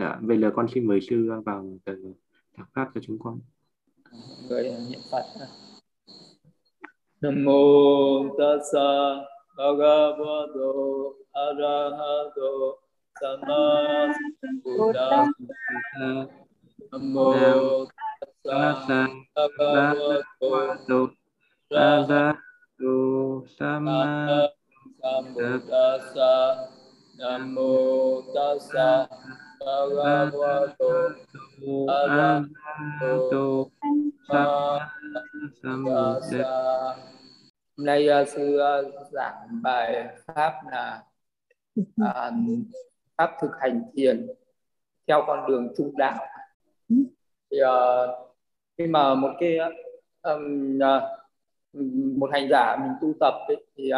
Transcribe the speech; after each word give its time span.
Dạ, 0.00 0.18
bây 0.22 0.40
giờ 0.40 0.50
con 0.54 0.66
xin 0.74 0.86
mời 0.86 1.00
sư 1.00 1.30
vào 1.44 1.64
từ 1.84 2.14
thạc 2.56 2.68
pháp 2.74 2.88
cho 2.94 3.00
chúng 3.04 3.18
con. 3.18 3.40
Người 4.48 4.62
niệm 4.90 5.00
Phật. 5.10 5.24
Nam 7.20 7.44
mô 7.44 8.28
Tassa 8.38 8.88
Bhagavato 9.56 10.72
Arahato 11.32 12.76
Sama 13.20 14.12
Sambuddhassa. 14.42 15.26
Nam 16.92 17.14
mô 17.14 17.34
Tassa 18.44 19.06
Bhagavato 19.34 21.08
Arahato 21.70 22.94
Sama 23.58 24.28
Sambuddhassa. 25.02 26.56
Nam 27.18 27.54
mô 27.54 28.22
Tassa 28.34 29.06
Bhagavato 29.66 30.90
Arahato 31.90 33.66
Sambuddhassa. 35.62 36.46
Hôm 37.76 37.86
nay 37.86 38.06
ờ, 38.06 38.24
sư 38.24 38.56
ờ, 38.56 38.90
giảng 39.12 39.62
bài 39.62 40.08
pháp 40.26 40.52
là 40.70 41.02
ờ, 42.00 42.32
pháp 43.18 43.30
thực 43.40 43.50
hành 43.60 43.82
thiền 43.96 44.26
theo 45.06 45.24
con 45.26 45.46
đường 45.48 45.68
trung 45.76 45.96
đạo. 45.96 46.26
Thì 47.50 47.58
khi 48.78 48.86
mà 48.86 49.14
một 49.14 49.30
cái 49.40 49.58
um, 50.22 50.78
một 52.18 52.30
hành 52.32 52.48
giả 52.50 52.76
mình 52.80 52.92
tu 53.00 53.12
tập 53.20 53.34
ấy, 53.48 53.64
thì 53.76 53.90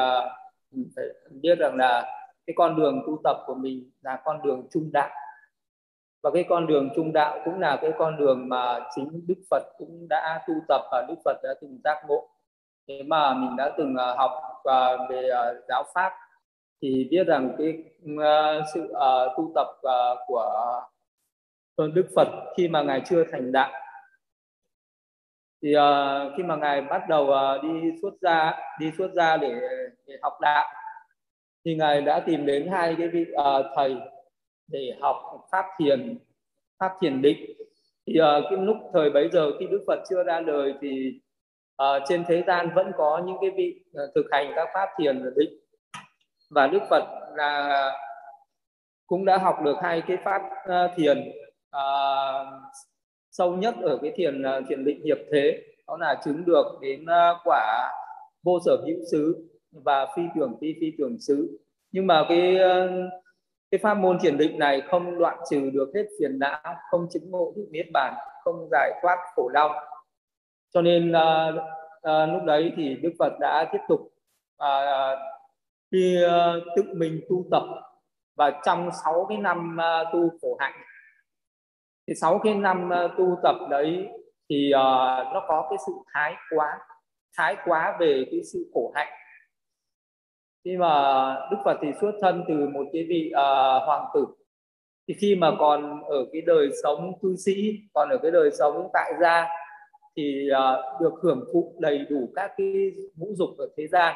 mình 0.71 0.91
phải 0.97 1.05
biết 1.31 1.59
rằng 1.59 1.77
là 1.77 2.15
cái 2.47 2.55
con 2.57 2.77
đường 2.77 3.03
tu 3.07 3.21
tập 3.25 3.37
của 3.47 3.55
mình 3.55 3.91
là 4.03 4.21
con 4.25 4.43
đường 4.43 4.67
trung 4.71 4.91
đạo 4.93 5.11
và 6.23 6.31
cái 6.35 6.45
con 6.49 6.67
đường 6.67 6.89
trung 6.97 7.13
đạo 7.13 7.39
cũng 7.45 7.61
là 7.61 7.79
cái 7.83 7.93
con 7.99 8.17
đường 8.17 8.49
mà 8.49 8.81
chính 8.95 9.27
Đức 9.27 9.43
Phật 9.51 9.63
cũng 9.79 10.07
đã 10.09 10.45
tu 10.49 10.55
tập 10.69 10.83
và 10.93 11.05
Đức 11.09 11.15
Phật 11.25 11.37
đã 11.43 11.55
từng 11.61 11.81
giác 11.85 12.03
ngộ. 12.09 12.29
Thế 12.89 13.03
mà 13.03 13.35
mình 13.35 13.57
đã 13.57 13.71
từng 13.79 13.97
à, 13.97 14.15
học 14.17 14.31
à, 14.65 14.97
về 15.11 15.29
à, 15.29 15.55
giáo 15.69 15.85
pháp 15.95 16.13
thì 16.83 17.09
biết 17.11 17.27
rằng 17.27 17.55
cái 17.59 17.85
sự 18.75 18.93
tu 19.37 19.53
tập 19.55 19.67
của 20.27 20.83
Đức 21.95 22.07
Phật 22.17 22.29
khi 22.57 22.69
mà 22.69 22.83
ngài 22.83 23.03
chưa 23.07 23.25
thành 23.33 23.53
đạo. 23.53 23.73
Thì 25.63 25.77
uh, 25.77 26.33
khi 26.37 26.43
mà 26.43 26.57
ngài 26.57 26.81
bắt 26.81 27.09
đầu 27.09 27.23
uh, 27.23 27.63
đi 27.63 27.69
xuất 28.03 28.15
gia 28.21 28.55
đi 28.81 28.93
xuất 28.99 29.11
gia 29.15 29.37
để, 29.37 29.61
để 30.07 30.15
học 30.23 30.33
đạo 30.41 30.69
thì 31.65 31.75
ngài 31.75 32.03
đã 32.03 32.21
tìm 32.21 32.47
đến 32.47 32.69
hai 32.73 32.95
cái 32.99 33.09
vị 33.09 33.27
uh, 33.33 33.67
thầy 33.77 33.97
để 34.69 34.93
học 35.01 35.17
pháp 35.53 35.65
thiền 35.79 36.19
pháp 36.79 36.93
thiền 37.01 37.23
định. 37.23 37.53
Thì 38.07 38.21
uh, 38.21 38.45
cái 38.51 38.59
lúc 38.59 38.77
thời 38.93 39.11
bấy 39.11 39.29
giờ 39.33 39.51
khi 39.59 39.67
Đức 39.71 39.85
Phật 39.87 39.99
chưa 40.11 40.23
ra 40.23 40.41
đời 40.41 40.75
thì 40.81 41.21
uh, 41.83 42.03
trên 42.09 42.25
thế 42.29 42.43
gian 42.47 42.71
vẫn 42.75 42.93
có 42.97 43.23
những 43.27 43.37
cái 43.41 43.51
vị 43.51 43.81
uh, 43.91 44.11
thực 44.15 44.27
hành 44.31 44.53
các 44.57 44.69
pháp 44.75 44.89
thiền 44.99 45.25
và 45.25 45.31
định. 45.37 45.51
Và 46.51 46.67
Đức 46.67 46.83
Phật 46.91 47.05
là 47.37 47.93
cũng 49.07 49.25
đã 49.25 49.39
học 49.39 49.57
được 49.65 49.77
hai 49.83 50.03
cái 50.07 50.17
pháp 50.25 50.43
uh, 50.43 50.91
thiền 50.97 51.33
uh, 51.77 52.47
sâu 53.31 53.57
nhất 53.57 53.75
ở 53.83 53.99
cái 54.03 54.13
thiền 54.17 54.43
uh, 54.43 54.65
thiền 54.69 54.85
định 54.85 55.05
hiệp 55.05 55.19
thế. 55.33 55.63
Đó 55.87 55.97
là 56.01 56.21
chứng 56.25 56.45
được 56.45 56.79
đến 56.81 57.03
uh, 57.03 57.37
quả 57.45 57.93
vô 58.43 58.59
sở 58.67 58.77
hữu 58.87 58.99
xứ 59.13 59.49
và 59.73 60.07
phi 60.17 60.23
tưởng 60.35 60.57
phi 60.61 60.75
phi 60.81 60.93
tưởng 60.99 61.17
xứ. 61.21 61.59
Nhưng 61.93 62.07
mà 62.07 62.25
cái 62.29 62.57
cái 63.71 63.79
pháp 63.83 63.95
môn 63.95 64.19
thiền 64.23 64.39
định 64.39 64.59
này 64.59 64.83
không 64.91 65.19
đoạn 65.19 65.39
trừ 65.51 65.71
được 65.73 65.93
hết 65.95 66.05
phiền 66.19 66.39
não 66.39 66.75
không 66.91 67.07
chứng 67.11 67.31
ngộ 67.31 67.53
được 67.57 67.67
niết 67.71 67.87
bàn 67.93 68.15
không 68.45 68.69
giải 68.71 68.93
thoát 69.03 69.17
khổ 69.35 69.49
đau. 69.49 69.75
Cho 70.75 70.83
nên 70.83 71.13
uh, 71.13 71.55
uh, 71.55 72.33
lúc 72.33 72.43
đấy 72.45 72.73
thì 72.77 72.97
đức 73.03 73.13
phật 73.19 73.33
đã 73.41 73.69
tiếp 73.73 73.79
tục 73.89 74.01
uh, 74.63 75.19
đi 75.91 76.17
uh, 76.25 76.63
tự 76.77 76.83
mình 76.95 77.21
tu 77.29 77.45
tập 77.51 77.63
và 78.37 78.61
trong 78.65 78.91
sáu 79.05 79.27
cái 79.29 79.39
năm 79.39 79.77
uh, 79.79 80.13
tu 80.13 80.31
khổ 80.43 80.57
hạnh. 80.61 80.75
Thì 82.09 82.15
sáu 82.15 82.41
cái 82.45 82.55
năm 82.55 82.91
uh, 83.05 83.11
tu 83.19 83.39
tập 83.43 83.57
đấy 83.71 84.09
thì 84.51 84.73
uh, 84.75 85.35
nó 85.35 85.45
có 85.49 85.67
cái 85.71 85.79
sự 85.87 85.93
thái 86.15 86.35
quá 86.57 86.79
thái 87.37 87.57
quá 87.65 87.97
về 88.01 88.25
cái 88.31 88.41
sự 88.53 88.71
khổ 88.75 88.93
hạnh 88.95 89.09
khi 90.69 90.77
mà 90.77 91.35
Đức 91.51 91.57
Phật 91.65 91.79
thì 91.83 91.89
xuất 92.01 92.13
thân 92.21 92.45
từ 92.49 92.55
một 92.55 92.85
cái 92.93 93.07
vị 93.09 93.33
uh, 93.35 93.87
hoàng 93.87 94.05
tử. 94.15 94.27
Thì 95.09 95.15
khi 95.15 95.37
mà 95.37 95.53
còn 95.59 96.03
ở 96.03 96.27
cái 96.33 96.43
đời 96.47 96.71
sống 96.83 97.19
cư 97.23 97.37
sĩ 97.37 97.79
còn 97.95 98.09
ở 98.09 98.19
cái 98.23 98.31
đời 98.31 98.51
sống 98.59 98.89
tại 98.93 99.13
gia 99.21 99.49
thì 100.17 100.49
uh, 100.51 101.01
được 101.01 101.13
hưởng 101.23 101.45
thụ 101.53 101.75
đầy 101.79 101.99
đủ 102.11 102.33
các 102.35 102.53
cái 102.57 102.93
ngũ 103.17 103.27
dục 103.35 103.49
ở 103.59 103.69
thế 103.77 103.87
gian. 103.87 104.15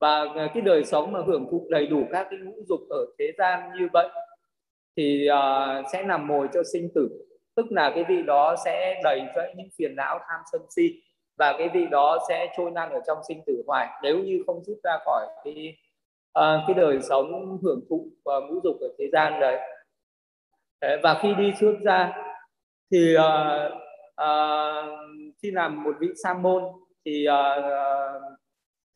Và 0.00 0.24
cái 0.54 0.60
đời 0.62 0.84
sống 0.84 1.12
mà 1.12 1.20
hưởng 1.26 1.48
thụ 1.50 1.66
đầy 1.70 1.86
đủ 1.86 2.02
các 2.12 2.26
cái 2.30 2.38
ngũ 2.38 2.62
dục 2.68 2.80
ở 2.90 3.06
thế 3.18 3.32
gian 3.38 3.70
như 3.78 3.88
vậy 3.92 4.08
thì 4.96 5.28
uh, 5.30 5.86
sẽ 5.92 6.02
nằm 6.02 6.26
mồi 6.26 6.48
cho 6.54 6.62
sinh 6.72 6.88
tử. 6.94 7.08
Tức 7.54 7.66
là 7.72 7.92
cái 7.94 8.04
vị 8.08 8.22
đó 8.22 8.56
sẽ 8.64 9.00
đầy 9.04 9.20
rẫy 9.36 9.54
những 9.56 9.68
phiền 9.78 9.96
não 9.96 10.18
tham 10.28 10.40
sân 10.52 10.62
si 10.76 11.02
và 11.42 11.54
cái 11.58 11.68
vị 11.68 11.86
đó 11.90 12.18
sẽ 12.28 12.52
trôi 12.56 12.70
năn 12.70 12.90
ở 12.90 13.00
trong 13.06 13.18
sinh 13.28 13.42
tử 13.46 13.62
hoài 13.66 13.88
nếu 14.02 14.18
như 14.18 14.42
không 14.46 14.64
rút 14.64 14.78
ra 14.84 14.98
khỏi 15.04 15.26
cái 15.44 15.76
uh, 16.38 16.62
cái 16.66 16.74
đời 16.76 16.98
sống 17.02 17.58
hưởng 17.62 17.80
thụ 17.90 18.08
và 18.24 18.34
ngũ 18.40 18.60
dục 18.64 18.76
ở 18.80 18.88
thế 18.98 19.04
gian 19.12 19.40
đấy. 19.40 19.58
Đấy, 20.80 20.98
và 21.02 21.18
khi 21.22 21.34
đi 21.34 21.52
xuất 21.60 21.74
ra 21.84 22.12
thì 22.92 23.16
uh, 23.16 23.72
uh, 24.22 24.98
khi 25.42 25.50
làm 25.50 25.84
một 25.84 25.96
vị 26.00 26.08
sa 26.22 26.34
môn 26.34 26.62
thì 27.04 27.26
uh, 27.28 28.22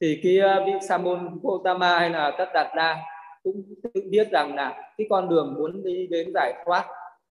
thì 0.00 0.20
cái 0.22 0.64
vị 0.66 0.72
sa 0.88 0.98
môn 0.98 1.40
Gotama 1.42 1.98
hay 1.98 2.10
là 2.10 2.32
Tất 2.38 2.48
Đạt 2.54 2.66
Đa 2.76 2.96
cũng 3.42 3.62
tự 3.82 4.00
biết 4.10 4.28
rằng 4.30 4.54
là 4.54 4.92
cái 4.98 5.06
con 5.10 5.28
đường 5.28 5.54
muốn 5.58 5.84
đi 5.84 6.06
đến 6.06 6.30
giải 6.34 6.54
thoát 6.64 6.84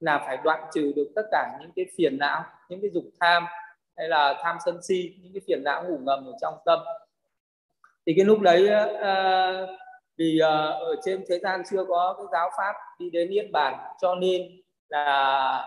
là 0.00 0.18
phải 0.26 0.38
đoạn 0.44 0.60
trừ 0.74 0.92
được 0.96 1.08
tất 1.14 1.22
cả 1.30 1.58
những 1.60 1.70
cái 1.76 1.86
phiền 1.96 2.18
não 2.18 2.44
những 2.68 2.80
cái 2.80 2.90
dục 2.94 3.04
tham 3.20 3.44
hay 3.96 4.08
là 4.08 4.34
tham 4.42 4.56
sân 4.64 4.82
si 4.82 5.14
những 5.22 5.32
cái 5.34 5.40
phiền 5.46 5.64
não 5.64 5.84
ngủ 5.84 5.98
ngầm 6.02 6.26
ở 6.26 6.32
trong 6.40 6.54
tâm. 6.64 6.78
Thì 8.06 8.12
cái 8.16 8.24
lúc 8.24 8.40
đấy 8.40 8.68
uh, 8.84 9.68
vì 10.16 10.40
uh, 10.42 10.80
ở 10.80 10.96
trên 11.04 11.24
thế 11.28 11.38
gian 11.38 11.62
chưa 11.70 11.84
có 11.88 12.14
cái 12.18 12.26
giáo 12.32 12.50
pháp 12.56 12.74
đi 12.98 13.10
đến 13.10 13.30
niết 13.30 13.50
bàn 13.52 13.74
cho 14.00 14.14
nên 14.14 14.42
là 14.88 15.64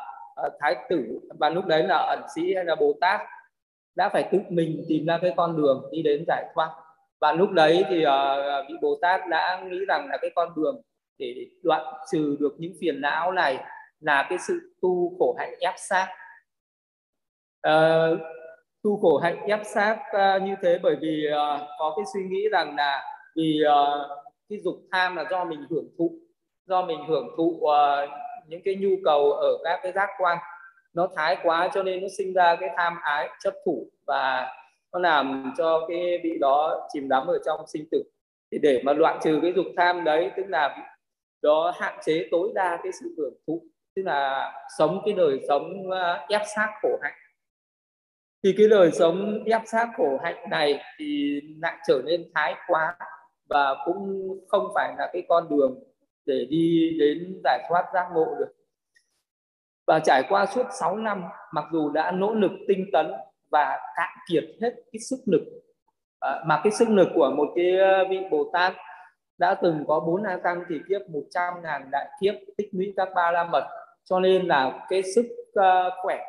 uh, 0.48 0.54
thái 0.60 0.76
tử 0.90 1.20
và 1.40 1.50
lúc 1.50 1.66
đấy 1.66 1.84
là 1.84 1.98
ẩn 1.98 2.22
sĩ 2.36 2.56
hay 2.56 2.66
là 2.66 2.76
bồ 2.76 2.94
tát 3.02 3.22
đã 3.96 4.10
phải 4.10 4.24
tự 4.32 4.40
mình 4.50 4.86
tìm 4.88 5.06
ra 5.06 5.20
cái 5.22 5.34
con 5.38 5.58
đường 5.58 5.90
đi 5.92 6.02
đến 6.02 6.24
giải 6.28 6.46
thoát. 6.56 6.70
Và 7.20 7.32
lúc 7.32 7.52
đấy 7.52 7.86
thì 7.90 8.06
uh, 8.06 8.66
vị 8.70 8.76
bồ 8.82 8.98
tát 9.02 9.22
đã 9.30 9.64
nghĩ 9.70 9.80
rằng 9.88 10.08
là 10.10 10.18
cái 10.22 10.32
con 10.36 10.50
đường 10.56 10.82
để 11.18 11.48
đoạn 11.64 11.94
trừ 12.12 12.38
được 12.40 12.56
những 12.58 12.74
phiền 12.82 13.02
não 13.02 13.32
này 13.32 13.58
là 14.00 14.26
cái 14.30 14.38
sự 14.48 14.76
tu 14.82 15.16
khổ 15.20 15.36
hạnh 15.40 15.54
ép 15.60 15.74
sát 15.78 16.08
uh, 17.68 18.20
tu 18.84 18.98
khổ 19.02 19.18
hạnh 19.18 19.46
ép 19.48 19.60
sát 19.66 19.98
uh, 19.98 20.14
ờ, 20.14 20.40
như 20.40 20.56
thế 20.62 20.80
bởi 20.84 20.96
vì 21.02 21.28
uh, 21.32 21.62
có 21.80 21.94
cái 21.96 22.06
suy 22.14 22.24
nghĩ 22.24 22.50
rằng 22.52 22.76
là 22.76 23.04
vì 23.36 23.62
uh, 23.68 24.18
cái 24.50 24.60
dục 24.64 24.76
tham 24.92 25.16
là 25.16 25.26
do 25.32 25.46
mình 25.46 25.66
hưởng 25.70 25.90
thụ 25.98 26.12
do 26.66 26.82
mình 26.82 27.00
hưởng 27.08 27.28
thụ 27.38 27.60
uh, 27.62 28.10
những 28.48 28.62
cái 28.66 28.76
nhu 28.76 28.90
cầu 29.04 29.32
ở 29.32 29.58
các 29.64 29.80
cái 29.84 29.92
giác 29.92 30.10
quan. 30.18 30.38
Nó 30.94 31.08
thái 31.16 31.38
quá 31.44 31.70
cho 31.74 31.84
nên 31.84 32.02
nó 32.02 32.08
sinh 32.18 32.34
ra 32.34 32.56
cái 32.56 32.70
tham 32.78 32.98
ái 33.04 33.30
chấp 33.44 33.54
thủ 33.66 33.88
và 34.08 34.54
nó 34.94 35.00
làm 35.00 35.54
cho 35.58 35.86
cái 35.88 36.20
vị 36.24 36.38
đó 36.42 36.88
chìm 36.94 37.10
đắm 37.10 37.28
ở 37.28 37.40
trong 37.46 37.60
sinh 37.68 37.86
tử. 37.92 38.04
Thì 38.52 38.58
để 38.62 38.82
mà 38.86 38.94
loại 38.94 39.18
trừ 39.24 39.40
cái 39.42 39.54
dục 39.56 39.66
tham 39.78 40.04
đấy 40.04 40.32
tức 40.38 40.44
là 40.48 40.78
đó 41.42 41.74
hạn 41.80 42.00
chế 42.06 42.28
tối 42.32 42.52
đa 42.56 42.80
cái 42.84 42.92
sự 43.02 43.16
hưởng 43.18 43.34
thụ 43.48 43.64
tức 43.96 44.02
là 44.06 44.54
sống 44.78 45.02
cái 45.06 45.14
đời 45.14 45.40
sống 45.48 45.90
ép 46.30 46.42
sát 46.56 46.70
khổ 46.82 47.00
hạnh 47.02 47.14
thì 48.44 48.54
cái 48.58 48.68
đời 48.68 48.92
sống 48.92 49.44
ép 49.46 49.62
sát 49.66 49.90
khổ 49.98 50.20
hạnh 50.24 50.50
này 50.50 50.80
thì 51.00 51.42
lại 51.62 51.78
trở 51.88 52.02
nên 52.06 52.32
thái 52.36 52.56
quá 52.68 52.98
và 53.50 53.76
cũng 53.86 54.28
không 54.48 54.68
phải 54.76 54.94
là 54.98 55.10
cái 55.14 55.24
con 55.30 55.50
đường 55.50 55.84
để 56.26 56.46
đi 56.50 56.98
đến 57.00 57.42
giải 57.44 57.66
thoát 57.70 57.86
giác 57.94 58.08
ngộ 58.14 58.26
được. 58.40 58.54
Và 59.88 60.00
trải 60.00 60.24
qua 60.30 60.46
suốt 60.46 60.66
6 60.80 60.98
năm 60.98 61.24
mặc 61.54 61.66
dù 61.74 61.90
đã 61.90 62.12
nỗ 62.12 62.34
lực 62.34 62.52
tinh 62.68 62.86
tấn 62.94 63.12
và 63.52 63.80
cạn 63.96 64.10
kiệt 64.30 64.44
hết 64.62 64.74
cái 64.92 65.00
sức 65.10 65.20
lực 65.26 65.42
à, 66.20 66.44
mà 66.46 66.62
cái 66.64 66.72
sức 66.72 66.90
lực 66.90 67.08
của 67.16 67.32
một 67.38 67.48
cái 67.56 67.78
ờ, 67.78 68.06
vị 68.10 68.20
Bồ 68.32 68.50
Tát 68.54 68.74
đã 69.38 69.56
từng 69.56 69.84
có 69.88 70.00
bốn 70.00 70.24
a 70.24 70.38
tăng 70.44 70.64
thì 70.70 70.76
kiếp 70.90 71.02
100 71.10 71.54
ngàn 71.64 71.90
đại 71.92 72.10
kiếp 72.22 72.34
tích 72.58 72.70
lũy 72.72 72.94
các 72.98 73.10
ba 73.16 73.32
la 73.32 73.44
mật. 73.44 73.64
Cho 74.06 74.20
nên 74.20 74.48
là 74.48 74.86
cái 74.90 75.04
sức 75.16 75.26
uh, 75.60 75.94
khỏe 76.02 76.20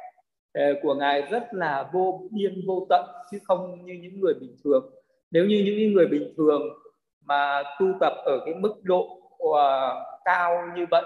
Ờ, 0.55 0.75
của 0.83 0.95
ngài 0.95 1.23
rất 1.23 1.55
là 1.55 1.91
vô 1.93 2.29
biên 2.31 2.63
vô 2.67 2.87
tận 2.89 3.07
chứ 3.31 3.39
không 3.45 3.85
như 3.85 3.95
những 4.03 4.21
người 4.21 4.35
bình 4.41 4.57
thường. 4.65 4.91
Nếu 5.31 5.45
như 5.45 5.63
những 5.67 5.93
người 5.93 6.07
bình 6.07 6.35
thường 6.37 6.63
mà 7.25 7.63
tu 7.81 7.87
tập 8.01 8.13
ở 8.25 8.41
cái 8.47 8.55
mức 8.55 8.75
độ 8.83 9.21
uh, 9.43 9.59
cao 10.25 10.63
như 10.77 10.87
vậy 10.91 11.05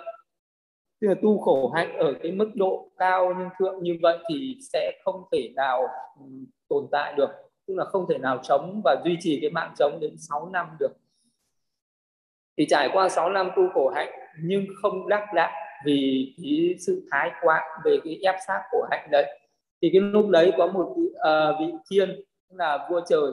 tức 1.00 1.08
là 1.08 1.14
tu 1.22 1.38
khổ 1.38 1.72
hạnh 1.74 1.96
ở 1.96 2.14
cái 2.22 2.32
mức 2.32 2.50
độ 2.54 2.90
cao 2.98 3.34
nhưng 3.38 3.48
thượng 3.58 3.82
như 3.82 3.98
vậy 4.02 4.18
thì 4.28 4.58
sẽ 4.72 4.92
không 5.04 5.24
thể 5.32 5.52
nào 5.56 5.82
ừ, 6.20 6.24
tồn 6.68 6.86
tại 6.92 7.14
được. 7.16 7.30
Tức 7.66 7.74
là 7.74 7.84
không 7.84 8.06
thể 8.08 8.18
nào 8.18 8.38
chống 8.42 8.80
và 8.84 8.96
duy 9.04 9.16
trì 9.20 9.38
cái 9.40 9.50
mạng 9.50 9.72
chống 9.78 9.98
đến 10.00 10.14
6 10.18 10.48
năm 10.52 10.66
được. 10.80 10.92
Thì 12.58 12.66
trải 12.68 12.90
qua 12.92 13.08
6 13.08 13.30
năm 13.30 13.50
tu 13.56 13.62
khổ 13.74 13.88
hạnh 13.94 14.10
nhưng 14.42 14.66
không 14.82 15.08
đắc 15.08 15.26
đạo 15.34 15.67
vì 15.84 16.34
cái 16.42 16.74
sự 16.78 17.08
thái 17.10 17.30
quá 17.40 17.64
về 17.84 17.98
cái 18.04 18.20
ép 18.22 18.34
sát 18.46 18.62
của 18.70 18.88
hạnh 18.90 19.08
đấy. 19.10 19.40
Thì 19.82 19.90
cái 19.92 20.00
lúc 20.00 20.28
đấy 20.28 20.52
có 20.58 20.66
một 20.66 20.94
vị, 20.96 21.04
uh, 21.04 21.60
vị 21.60 21.74
thiên 21.90 22.20
là 22.48 22.86
vua 22.90 23.00
trời 23.08 23.30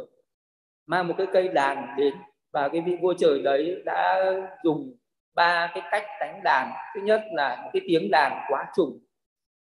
mang 0.88 1.08
một 1.08 1.14
cái 1.18 1.28
cây 1.34 1.48
đàn 1.48 1.96
đến. 1.98 2.14
Và 2.54 2.70
cái 2.70 2.82
vị 2.82 2.98
vua 3.02 3.14
trời 3.14 3.42
đấy 3.44 3.82
đã 3.86 4.34
dùng 4.64 4.96
ba 5.34 5.72
cái 5.74 5.84
cách 5.92 6.04
đánh 6.20 6.42
đàn. 6.44 6.72
Thứ 6.96 7.02
nhất 7.02 7.24
là 7.32 7.70
cái 7.74 7.82
tiếng 7.88 8.12
đàn 8.12 8.46
quá 8.50 8.66
trùng 8.76 9.00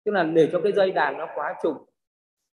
tức 0.05 0.13
là 0.13 0.23
để 0.23 0.49
cho 0.53 0.61
cái 0.61 0.73
dây 0.73 0.91
đàn 0.91 1.19
nó 1.19 1.29
quá 1.35 1.55
trùng. 1.63 1.77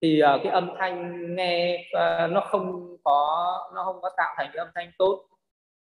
Thì 0.03 0.23
uh, 0.23 0.41
cái 0.43 0.53
âm 0.53 0.71
thanh 0.79 1.27
nghe 1.37 1.85
uh, 1.97 2.31
nó 2.31 2.41
không 2.41 2.97
có 3.05 3.47
nó 3.75 3.85
không 3.85 4.03
có 4.03 4.11
tạo 4.17 4.35
thành 4.37 4.51
cái 4.53 4.59
âm 4.59 4.69
thanh 4.75 4.91
tốt. 4.99 5.29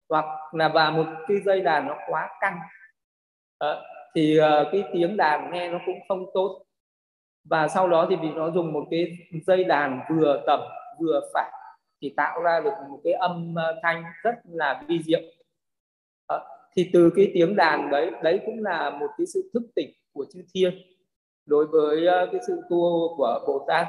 Hoặc 0.08 0.24
là 0.52 0.68
và 0.68 0.90
một 0.90 1.06
cái 1.28 1.36
dây 1.44 1.60
đàn 1.60 1.86
nó 1.86 1.96
quá 2.08 2.28
căng. 2.40 2.58
Uh, 3.64 3.78
thì 4.16 4.40
uh, 4.40 4.68
cái 4.72 4.84
tiếng 4.92 5.16
đàn 5.16 5.52
nghe 5.52 5.70
nó 5.70 5.78
cũng 5.86 5.98
không 6.08 6.26
tốt. 6.34 6.62
Và 7.44 7.68
sau 7.68 7.88
đó 7.88 8.06
thì 8.10 8.16
vì 8.22 8.28
nó 8.28 8.50
dùng 8.50 8.72
một 8.72 8.84
cái 8.90 9.18
dây 9.46 9.64
đàn 9.64 10.00
vừa 10.10 10.42
tầm 10.46 10.60
vừa 11.00 11.20
phải 11.34 11.50
thì 12.00 12.14
tạo 12.16 12.42
ra 12.42 12.60
được 12.60 12.72
một 12.90 13.00
cái 13.04 13.12
âm 13.12 13.54
ờ, 13.56 13.80
thanh 13.82 14.04
rất 14.22 14.34
là 14.44 14.82
vi 14.88 15.02
diệu. 15.02 15.20
Ờ, 16.26 16.46
thì 16.76 16.90
từ 16.92 17.10
cái 17.16 17.30
tiếng 17.34 17.56
đàn 17.56 17.90
đấy 17.90 18.10
đấy 18.22 18.40
cũng 18.46 18.62
là 18.62 18.90
một 18.90 19.08
cái 19.18 19.26
sự 19.26 19.50
thức 19.54 19.62
tỉnh 19.74 19.90
của 20.12 20.24
chư 20.32 20.42
thiên 20.54 20.74
đối 21.46 21.66
với 21.66 22.06
cái 22.32 22.40
sự 22.46 22.60
tu 22.70 23.14
của 23.16 23.44
bồ 23.46 23.64
tát. 23.68 23.86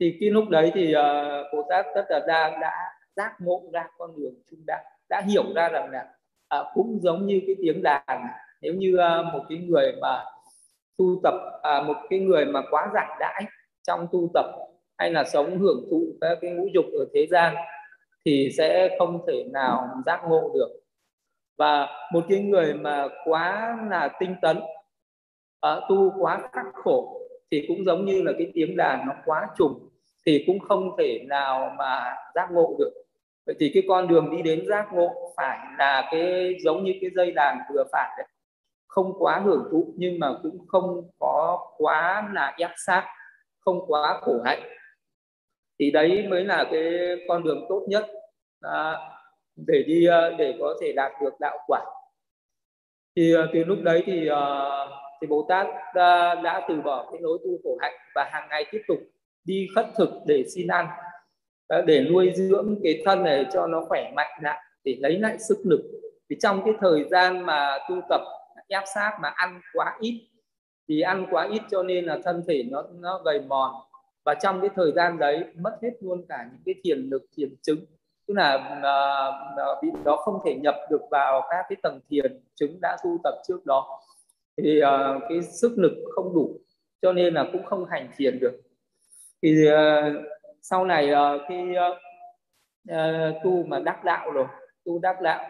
Thì 0.00 0.16
cái 0.20 0.30
lúc 0.30 0.48
đấy 0.48 0.70
thì 0.74 0.94
uh, 0.96 1.52
bồ 1.52 1.66
tát 1.70 1.86
tất 1.94 2.04
cả 2.08 2.20
đang 2.26 2.60
đã 2.60 2.72
giác 3.16 3.32
ngộ 3.38 3.62
ra 3.72 3.86
con 3.98 4.10
đường 4.16 4.34
trung 4.50 4.60
đạo 4.66 4.84
đã 5.08 5.22
hiểu 5.26 5.44
ra 5.54 5.68
rằng 5.68 5.90
là 5.90 6.06
cũng 6.74 6.98
giống 7.02 7.26
như 7.26 7.40
cái 7.46 7.56
tiếng 7.62 7.82
đàn 7.82 8.26
nếu 8.62 8.74
như 8.74 8.94
uh, 8.94 9.32
một 9.32 9.44
cái 9.48 9.58
người 9.58 9.92
mà 10.00 10.24
tu 10.98 11.20
tập 11.22 11.34
à, 11.62 11.82
một 11.82 11.96
cái 12.10 12.18
người 12.18 12.44
mà 12.44 12.62
quá 12.70 12.90
giản 12.94 13.08
đãi 13.20 13.44
trong 13.86 14.06
tu 14.12 14.30
tập 14.34 14.46
hay 14.98 15.10
là 15.10 15.24
sống 15.24 15.58
hưởng 15.58 15.84
thụ 15.90 16.06
các 16.20 16.38
cái 16.40 16.50
ngũ 16.50 16.66
dục 16.74 16.84
ở 16.98 17.04
thế 17.14 17.26
gian 17.30 17.54
thì 18.24 18.50
sẽ 18.58 18.96
không 18.98 19.24
thể 19.26 19.44
nào 19.52 19.88
giác 20.06 20.20
ngộ 20.28 20.50
được. 20.54 20.68
Và 21.58 21.88
một 22.12 22.24
cái 22.28 22.38
người 22.38 22.74
mà 22.74 23.08
quá 23.24 23.76
là 23.90 24.08
tinh 24.20 24.34
tấn 24.42 24.60
à, 25.60 25.80
tu 25.88 26.12
quá 26.18 26.40
khắc 26.52 26.66
khổ 26.74 27.20
thì 27.50 27.64
cũng 27.68 27.84
giống 27.84 28.04
như 28.04 28.22
là 28.22 28.32
cái 28.38 28.50
tiếng 28.54 28.76
đàn 28.76 29.06
nó 29.06 29.12
quá 29.24 29.48
trùng 29.58 29.88
thì 30.26 30.44
cũng 30.46 30.58
không 30.60 30.96
thể 30.98 31.24
nào 31.28 31.74
mà 31.78 32.14
giác 32.34 32.48
ngộ 32.52 32.76
được. 32.78 32.92
Vậy 33.46 33.54
thì 33.60 33.70
cái 33.74 33.82
con 33.88 34.08
đường 34.08 34.36
đi 34.36 34.42
đến 34.42 34.66
giác 34.66 34.86
ngộ 34.92 35.32
phải 35.36 35.58
là 35.78 36.08
cái 36.10 36.56
giống 36.64 36.84
như 36.84 36.94
cái 37.00 37.10
dây 37.14 37.32
đàn 37.36 37.58
vừa 37.70 37.84
phải 37.92 38.10
đấy 38.18 38.26
không 38.92 39.12
quá 39.18 39.40
hưởng 39.44 39.68
thụ 39.70 39.94
nhưng 39.96 40.18
mà 40.18 40.34
cũng 40.42 40.66
không 40.68 41.10
có 41.18 41.58
quá 41.78 42.30
là 42.34 42.54
ép 42.58 42.70
sát 42.86 43.08
không 43.60 43.86
quá 43.86 44.20
khổ 44.20 44.40
hạnh. 44.44 44.62
Thì 45.78 45.90
đấy 45.90 46.26
mới 46.30 46.44
là 46.44 46.64
cái 46.72 46.90
con 47.28 47.44
đường 47.44 47.66
tốt 47.68 47.84
nhất 47.88 48.06
à, 48.60 48.94
để 49.56 49.82
đi 49.86 50.06
à, 50.06 50.30
để 50.38 50.54
có 50.60 50.74
thể 50.80 50.92
đạt 50.92 51.12
được 51.22 51.40
đạo 51.40 51.58
quả. 51.66 51.80
Thì 53.16 53.34
à, 53.34 53.42
từ 53.52 53.64
lúc 53.64 53.78
đấy 53.82 54.02
thì 54.06 54.28
à, 54.28 54.68
thì 55.20 55.26
Bồ 55.26 55.46
Tát 55.48 55.66
đã 56.44 56.66
từ 56.68 56.80
bỏ 56.80 57.08
cái 57.12 57.20
lối 57.20 57.38
tu 57.44 57.50
khổ 57.64 57.78
hạnh 57.80 57.94
và 58.14 58.30
hàng 58.32 58.48
ngày 58.50 58.66
tiếp 58.70 58.82
tục 58.88 58.98
đi 59.44 59.68
khất 59.74 59.86
thực 59.96 60.10
để 60.26 60.44
xin 60.54 60.66
ăn 60.66 60.86
để 61.86 62.06
nuôi 62.10 62.32
dưỡng 62.34 62.76
cái 62.82 63.02
thân 63.04 63.22
này 63.22 63.46
cho 63.52 63.66
nó 63.66 63.84
khỏe 63.88 64.12
mạnh 64.16 64.30
lại 64.42 64.62
để 64.84 64.96
lấy 65.00 65.18
lại 65.18 65.38
sức 65.38 65.58
lực. 65.64 65.80
Vì 66.28 66.36
trong 66.40 66.62
cái 66.64 66.74
thời 66.80 67.04
gian 67.10 67.46
mà 67.46 67.78
tu 67.88 68.00
tập 68.08 68.20
ép 68.72 68.82
sát 68.94 69.18
mà 69.22 69.28
ăn 69.28 69.60
quá 69.72 69.96
ít. 70.00 70.28
Thì 70.88 71.00
ăn 71.00 71.26
quá 71.30 71.48
ít 71.52 71.62
cho 71.70 71.82
nên 71.82 72.04
là 72.04 72.18
thân 72.24 72.42
thể 72.48 72.62
nó 72.70 72.84
nó 72.92 73.22
gầy 73.24 73.40
mòn. 73.40 73.74
Và 74.24 74.34
trong 74.34 74.60
cái 74.60 74.70
thời 74.74 74.92
gian 74.92 75.18
đấy 75.18 75.44
mất 75.58 75.78
hết 75.82 75.90
luôn 76.00 76.26
cả 76.28 76.48
những 76.52 76.62
cái 76.64 76.74
thiền 76.84 76.98
lực 76.98 77.22
thiền 77.36 77.54
chứng. 77.62 77.78
Tức 78.26 78.34
là 78.34 78.54
uh, 78.54 79.82
bị 79.82 79.88
đó 80.04 80.16
không 80.16 80.38
thể 80.44 80.54
nhập 80.54 80.76
được 80.90 81.02
vào 81.10 81.42
các 81.50 81.66
cái 81.68 81.76
tầng 81.82 82.00
thiền 82.10 82.40
chứng 82.54 82.78
đã 82.82 82.96
tu 83.04 83.18
tập 83.24 83.34
trước 83.48 83.66
đó. 83.66 84.00
Thì 84.56 84.80
uh, 84.82 85.22
cái 85.28 85.42
sức 85.42 85.74
lực 85.76 85.92
không 86.14 86.34
đủ 86.34 86.60
cho 87.02 87.12
nên 87.12 87.34
là 87.34 87.44
cũng 87.52 87.64
không 87.64 87.84
hành 87.90 88.08
thiền 88.16 88.38
được. 88.40 88.60
Thì 89.42 89.68
uh, 89.68 90.22
sau 90.62 90.84
này 90.84 91.10
uh, 91.12 91.40
khi 91.48 91.74
uh, 91.76 91.96
uh, 92.92 93.42
tu 93.44 93.64
mà 93.66 93.78
đắc 93.78 94.04
đạo 94.04 94.30
rồi 94.30 94.46
tu 94.84 94.98
đắc 94.98 95.20
đạo 95.20 95.44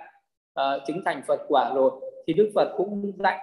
uh, 0.61 0.83
chứng 0.87 1.03
thành 1.05 1.23
Phật 1.27 1.41
quả 1.49 1.73
rồi 1.75 2.12
thì 2.27 2.33
Đức 2.33 2.51
Phật 2.55 2.75
cũng 2.77 3.13
dạy 3.19 3.39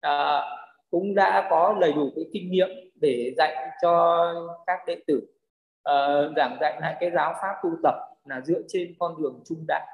à, 0.00 0.42
cũng 0.90 1.14
đã 1.14 1.46
có 1.50 1.76
đầy 1.80 1.92
đủ 1.92 2.10
cái 2.16 2.24
kinh 2.32 2.50
nghiệm 2.50 2.68
để 2.94 3.34
dạy 3.36 3.70
cho 3.82 4.26
các 4.66 4.78
đệ 4.86 4.96
tử 5.06 5.20
à, 5.82 5.94
giảng 6.36 6.56
dạy 6.60 6.78
lại 6.80 6.96
cái 7.00 7.10
giáo 7.14 7.34
pháp 7.42 7.54
tu 7.62 7.70
tập 7.82 7.94
là 8.24 8.40
dựa 8.40 8.60
trên 8.68 8.94
con 8.98 9.22
đường 9.22 9.40
trung 9.44 9.64
đạo 9.68 9.86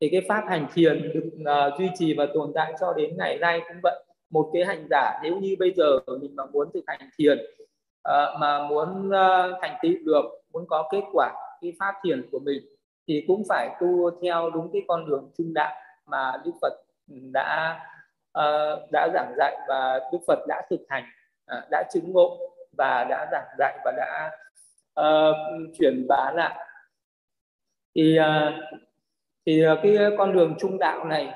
thì 0.00 0.08
cái 0.12 0.20
pháp 0.28 0.44
hành 0.48 0.66
thiền 0.74 1.12
được 1.14 1.30
uh, 1.40 1.78
duy 1.78 1.88
trì 1.98 2.14
và 2.14 2.26
tồn 2.34 2.52
tại 2.54 2.72
cho 2.80 2.92
đến 2.92 3.16
ngày 3.18 3.38
nay 3.38 3.60
cũng 3.68 3.76
vậy. 3.82 4.04
Một 4.30 4.50
cái 4.52 4.64
hành 4.64 4.86
giả 4.90 5.20
nếu 5.22 5.38
như 5.38 5.56
bây 5.58 5.74
giờ 5.76 5.98
mình 6.20 6.36
mà 6.36 6.46
muốn 6.52 6.68
thực 6.74 6.84
hành 6.86 7.00
thiền 7.18 7.38
uh, 7.38 8.40
mà 8.40 8.68
muốn 8.68 9.08
uh, 9.08 9.58
thành 9.60 9.78
tựu 9.82 9.92
được 10.04 10.24
muốn 10.52 10.64
có 10.68 10.88
kết 10.92 11.02
quả 11.12 11.32
cái 11.60 11.72
pháp 11.78 11.94
thiền 12.04 12.28
của 12.32 12.38
mình 12.38 12.62
thì 13.08 13.24
cũng 13.26 13.42
phải 13.48 13.76
tu 13.80 14.10
theo 14.22 14.50
đúng 14.50 14.70
cái 14.72 14.82
con 14.88 15.06
đường 15.10 15.30
trung 15.38 15.54
đạo 15.54 15.74
mà 16.06 16.32
Đức 16.44 16.52
Phật 16.62 16.72
đã 17.08 17.80
uh, 18.38 18.90
đã 18.92 19.08
giảng 19.14 19.34
dạy 19.36 19.56
và 19.68 20.00
Đức 20.12 20.18
Phật 20.26 20.38
đã 20.48 20.62
thực 20.70 20.80
hành 20.88 21.04
uh, 21.56 21.64
đã 21.70 21.84
chứng 21.92 22.12
ngộ 22.12 22.38
và 22.78 23.04
đã 23.10 23.26
giảng 23.32 23.48
dạy 23.58 23.78
và 23.84 23.92
đã 23.96 24.30
uh, 25.00 25.36
truyền 25.78 26.06
bá 26.08 26.32
lại. 26.34 26.68
Thì 27.94 28.18
uh, 28.20 28.80
thì 29.46 29.62
cái 29.82 29.96
con 30.18 30.32
đường 30.32 30.54
trung 30.58 30.78
đạo 30.78 31.04
này 31.04 31.34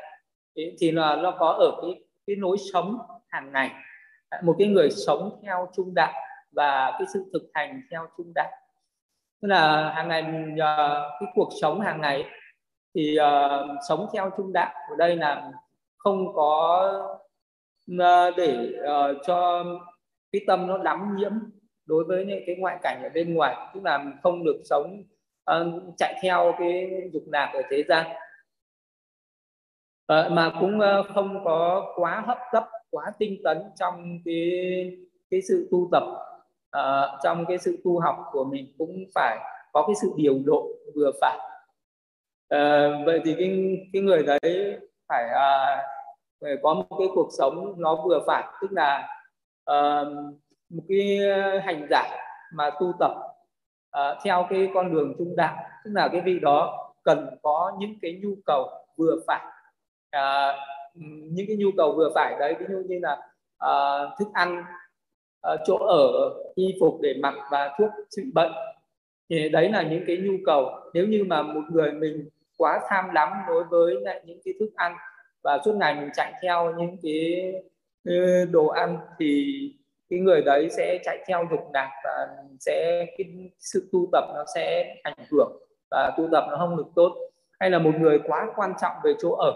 thì, 0.57 0.77
thì 0.79 0.91
là 0.91 1.17
nó 1.17 1.31
có 1.31 1.49
ở 1.49 1.79
cái 1.83 2.05
cái 2.27 2.37
lối 2.37 2.57
sống 2.73 2.99
hàng 3.29 3.53
ngày. 3.53 3.71
Một 4.43 4.57
cái 4.59 4.69
người 4.69 4.91
sống 4.91 5.41
theo 5.43 5.69
trung 5.77 5.95
đạo 5.95 6.13
và 6.53 6.93
cái 6.99 7.07
sự 7.13 7.31
thực 7.33 7.43
hành 7.55 7.83
theo 7.91 8.07
trung 8.17 8.33
đạo. 8.35 8.51
Tức 9.43 9.49
là 9.49 9.93
hàng 9.95 10.09
ngày 10.09 10.23
uh, 10.23 11.13
cái 11.21 11.29
cuộc 11.35 11.49
sống 11.61 11.81
hàng 11.81 12.01
ngày 12.01 12.25
thì 12.95 13.17
uh, 13.19 13.77
sống 13.89 14.07
theo 14.13 14.31
trung 14.37 14.53
đạo 14.53 14.73
ở 14.91 14.97
đây 14.99 15.17
là 15.17 15.53
không 15.97 16.35
có 16.35 16.91
uh, 17.93 18.37
để 18.37 18.73
uh, 18.81 19.17
cho 19.27 19.65
cái 20.33 20.43
tâm 20.47 20.67
nó 20.67 20.79
đắm 20.79 21.17
nhiễm 21.17 21.33
đối 21.87 22.05
với 22.05 22.25
những 22.25 22.43
cái 22.47 22.57
ngoại 22.59 22.79
cảnh 22.83 23.03
ở 23.03 23.09
bên 23.15 23.35
ngoài 23.35 23.57
tức 23.75 23.81
là 23.85 24.05
không 24.23 24.45
được 24.45 24.63
sống 24.65 25.03
uh, 25.51 25.83
chạy 25.97 26.15
theo 26.23 26.55
cái 26.59 26.91
dục 27.13 27.23
lạc 27.27 27.51
ở 27.55 27.63
thế 27.71 27.85
gian. 27.89 28.07
Uh, 30.13 30.33
mà 30.33 30.53
cũng 30.61 30.79
uh, 30.79 31.07
không 31.15 31.45
có 31.45 31.93
quá 31.97 32.23
hấp 32.27 32.39
tấp 32.53 32.69
quá 32.91 33.13
tinh 33.19 33.41
tấn 33.45 33.59
trong 33.77 34.19
cái 34.25 34.51
cái 35.31 35.41
sự 35.43 35.69
tu 35.71 35.89
tập 35.93 36.03
uh, 36.79 37.21
trong 37.23 37.45
cái 37.49 37.59
sự 37.59 37.79
tu 37.85 38.01
học 38.01 38.17
của 38.33 38.45
mình 38.45 38.73
cũng 38.79 39.05
phải 39.15 39.39
có 39.73 39.85
cái 39.87 39.95
sự 40.03 40.13
điều 40.17 40.39
độ 40.45 40.69
vừa 40.95 41.11
phải 41.21 41.39
à, 42.53 42.91
vậy 43.07 43.21
thì 43.25 43.35
cái 43.39 43.79
cái 43.93 44.03
người 44.03 44.23
đấy 44.23 44.77
phải 45.09 45.29
à, 45.29 45.83
phải 46.41 46.57
có 46.63 46.75
một 46.75 46.97
cái 46.99 47.09
cuộc 47.15 47.29
sống 47.39 47.75
nó 47.79 48.03
vừa 48.07 48.21
phải 48.27 48.45
tức 48.61 48.73
là 48.73 49.09
à, 49.65 50.05
một 50.71 50.83
cái 50.89 51.19
hành 51.65 51.87
giả 51.91 52.17
mà 52.55 52.71
tu 52.81 52.93
tập 53.01 53.13
à, 53.91 54.15
theo 54.25 54.47
cái 54.51 54.71
con 54.75 54.95
đường 54.95 55.15
trung 55.19 55.37
đạo 55.37 55.57
tức 55.85 55.91
là 55.95 56.09
cái 56.09 56.21
vị 56.21 56.39
đó 56.39 56.79
cần 57.03 57.37
có 57.43 57.73
những 57.79 57.95
cái 58.03 58.21
nhu 58.23 58.35
cầu 58.47 58.71
vừa 58.97 59.17
phải. 59.27 59.45
À, 60.11 60.57
những 61.31 61.47
cái 61.49 61.57
nhu 61.57 61.71
cầu 61.77 61.95
vừa 61.97 62.11
phải 62.15 62.37
đấy 62.39 62.55
ví 62.61 62.67
dụ 62.69 62.83
như 62.89 62.99
là 63.03 63.17
à, 63.59 63.73
thức 64.19 64.29
ăn 64.33 64.65
à, 65.41 65.57
chỗ 65.67 65.77
ở 65.77 66.35
y 66.55 66.75
phục 66.81 66.99
để 67.03 67.15
mặc 67.23 67.35
và 67.51 67.75
thuốc 67.79 67.91
trị 68.11 68.23
bệnh 68.35 68.53
thì 69.31 69.49
đấy 69.49 69.69
là 69.69 69.83
những 69.83 70.05
cái 70.07 70.17
nhu 70.17 70.33
cầu. 70.47 70.71
Nếu 70.95 71.07
như 71.07 71.25
mà 71.25 71.43
một 71.43 71.63
người 71.71 71.93
mình 71.93 72.29
quá 72.63 72.81
tham 72.89 73.11
lắm 73.15 73.29
đối 73.49 73.65
với 73.65 73.95
lại 74.01 74.21
những 74.25 74.41
cái 74.45 74.55
thức 74.61 74.71
ăn. 74.77 74.97
Và 75.45 75.59
suốt 75.65 75.73
ngày 75.77 75.95
mình 75.95 76.11
chạy 76.15 76.33
theo 76.43 76.75
những 76.79 76.97
cái 77.03 77.53
đồ 78.51 78.67
ăn 78.67 78.99
thì 79.19 79.55
cái 80.11 80.19
người 80.19 80.43
đấy 80.43 80.69
sẽ 80.71 80.99
chạy 81.05 81.25
theo 81.27 81.45
dục 81.51 81.61
lạc 81.75 81.91
và 82.05 82.29
sẽ 82.61 83.07
cái 83.19 83.51
sự 83.59 83.89
tu 83.93 84.09
tập 84.13 84.25
nó 84.35 84.45
sẽ 84.55 84.95
ảnh 85.03 85.17
hưởng 85.31 85.63
và 85.91 86.13
tu 86.17 86.29
tập 86.33 86.45
nó 86.51 86.57
không 86.57 86.77
được 86.77 86.87
tốt. 86.95 87.17
Hay 87.61 87.71
là 87.71 87.79
một 87.79 87.93
người 87.99 88.21
quá 88.27 88.47
quan 88.57 88.73
trọng 88.81 88.93
về 89.05 89.15
chỗ 89.19 89.35
ở. 89.35 89.53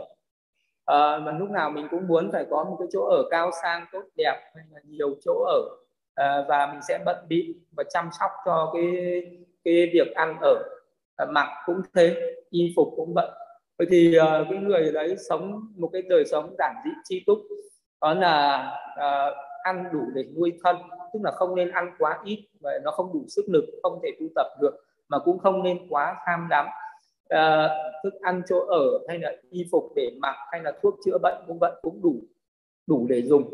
À, 0.85 1.19
mà 1.19 1.33
lúc 1.33 1.51
nào 1.51 1.71
mình 1.71 1.89
cũng 1.91 2.07
muốn 2.09 2.33
phải 2.33 2.47
có 2.51 2.65
một 2.65 2.77
cái 2.79 2.89
chỗ 2.93 3.05
ở 3.05 3.23
cao 3.31 3.51
sang 3.63 3.87
tốt 3.93 4.03
đẹp 4.17 4.51
hay 4.55 4.65
là 4.71 4.81
nhiều 4.85 5.15
chỗ 5.25 5.45
ở. 5.47 5.61
À, 6.15 6.45
và 6.49 6.67
mình 6.67 6.81
sẽ 6.89 6.99
bận 7.05 7.17
bịu 7.29 7.55
và 7.77 7.85
chăm 7.91 8.09
sóc 8.21 8.31
cho 8.45 8.71
cái 8.75 9.23
cái 9.65 9.91
việc 9.93 10.15
ăn 10.15 10.37
ở. 10.41 10.55
À, 11.17 11.27
mặc 11.31 11.49
cũng 11.67 11.81
thế 11.95 12.36
y 12.51 12.73
phục 12.77 12.89
cũng 12.97 13.15
vậy. 13.15 13.29
Vậy 13.79 13.87
thì 13.91 14.19
uh, 14.19 14.47
cái 14.51 14.59
người 14.59 14.93
đấy 14.93 15.17
sống 15.29 15.73
một 15.77 15.91
cái 15.93 16.03
đời 16.03 16.25
sống 16.31 16.55
giản 16.59 16.75
dị 16.85 16.91
chi 17.05 17.25
túc 17.27 17.39
đó 18.01 18.15
là 18.15 18.69
uh, 18.99 19.35
ăn 19.63 19.85
đủ 19.93 20.01
để 20.15 20.25
nuôi 20.37 20.53
thân 20.65 20.77
tức 21.13 21.21
là 21.23 21.31
không 21.31 21.55
nên 21.55 21.71
ăn 21.71 21.91
quá 21.99 22.19
ít 22.25 22.49
và 22.61 22.71
nó 22.85 22.91
không 22.91 23.13
đủ 23.13 23.25
sức 23.29 23.45
lực 23.49 23.65
không 23.83 24.01
thể 24.03 24.09
tu 24.21 24.27
tập 24.35 24.47
được 24.61 24.77
mà 25.09 25.19
cũng 25.19 25.39
không 25.39 25.63
nên 25.63 25.79
quá 25.89 26.17
tham 26.27 26.47
đắm 26.51 26.67
uh, 26.67 26.71
ờ, 27.29 27.69
thức 28.03 28.15
ăn 28.23 28.43
chỗ 28.49 28.67
ở 28.67 28.99
hay 29.09 29.19
là 29.19 29.33
y 29.51 29.65
phục 29.73 29.93
để 29.97 30.11
mặc 30.19 30.37
hay 30.53 30.63
là 30.63 30.73
thuốc 30.83 30.95
chữa 31.05 31.19
bệnh 31.23 31.45
cũng 31.47 31.59
vậy 31.59 31.73
cũng 31.83 32.03
đủ 32.03 32.17
đủ 32.87 33.07
để 33.09 33.23
dùng. 33.23 33.51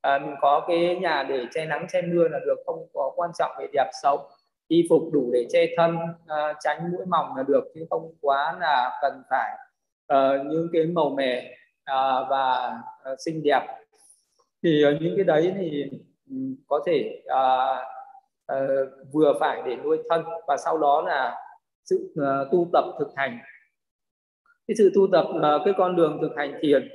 À, 0.00 0.18
mình 0.18 0.34
có 0.40 0.64
cái 0.68 0.96
nhà 0.96 1.22
để 1.28 1.46
che 1.54 1.66
nắng 1.66 1.86
che 1.92 2.02
mưa 2.02 2.28
là 2.28 2.38
được 2.46 2.62
không 2.66 2.86
có 2.94 3.12
quan 3.16 3.30
trọng 3.38 3.50
về 3.58 3.66
đẹp 3.72 3.90
xấu 4.02 4.28
y 4.68 4.86
phục 4.90 5.02
đủ 5.12 5.30
để 5.32 5.46
che 5.52 5.66
thân 5.76 5.96
uh, 5.96 6.56
tránh 6.60 6.92
mũi 6.92 7.06
mỏng 7.06 7.36
là 7.36 7.42
được 7.42 7.64
chứ 7.74 7.86
không 7.90 8.14
quá 8.20 8.56
là 8.60 8.98
cần 9.02 9.22
phải 9.30 9.58
uh, 10.12 10.46
những 10.46 10.68
cái 10.72 10.86
màu 10.86 11.10
mè 11.10 11.56
uh, 11.90 12.28
và 12.30 12.78
uh, 13.12 13.20
xinh 13.20 13.42
đẹp. 13.44 13.66
Thì 14.62 14.84
uh, 14.86 15.02
những 15.02 15.16
cái 15.16 15.24
đấy 15.24 15.54
thì 15.58 15.90
um, 16.30 16.56
có 16.68 16.80
thể 16.86 17.22
uh, 17.26 17.78
uh, 18.52 18.88
vừa 19.12 19.34
phải 19.40 19.62
để 19.66 19.76
nuôi 19.76 19.98
thân 20.10 20.24
và 20.48 20.56
sau 20.56 20.78
đó 20.78 21.02
là 21.06 21.46
sự 21.84 22.14
uh, 22.20 22.52
tu 22.52 22.68
tập 22.72 22.84
thực 22.98 23.08
hành. 23.16 23.38
Cái 24.68 24.74
sự 24.78 24.92
tu 24.94 25.06
tập 25.12 25.26
uh, 25.30 25.62
cái 25.64 25.74
con 25.76 25.96
đường 25.96 26.18
thực 26.22 26.36
hành 26.36 26.58
thiền 26.62 26.88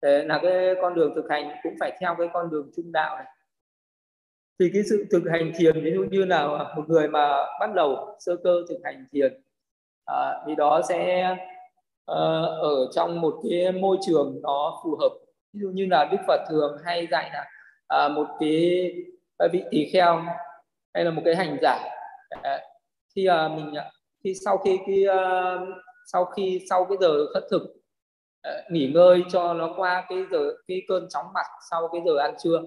là 0.00 0.40
cái 0.42 0.74
con 0.82 0.94
đường 0.94 1.12
thực 1.14 1.30
hành 1.30 1.50
cũng 1.62 1.74
phải 1.80 1.98
theo 2.00 2.14
cái 2.18 2.28
con 2.32 2.50
đường 2.50 2.70
trung 2.76 2.92
đạo 2.92 3.16
này 3.16 3.26
thì 4.60 4.70
cái 4.72 4.82
sự 4.90 5.06
thực 5.10 5.22
hành 5.30 5.52
thiền 5.56 5.84
ví 5.84 5.92
dụ 5.94 6.04
như 6.10 6.24
là 6.24 6.46
một 6.76 6.84
người 6.88 7.08
mà 7.08 7.28
bắt 7.60 7.74
đầu 7.74 8.16
sơ 8.20 8.36
cơ 8.44 8.62
thực 8.68 8.78
hành 8.84 9.04
thiền 9.12 9.42
à, 10.04 10.42
thì 10.46 10.54
đó 10.54 10.80
sẽ 10.88 11.30
uh, 12.10 12.62
ở 12.62 12.88
trong 12.94 13.20
một 13.20 13.34
cái 13.50 13.72
môi 13.72 13.96
trường 14.06 14.40
nó 14.42 14.80
phù 14.84 14.96
hợp. 14.96 15.08
Ví 15.52 15.60
dụ 15.60 15.68
như 15.68 15.86
là 15.90 16.08
đức 16.12 16.18
phật 16.26 16.40
thường 16.50 16.76
hay 16.84 17.06
dạy 17.10 17.30
là 17.32 17.44
uh, 18.06 18.12
một 18.12 18.26
cái 18.40 18.92
à, 19.38 19.46
vị 19.52 19.62
tỳ 19.70 19.90
kheo 19.92 20.22
hay 20.94 21.04
là 21.04 21.10
một 21.10 21.22
cái 21.24 21.36
hành 21.36 21.56
giả 21.62 21.78
uh, 22.34 22.60
khi 23.14 23.28
uh, 23.28 23.50
mình 23.50 23.74
khi 24.24 24.34
sau 24.44 24.58
khi 24.58 24.78
cái 24.86 25.04
uh, 25.16 25.68
sau 26.12 26.24
khi 26.24 26.60
sau 26.70 26.84
cái 26.84 26.98
giờ 27.00 27.26
khất 27.34 27.44
thực 27.50 27.62
uh, 27.62 28.70
nghỉ 28.70 28.90
ngơi 28.94 29.22
cho 29.32 29.54
nó 29.54 29.74
qua 29.76 30.06
cái 30.08 30.18
giờ 30.30 30.52
cái 30.68 30.82
cơn 30.88 31.08
chóng 31.08 31.26
mặt 31.34 31.46
sau 31.70 31.88
cái 31.92 32.00
giờ 32.06 32.16
ăn 32.16 32.34
trưa 32.44 32.62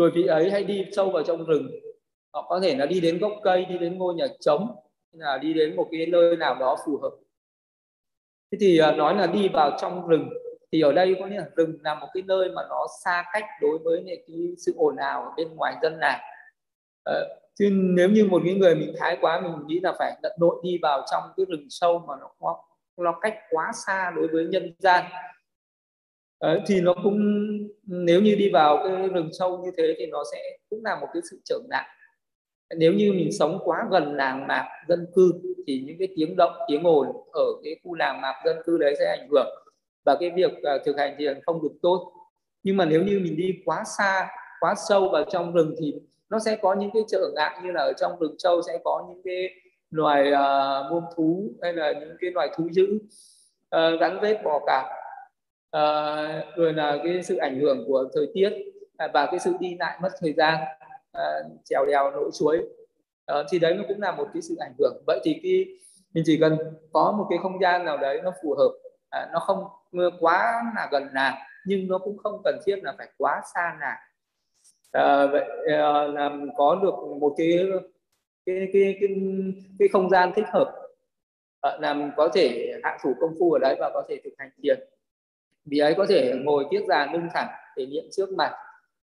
rồi 0.00 0.10
vị 0.10 0.26
ấy 0.26 0.50
hay 0.50 0.64
đi 0.64 0.86
sâu 0.92 1.10
vào 1.10 1.22
trong 1.22 1.44
rừng. 1.44 1.70
Họ 2.32 2.46
có 2.48 2.60
thể 2.60 2.76
là 2.76 2.86
đi 2.86 3.00
đến 3.00 3.18
gốc 3.18 3.32
cây 3.42 3.64
đi 3.64 3.78
đến 3.78 3.98
ngôi 3.98 4.14
nhà 4.14 4.26
trống 4.40 4.76
là 5.12 5.38
đi 5.38 5.54
đến 5.54 5.76
một 5.76 5.88
cái 5.92 6.06
nơi 6.06 6.36
nào 6.36 6.54
đó 6.54 6.76
phù 6.86 6.98
hợp. 7.02 7.10
Thế 8.52 8.58
thì 8.60 8.78
à, 8.78 8.92
nói 8.92 9.14
là 9.14 9.26
đi 9.26 9.48
vào 9.48 9.76
trong 9.80 10.08
rừng 10.08 10.28
thì 10.72 10.80
ở 10.80 10.92
đây 10.92 11.16
có 11.20 11.26
nghĩa 11.26 11.36
là 11.36 11.48
rừng 11.56 11.78
là 11.82 11.94
một 11.94 12.06
cái 12.14 12.22
nơi 12.26 12.48
mà 12.48 12.62
nó 12.68 12.86
xa 13.04 13.24
cách 13.32 13.44
đối 13.60 13.78
với 13.78 14.04
cái 14.06 14.36
sự 14.58 14.72
ồn 14.76 14.96
ào 14.96 15.22
ở 15.22 15.30
bên 15.36 15.48
ngoài 15.56 15.74
dân 15.82 15.98
làng. 16.00 16.20
Ờ, 17.04 17.28
chứ 17.54 17.70
nếu 17.72 18.08
như 18.08 18.24
một 18.24 18.42
cái 18.44 18.54
người 18.54 18.74
mình 18.74 18.94
thái 18.98 19.18
quá 19.20 19.40
mình 19.40 19.66
nghĩ 19.66 19.80
là 19.80 19.92
phải 19.98 20.12
tận 20.22 20.32
nội 20.40 20.60
đi 20.62 20.78
vào 20.82 21.02
trong 21.12 21.22
cái 21.36 21.46
rừng 21.48 21.66
sâu 21.68 21.98
mà 22.08 22.14
nó 22.20 22.56
nó 22.96 23.18
cách 23.20 23.34
quá 23.50 23.70
xa 23.86 24.12
đối 24.16 24.28
với 24.28 24.44
nhân 24.44 24.72
gian. 24.78 25.04
Đấy, 26.42 26.60
thì 26.66 26.80
nó 26.80 26.94
cũng 27.02 27.18
nếu 27.86 28.20
như 28.20 28.34
đi 28.34 28.50
vào 28.52 28.78
cái 28.84 29.08
rừng 29.08 29.30
sâu 29.38 29.58
như 29.64 29.70
thế 29.76 29.94
thì 29.98 30.06
nó 30.06 30.24
sẽ 30.32 30.38
cũng 30.70 30.84
là 30.84 31.00
một 31.00 31.06
cái 31.12 31.22
sự 31.30 31.40
trở 31.44 31.58
ngại. 31.70 31.86
Nếu 32.76 32.92
như 32.92 33.12
mình 33.12 33.32
sống 33.32 33.58
quá 33.64 33.88
gần 33.90 34.14
làng 34.14 34.46
mạc 34.46 34.68
dân 34.88 35.06
cư 35.14 35.32
thì 35.66 35.82
những 35.86 35.96
cái 35.98 36.08
tiếng 36.16 36.36
động 36.36 36.52
tiếng 36.68 36.82
ồn 36.82 37.06
ở 37.32 37.44
cái 37.64 37.76
khu 37.84 37.94
làng 37.94 38.20
mạc 38.20 38.34
dân 38.44 38.56
cư 38.64 38.78
đấy 38.78 38.94
sẽ 38.98 39.16
ảnh 39.18 39.28
hưởng 39.30 39.48
và 40.04 40.16
cái 40.20 40.30
việc 40.30 40.50
uh, 40.52 40.84
thực 40.84 40.98
hành 40.98 41.14
thiền 41.18 41.40
không 41.46 41.62
được 41.62 41.72
tốt. 41.82 42.12
Nhưng 42.62 42.76
mà 42.76 42.84
nếu 42.84 43.02
như 43.02 43.20
mình 43.24 43.36
đi 43.36 43.54
quá 43.64 43.84
xa 43.98 44.28
quá 44.60 44.74
sâu 44.88 45.08
vào 45.08 45.24
trong 45.30 45.52
rừng 45.52 45.74
thì 45.80 45.94
nó 46.30 46.38
sẽ 46.38 46.56
có 46.56 46.74
những 46.74 46.90
cái 46.94 47.02
trở 47.08 47.30
ngại 47.34 47.58
như 47.64 47.70
là 47.72 47.80
ở 47.80 47.92
trong 47.92 48.18
rừng 48.20 48.34
sâu 48.38 48.62
sẽ 48.62 48.78
có 48.84 49.06
những 49.08 49.22
cái 49.24 49.50
loài 49.90 50.32
uh, 50.32 50.92
muôn 50.92 51.04
thú 51.16 51.52
hay 51.62 51.72
là 51.72 51.92
những 51.92 52.16
cái 52.20 52.30
loài 52.30 52.48
thú 52.56 52.68
dữ 52.72 52.98
uh, 53.76 54.00
gắn 54.00 54.18
vết 54.22 54.42
bò 54.44 54.60
cạp 54.66 54.84
à, 55.70 56.44
rồi 56.56 56.72
là 56.72 56.98
cái 57.04 57.22
sự 57.22 57.36
ảnh 57.36 57.60
hưởng 57.60 57.84
của 57.86 58.04
thời 58.14 58.30
tiết 58.34 58.50
à, 58.96 59.08
và 59.14 59.26
cái 59.26 59.38
sự 59.38 59.54
đi 59.60 59.76
lại 59.78 59.98
mất 60.02 60.10
thời 60.20 60.32
gian 60.32 60.58
à, 61.12 61.22
trèo 61.64 61.86
đèo 61.86 62.10
nỗi 62.10 62.30
suối. 62.32 62.62
À, 63.26 63.36
thì 63.50 63.58
đấy 63.58 63.74
nó 63.74 63.82
cũng 63.88 64.00
là 64.00 64.12
một 64.12 64.28
cái 64.34 64.42
sự 64.42 64.56
ảnh 64.60 64.72
hưởng. 64.78 65.02
Vậy 65.06 65.20
thì 65.24 65.40
cái 65.42 65.66
mình 66.14 66.24
chỉ 66.26 66.38
cần 66.40 66.58
có 66.92 67.14
một 67.18 67.26
cái 67.30 67.38
không 67.42 67.60
gian 67.60 67.84
nào 67.84 67.96
đấy 67.96 68.20
nó 68.24 68.32
phù 68.42 68.54
hợp 68.54 68.70
à, 69.10 69.28
nó 69.32 69.38
không 69.38 69.64
quá 70.20 70.62
là 70.76 70.88
gần 70.92 71.08
làng 71.12 71.34
nhưng 71.64 71.88
nó 71.88 71.98
cũng 71.98 72.18
không 72.18 72.42
cần 72.44 72.58
thiết 72.66 72.76
là 72.82 72.94
phải 72.98 73.08
quá 73.18 73.42
xa 73.54 73.76
làng. 73.80 73.98
À, 74.92 75.26
vậy 75.26 75.44
à, 75.66 76.02
làm 76.06 76.48
có 76.56 76.80
được 76.82 76.94
một 77.20 77.34
cái 77.36 77.58
cái 78.46 78.68
cái 78.72 78.96
cái, 79.00 79.08
cái 79.78 79.88
không 79.88 80.10
gian 80.10 80.32
thích 80.36 80.46
hợp 80.52 80.76
à, 81.60 81.76
làm 81.80 82.10
có 82.16 82.28
thể 82.34 82.72
hạ 82.82 82.98
thủ 83.02 83.14
công 83.20 83.34
phu 83.38 83.52
ở 83.52 83.58
đấy 83.58 83.76
và 83.78 83.90
có 83.94 84.02
thể 84.08 84.20
thực 84.24 84.32
hành 84.38 84.50
thiền 84.62 84.78
vì 85.70 85.78
ấy 85.78 85.94
có 85.94 86.06
thể 86.08 86.34
ngồi 86.44 86.64
kiết 86.70 86.82
già 86.88 87.08
lưng 87.12 87.28
thẳng 87.34 87.48
thể 87.76 87.86
niệm 87.86 88.04
trước 88.10 88.32
mặt 88.32 88.52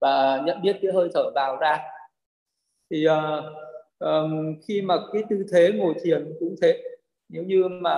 và 0.01 0.41
nhận 0.45 0.61
biết 0.61 0.77
cái 0.81 0.91
hơi 0.91 1.09
thở 1.13 1.31
vào 1.35 1.55
ra. 1.55 1.79
Thì 2.91 3.05
uh, 3.07 3.43
um, 3.99 4.55
khi 4.67 4.81
mà 4.81 4.95
cái 5.13 5.23
tư 5.29 5.45
thế 5.51 5.71
ngồi 5.71 5.93
thiền 6.03 6.33
cũng 6.39 6.55
thế. 6.61 6.83
Nếu 7.29 7.43
như 7.43 7.67
mà 7.67 7.95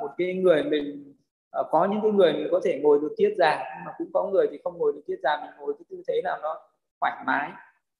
một 0.00 0.10
cái 0.18 0.34
người 0.34 0.62
mình 0.62 1.14
uh, 1.60 1.66
có 1.70 1.88
những 1.90 2.00
cái 2.02 2.10
người 2.10 2.32
mình 2.32 2.48
có 2.50 2.60
thể 2.64 2.80
ngồi 2.82 2.98
được 3.02 3.14
tiết 3.16 3.34
già 3.38 3.64
nhưng 3.76 3.84
mà 3.84 3.92
cũng 3.98 4.08
có 4.12 4.24
người 4.24 4.46
thì 4.50 4.58
không 4.64 4.78
ngồi 4.78 4.92
được 4.92 5.02
tiết 5.06 5.16
già 5.22 5.40
mình 5.40 5.50
ngồi 5.58 5.74
cái 5.78 5.84
tư 5.90 6.02
thế 6.08 6.20
nào 6.24 6.38
nó 6.42 6.60
thoải 7.00 7.12
mái 7.26 7.50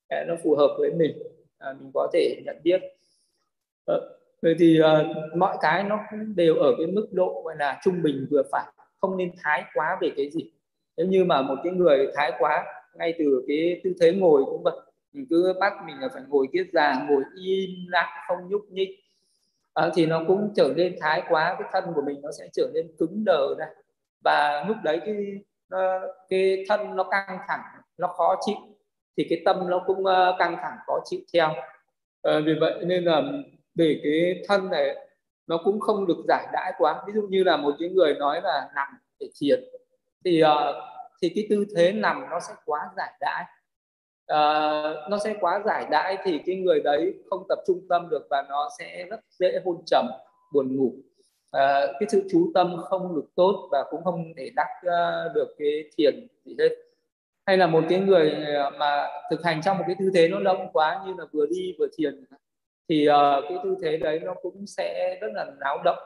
ờ, 0.09 0.25
nó 0.29 0.35
phù 0.45 0.55
hợp 0.57 0.77
với 0.79 0.91
mình 0.91 1.19
uh, 1.71 1.81
mình 1.81 1.91
có 1.95 2.09
thể 2.13 2.43
nhận 2.45 2.57
biết. 2.65 2.83
Uh, 3.93 4.03
vậy 4.43 4.55
thì 4.59 4.81
uh, 4.81 5.37
mọi 5.37 5.57
cái 5.61 5.85
nó 5.85 6.01
cũng 6.11 6.37
đều 6.37 6.57
ở 6.57 6.75
cái 6.79 6.87
mức 6.87 7.07
độ 7.13 7.43
gọi 7.45 7.57
là 7.59 7.81
trung 7.83 8.03
bình 8.03 8.27
vừa 8.31 8.43
phải 8.53 8.65
không 9.03 9.17
nên 9.17 9.33
thái 9.43 9.65
quá 9.75 9.99
về 10.01 10.11
cái 10.17 10.31
gì. 10.31 10.51
Nếu 10.97 11.07
như 11.07 11.25
mà 11.25 11.43
một 11.43 11.55
cái 11.65 11.73
người 11.73 12.07
thái 12.15 12.33
quá 12.39 12.65
ngay 12.95 13.15
từ 13.19 13.45
cái 13.49 13.81
tư 13.85 13.93
thế 14.01 14.13
ngồi 14.13 14.43
cũng 14.45 14.63
vậy 14.63 14.77
mình 15.13 15.27
cứ 15.31 15.55
bắt 15.61 15.73
mình 15.87 16.01
là 16.01 16.09
phải 16.15 16.23
ngồi 16.29 16.47
kiết 16.53 16.67
già 16.73 17.07
ngồi 17.09 17.23
im 17.45 17.71
lặng 17.89 18.09
không 18.29 18.49
nhúc 18.49 18.63
nhích. 18.71 18.89
À, 19.75 19.91
thì 19.95 20.07
nó 20.07 20.23
cũng 20.29 20.53
trở 20.57 20.73
nên 20.77 20.97
thái 21.01 21.23
quá 21.29 21.57
cái 21.59 21.69
thân 21.73 21.85
của 21.95 22.03
mình 22.07 22.21
nó 22.23 22.31
sẽ 22.39 22.49
trở 22.53 22.71
nên 22.75 22.87
cứng 22.99 23.25
đờ 23.25 23.55
ra. 23.59 23.67
Và 24.25 24.65
lúc 24.69 24.77
đấy 24.85 25.01
cái 25.05 25.17
cái 26.29 26.65
thân 26.69 26.97
nó 26.97 27.05
căng 27.05 27.39
thẳng 27.49 27.61
nó 27.99 28.09
khó 28.09 28.37
chịu 28.47 28.57
thì 29.17 29.27
cái 29.31 29.43
tâm 29.45 29.71
nó 29.71 29.83
cũng 29.87 30.07
ờ, 30.07 30.37
căng 30.39 30.57
thẳng 30.63 30.77
khó 30.87 30.99
chịu 31.05 31.21
theo. 31.35 31.49
À, 32.23 32.41
vì 32.47 32.55
vậy 32.61 32.85
nên 32.85 33.05
là 33.05 33.23
để 33.75 34.01
cái 34.03 34.43
thân 34.49 34.71
này 34.71 34.97
nó 35.47 35.59
cũng 35.65 35.81
không 35.81 36.07
được 36.07 36.23
giải 36.29 36.47
đãi 36.53 36.73
quá. 36.79 37.03
Ví 37.07 37.13
dụ 37.13 37.23
như 37.23 37.45
là 37.45 37.57
một 37.57 37.75
cái 37.79 37.89
người 37.89 38.15
nói 38.15 38.41
là 38.43 38.71
nằm 38.75 38.89
để 39.21 39.29
thiền 39.41 39.65
thì 40.25 40.43
uh, 40.43 40.49
thì 41.23 41.33
cái 41.35 41.47
tư 41.51 41.65
thế 41.77 41.93
nằm 41.93 42.27
nó 42.31 42.41
sẽ 42.41 42.55
quá 42.65 42.81
giải 42.97 43.13
đãi. 43.21 43.45
Uh, 44.33 45.11
nó 45.11 45.19
sẽ 45.25 45.35
quá 45.41 45.63
giải 45.67 45.87
đãi 45.91 46.19
thì 46.25 46.41
cái 46.47 46.57
người 46.57 46.81
đấy 46.81 47.15
không 47.31 47.47
tập 47.49 47.59
trung 47.67 47.87
tâm 47.89 48.09
được 48.11 48.27
và 48.31 48.45
nó 48.49 48.69
sẽ 48.79 49.07
rất 49.11 49.21
dễ 49.31 49.61
hôn 49.65 49.83
trầm 49.87 50.07
buồn 50.53 50.77
ngủ. 50.77 50.93
Uh, 51.57 51.91
cái 52.01 52.09
sự 52.09 52.29
chú 52.33 52.51
tâm 52.55 52.77
không 52.85 53.15
được 53.17 53.27
tốt 53.35 53.69
và 53.73 53.85
cũng 53.91 54.05
không 54.05 54.35
để 54.37 54.51
đắc 54.57 54.69
uh, 54.79 55.35
được 55.35 55.55
cái 55.59 55.91
thiền 55.97 56.27
gì 56.45 56.57
hết. 56.59 56.77
Hay 57.47 57.57
là 57.57 57.67
một 57.67 57.85
cái 57.89 58.01
người 58.01 58.37
mà 58.79 59.09
thực 59.31 59.45
hành 59.45 59.63
trong 59.63 59.79
một 59.79 59.85
cái 59.87 59.97
tư 59.99 60.11
thế 60.15 60.29
nó 60.29 60.39
lâu 60.39 60.57
quá 60.73 61.03
như 61.07 61.15
là 61.19 61.25
vừa 61.33 61.47
đi 61.47 61.77
vừa 61.79 61.87
thiền 61.99 62.25
thì 62.89 63.09
uh, 63.09 63.45
cái 63.49 63.59
tư 63.65 63.77
thế 63.83 63.97
đấy 63.97 64.21
nó 64.25 64.35
cũng 64.43 64.67
sẽ 64.67 65.19
rất 65.21 65.29
là 65.35 65.47
náo 65.61 65.79
động. 65.85 65.99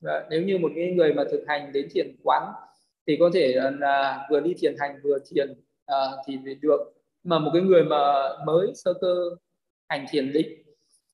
Và 0.00 0.26
nếu 0.30 0.42
như 0.42 0.58
một 0.58 0.68
cái 0.76 0.90
người 0.90 1.12
mà 1.12 1.24
thực 1.30 1.44
hành 1.46 1.72
đến 1.72 1.88
thiền 1.90 2.16
quán 2.24 2.52
thì 3.06 3.16
có 3.20 3.30
thể 3.34 3.54
là 3.78 4.26
vừa 4.30 4.40
đi 4.40 4.54
thiền 4.58 4.74
hành 4.78 5.00
vừa 5.02 5.18
thiền 5.30 5.50
uh, 5.92 6.18
thì 6.26 6.38
được. 6.62 6.80
Mà 7.24 7.38
một 7.38 7.50
cái 7.52 7.62
người 7.62 7.84
mà 7.84 8.28
mới 8.46 8.72
sơ 8.74 8.94
cơ 9.00 9.14
hành 9.88 10.06
thiền 10.10 10.32
định 10.32 10.62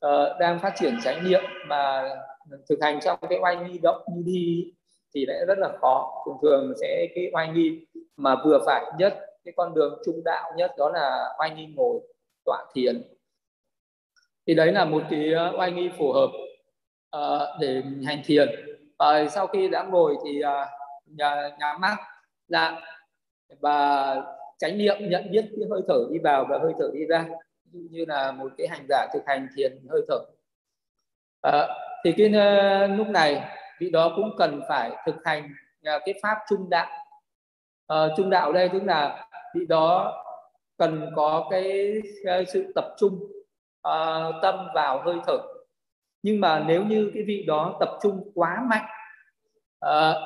uh, 0.06 0.38
đang 0.40 0.59
phát 0.59 0.73
triển 0.76 0.94
trải 1.04 1.21
nghiệm 1.25 1.42
mà 1.66 2.11
thực 2.68 2.78
hành 2.83 3.00
trong 3.00 3.18
cái 3.28 3.38
oai 3.42 3.56
nghi 3.56 3.78
động 3.83 4.02
như 4.14 4.23
đi 4.26 4.73
thì 5.14 5.26
lại 5.26 5.44
rất 5.49 5.59
là 5.59 5.68
khó. 5.80 6.23
Thường 6.26 6.37
thường 6.42 6.73
sẽ 6.80 7.06
cái 7.14 7.30
oai 7.33 7.49
nghi 7.49 7.87
mà 8.16 8.37
vừa 8.44 8.59
phải 8.66 8.85
nhất 8.99 9.21
cái 9.44 9.54
con 9.56 9.75
đường 9.75 10.02
trung 10.06 10.21
đạo 10.25 10.52
nhất 10.56 10.71
đó 10.78 10.90
là 10.90 11.35
oai 11.38 11.50
nghi 11.50 11.66
ngồi 11.76 12.00
tọa 12.44 12.64
thiền 12.75 13.02
thì 14.46 14.54
đấy 14.54 14.72
là 14.72 14.84
một 14.84 15.02
cái 15.10 15.32
ờ, 15.32 15.52
oai 15.58 15.72
nghi 15.72 15.90
phù 15.98 16.12
hợp 16.12 16.30
uh, 17.16 17.60
để 17.60 17.82
hành 18.06 18.22
thiền. 18.24 18.48
Và 18.98 19.28
sau 19.28 19.46
khi 19.46 19.68
đã 19.68 19.82
ngồi 19.82 20.16
thì 20.24 20.42
uh, 20.44 20.68
nhắm 21.58 21.80
mắt 21.80 21.96
ra 22.48 22.80
và 23.60 24.16
chánh 24.58 24.78
niệm 24.78 24.96
nhận 25.00 25.30
biết 25.30 25.44
cái 25.56 25.68
hơi 25.70 25.80
thở 25.88 25.98
đi 26.12 26.18
vào 26.18 26.46
và 26.48 26.58
hơi 26.58 26.72
thở 26.78 26.90
đi 26.94 27.06
ra 27.06 27.26
như 27.72 28.04
là 28.08 28.32
một 28.32 28.52
cái 28.58 28.68
hành 28.68 28.86
giả 28.88 29.06
thực 29.12 29.22
hành 29.26 29.48
thiền 29.56 29.78
hơi 29.90 30.00
thở. 30.08 30.18
À, 31.42 31.68
thì 32.04 32.12
cái 32.16 32.26
uh, 32.26 32.98
lúc 32.98 33.08
này 33.08 33.42
vị 33.80 33.90
đó 33.90 34.12
cũng 34.16 34.30
cần 34.38 34.60
phải 34.68 34.90
thực 35.06 35.14
hành 35.24 35.42
uh, 35.44 36.02
cái 36.04 36.14
pháp 36.22 36.38
trung 36.50 36.70
đạo. 36.70 36.90
Uh, 37.92 38.12
trung 38.16 38.30
đạo 38.30 38.52
đây 38.52 38.68
tức 38.68 38.82
là 38.84 39.26
vị 39.54 39.66
đó 39.68 40.20
cần 40.78 41.12
có 41.16 41.48
cái 41.50 41.92
uh, 42.40 42.48
sự 42.48 42.72
tập 42.74 42.94
trung 42.98 43.18
uh, 43.88 44.35
tâm 44.43 44.69
vào 44.75 45.03
hơi 45.03 45.17
thở. 45.26 45.38
Nhưng 46.23 46.41
mà 46.41 46.64
nếu 46.67 46.85
như 46.85 47.11
cái 47.14 47.23
vị 47.23 47.45
đó 47.47 47.76
tập 47.81 47.88
trung 48.03 48.33
quá 48.35 48.67
mạnh 48.67 48.87
uh, 49.87 50.17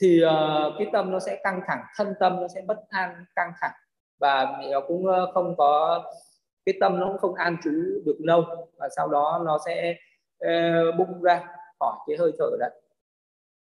thì 0.00 0.20
uh, 0.24 0.72
cái 0.78 0.86
tâm 0.92 1.10
nó 1.10 1.18
sẽ 1.18 1.40
căng 1.44 1.60
thẳng 1.66 1.84
thân 1.96 2.14
tâm 2.20 2.40
nó 2.40 2.48
sẽ 2.48 2.60
bất 2.66 2.76
an 2.88 3.24
căng 3.34 3.52
thẳng. 3.60 3.72
Và 4.20 4.58
nó 4.70 4.80
cũng 4.80 5.06
không 5.34 5.56
có 5.56 6.02
cái 6.66 6.74
tâm 6.80 7.00
nó 7.00 7.06
cũng 7.06 7.18
không 7.18 7.34
an 7.34 7.56
trú 7.64 7.70
được 8.06 8.16
lâu. 8.18 8.44
Và 8.76 8.88
sau 8.96 9.08
đó 9.08 9.42
nó 9.46 9.58
sẽ 9.66 9.94
uh, 10.44 10.94
bung 10.98 11.22
ra 11.22 11.44
khỏi 11.80 11.96
cái 12.06 12.16
hơi 12.16 12.32
thở 12.38 12.46
đấy. 12.60 12.70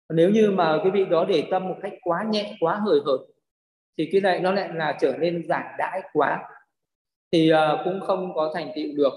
Nếu 0.09 0.31
như 0.31 0.51
mà 0.51 0.79
cái 0.83 0.91
vị 0.91 1.05
đó 1.05 1.25
để 1.29 1.49
tâm 1.51 1.69
một 1.69 1.77
cách 1.83 1.93
quá 2.05 2.25
nhẹ 2.31 2.57
quá 2.61 2.75
hời 2.75 3.01
hợt 3.07 3.21
thì 3.99 4.09
cái 4.13 4.21
này 4.21 4.41
nó 4.41 4.53
lại 4.53 4.69
là 4.75 4.97
trở 5.01 5.13
nên 5.19 5.47
giản 5.49 5.75
đãi 5.79 6.03
quá 6.13 6.49
thì 7.33 7.53
uh, 7.53 7.59
cũng 7.85 8.01
không 8.01 8.35
có 8.35 8.53
thành 8.55 8.73
tựu 8.77 8.87
được. 8.97 9.13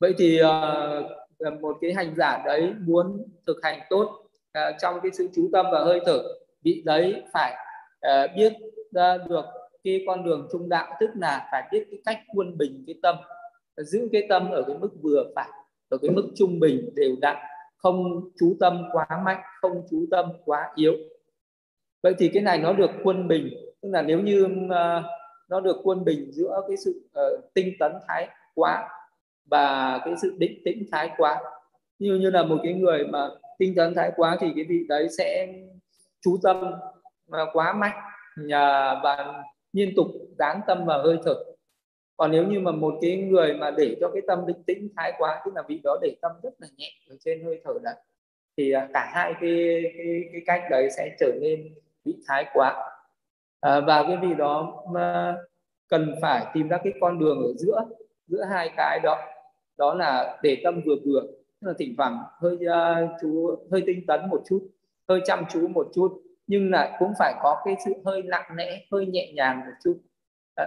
Vậy 0.00 0.14
thì 0.18 0.40
uh, 0.42 1.60
một 1.60 1.76
cái 1.80 1.92
hành 1.92 2.14
giả 2.16 2.42
đấy 2.44 2.72
muốn 2.86 3.24
thực 3.46 3.56
hành 3.62 3.80
tốt 3.90 4.22
uh, 4.58 4.74
trong 4.80 5.00
cái 5.02 5.12
sự 5.12 5.28
chú 5.34 5.48
tâm 5.52 5.66
và 5.72 5.84
hơi 5.84 6.00
thở 6.06 6.22
vị 6.62 6.82
đấy 6.84 7.22
phải 7.32 7.54
uh, 8.06 8.30
biết 8.36 8.52
uh, 8.98 9.28
được 9.28 9.44
cái 9.84 10.04
con 10.06 10.24
đường 10.24 10.48
trung 10.52 10.68
đạo 10.68 10.96
tức 11.00 11.10
là 11.14 11.48
phải 11.52 11.68
biết 11.72 11.86
cái 11.90 12.00
cách 12.04 12.18
quân 12.34 12.58
bình 12.58 12.84
cái 12.86 12.94
tâm 13.02 13.16
giữ 13.76 14.08
cái 14.12 14.26
tâm 14.28 14.50
ở 14.50 14.62
cái 14.62 14.76
mức 14.78 14.90
vừa 15.02 15.24
phải 15.34 15.48
ở 15.88 15.98
cái 16.02 16.10
mức 16.10 16.30
trung 16.36 16.60
bình 16.60 16.90
đều 16.94 17.16
đặn 17.20 17.36
không 17.76 18.30
chú 18.40 18.56
tâm 18.60 18.82
quá 18.92 19.06
mạnh 19.24 19.40
không 19.60 19.82
chú 19.90 20.06
tâm 20.10 20.26
quá 20.44 20.70
yếu. 20.74 20.94
Vậy 22.02 22.14
thì 22.18 22.30
cái 22.34 22.42
này 22.42 22.58
nó 22.58 22.72
được 22.72 22.90
quân 23.04 23.28
bình 23.28 23.48
tức 23.82 23.88
là 23.92 24.02
nếu 24.02 24.20
như 24.20 24.44
uh, 24.44 25.04
nó 25.52 25.60
được 25.60 25.76
quân 25.82 26.04
bình 26.04 26.32
giữa 26.32 26.60
cái 26.68 26.76
sự 26.76 27.08
uh, 27.20 27.54
tinh 27.54 27.72
tấn 27.78 27.92
thái 28.08 28.28
quá 28.54 28.88
và 29.50 29.98
cái 30.04 30.14
sự 30.22 30.34
định 30.38 30.62
tĩnh 30.64 30.84
thái 30.92 31.10
quá. 31.16 31.40
Như 31.98 32.14
như 32.14 32.30
là 32.30 32.42
một 32.42 32.58
cái 32.62 32.72
người 32.72 33.04
mà 33.06 33.28
tinh 33.58 33.74
tấn 33.76 33.94
thái 33.94 34.12
quá 34.16 34.36
thì 34.40 34.52
cái 34.54 34.64
vị 34.68 34.86
đấy 34.88 35.08
sẽ 35.18 35.54
chú 36.20 36.38
tâm 36.42 36.72
mà 37.28 37.38
quá 37.52 37.72
mạnh 37.72 37.98
nhà 38.36 38.94
và 39.02 39.42
liên 39.72 39.92
tục 39.96 40.06
dán 40.38 40.60
tâm 40.66 40.84
vào 40.86 41.02
hơi 41.02 41.18
thở. 41.24 41.34
Còn 42.16 42.30
nếu 42.30 42.46
như 42.46 42.60
mà 42.60 42.72
một 42.72 42.94
cái 43.02 43.16
người 43.16 43.54
mà 43.54 43.70
để 43.70 43.96
cho 44.00 44.10
cái 44.14 44.22
tâm 44.26 44.46
định 44.46 44.62
tĩnh 44.66 44.88
thái 44.96 45.12
quá 45.18 45.42
tức 45.44 45.54
là 45.54 45.62
vị 45.68 45.80
đó 45.84 45.98
để 46.02 46.16
tâm 46.22 46.32
rất 46.42 46.54
là 46.58 46.68
nhẹ 46.76 46.90
ở 47.10 47.16
trên 47.24 47.44
hơi 47.44 47.60
thở 47.64 47.72
đấy 47.82 47.94
thì 48.56 48.72
à, 48.72 48.88
cả 48.94 49.10
hai 49.14 49.34
cái 49.40 49.82
cái, 49.98 50.24
cái 50.32 50.42
cách 50.46 50.62
đấy 50.70 50.88
sẽ 50.96 51.16
trở 51.20 51.32
nên 51.40 51.74
bị 52.04 52.14
thái 52.28 52.46
quá 52.52 52.91
à, 53.62 53.80
và 53.80 54.04
cái 54.08 54.16
vị 54.22 54.34
đó 54.38 54.84
mà 54.92 55.36
cần 55.88 56.14
phải 56.22 56.46
tìm 56.54 56.68
ra 56.68 56.78
cái 56.84 56.92
con 57.00 57.18
đường 57.18 57.38
ở 57.42 57.52
giữa 57.56 57.84
giữa 58.26 58.44
hai 58.50 58.70
cái 58.76 59.00
đó 59.02 59.18
đó 59.78 59.94
là 59.94 60.38
để 60.42 60.60
tâm 60.64 60.80
vừa 60.86 60.96
vừa. 61.04 61.22
Tức 61.60 61.68
là 61.68 61.74
thỉnh 61.78 61.94
thoảng 61.96 62.18
hơi 62.40 62.54
uh, 62.54 63.10
chú 63.22 63.56
hơi 63.70 63.82
tinh 63.86 64.06
tấn 64.06 64.20
một 64.30 64.42
chút 64.48 64.68
hơi 65.08 65.20
chăm 65.24 65.44
chú 65.50 65.68
một 65.68 65.88
chút 65.94 66.22
nhưng 66.46 66.70
lại 66.70 66.92
cũng 66.98 67.12
phải 67.18 67.34
có 67.42 67.62
cái 67.64 67.76
sự 67.84 67.92
hơi 68.04 68.22
nặng 68.22 68.56
nẽ 68.56 68.86
hơi 68.92 69.06
nhẹ 69.06 69.32
nhàng 69.32 69.60
một 69.60 69.72
chút. 69.84 69.98
À, 70.56 70.66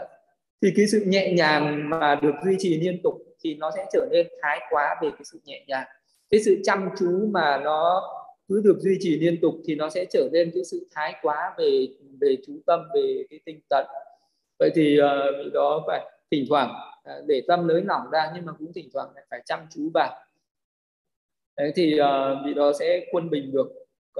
thì 0.61 0.73
cái 0.75 0.87
sự 0.87 1.03
nhẹ 1.07 1.33
nhàng 1.33 1.89
mà 1.89 2.15
được 2.21 2.35
duy 2.45 2.55
trì 2.59 2.79
liên 2.79 2.99
tục 3.03 3.13
thì 3.43 3.55
nó 3.55 3.71
sẽ 3.75 3.85
trở 3.93 4.07
nên 4.11 4.27
thái 4.41 4.59
quá 4.69 4.95
về 5.01 5.09
cái 5.11 5.21
sự 5.23 5.39
nhẹ 5.45 5.65
nhàng. 5.67 5.87
Cái 6.29 6.39
sự 6.45 6.61
chăm 6.63 6.89
chú 6.99 7.27
mà 7.31 7.57
nó 7.63 8.01
cứ 8.49 8.61
được 8.63 8.77
duy 8.79 8.97
trì 8.99 9.19
liên 9.19 9.41
tục 9.41 9.55
thì 9.65 9.75
nó 9.75 9.89
sẽ 9.89 10.05
trở 10.05 10.29
nên 10.31 10.51
cái 10.53 10.63
sự 10.63 10.87
thái 10.91 11.15
quá 11.21 11.53
về 11.57 11.87
về 12.21 12.37
chú 12.47 12.53
tâm 12.65 12.79
về 12.95 13.23
cái 13.29 13.39
tinh 13.45 13.59
tấn. 13.69 13.85
Vậy 14.59 14.69
thì 14.75 14.99
uh, 15.01 15.53
đó 15.53 15.83
phải 15.87 16.11
thỉnh 16.31 16.45
thoảng 16.49 16.73
uh, 16.99 17.25
để 17.27 17.41
tâm 17.47 17.67
nới 17.67 17.81
lỏng 17.81 18.09
ra 18.11 18.31
nhưng 18.35 18.45
mà 18.45 18.53
cũng 18.59 18.73
thỉnh 18.73 18.89
thoảng 18.93 19.07
phải 19.29 19.41
chăm 19.45 19.59
chú 19.69 19.91
vào. 19.93 20.15
Đấy 21.57 21.71
thì 21.75 21.97
ờ, 21.97 22.31
uh, 22.31 22.45
vị 22.45 22.53
đó 22.53 22.71
sẽ 22.79 23.05
quân 23.11 23.29
bình 23.29 23.51
được 23.51 23.67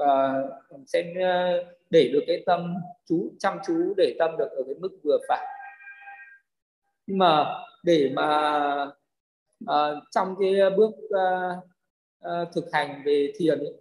uh, 0.02 0.80
sẽ 0.86 1.10
uh, 1.10 1.66
để 1.90 2.10
được 2.12 2.22
cái 2.26 2.42
tâm 2.46 2.74
chú 3.08 3.32
chăm 3.38 3.58
chú 3.66 3.94
để 3.96 4.16
tâm 4.18 4.36
được 4.38 4.48
ở 4.50 4.62
cái 4.66 4.74
mức 4.78 4.98
vừa 5.02 5.18
phải. 5.28 5.46
Nhưng 7.06 7.18
mà 7.18 7.44
để 7.82 8.10
mà 8.14 8.82
uh, 9.64 9.98
trong 10.10 10.34
cái 10.40 10.54
bước 10.76 10.90
uh, 10.90 11.64
uh, 12.26 12.48
thực 12.54 12.64
hành 12.72 13.02
về 13.04 13.32
thiền 13.36 13.58
ấy, 13.58 13.74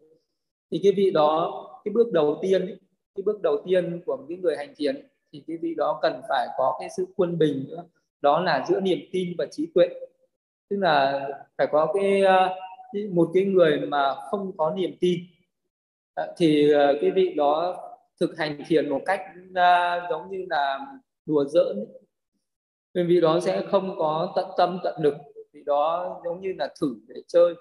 thì 0.72 0.80
cái 0.84 0.92
vị 0.92 1.12
đó 1.12 1.62
cái 1.86 1.92
bước 1.92 2.12
đầu 2.12 2.40
tiên 2.42 2.62
ấy, 2.62 2.80
cái 3.16 3.24
bước 3.24 3.42
đầu 3.42 3.62
tiên 3.66 4.02
của 4.06 4.18
một 4.18 4.26
cái 4.30 4.38
người 4.38 4.58
hành 4.58 4.74
thiền 4.78 5.08
thì 5.32 5.44
cái 5.48 5.58
vị 5.58 5.76
đó 5.78 6.00
cần 6.02 6.22
phải 6.30 6.48
có 6.58 6.78
cái 6.80 6.90
sự 6.98 7.06
quân 7.16 7.38
bình 7.38 7.66
nữa. 7.70 7.84
Đó 8.22 8.40
là 8.40 8.66
giữa 8.70 8.80
niềm 8.80 9.00
tin 9.12 9.36
và 9.38 9.46
trí 9.52 9.68
tuệ. 9.76 9.90
Tức 10.70 10.78
là 10.80 11.28
phải 11.58 11.68
có 11.72 11.94
cái 11.94 12.22
ờ, 12.22 12.56
một 13.12 13.32
cái 13.34 13.46
người 13.46 13.80
mà 13.80 14.16
không 14.32 14.58
có 14.58 14.74
niềm 14.76 14.96
tin. 15.00 15.20
Ờ, 16.14 16.34
thì 16.38 16.72
ờ, 16.72 16.98
cái 17.02 17.12
vị 17.12 17.34
đó 17.34 17.82
thực 18.20 18.38
hành 18.38 18.58
thiền 18.68 18.90
một 18.90 19.02
cách 19.06 19.22
giống 20.10 20.30
như 20.30 20.46
là 20.50 20.80
đùa 21.26 21.46
giỡn 21.46 21.78
ấy. 22.94 23.04
Vị 23.04 23.22
đó 23.22 23.40
sẽ 23.40 23.62
không 23.72 23.96
có 23.98 24.34
tận 24.36 24.46
tâm 24.58 24.80
tận 24.84 25.02
lực. 25.02 25.16
Vì 25.54 25.64
đó 25.66 26.22
giống 26.26 26.42
như 26.42 26.54
là 26.58 26.74
thử 26.82 26.96
để 27.08 27.22
chơi. 27.28 27.54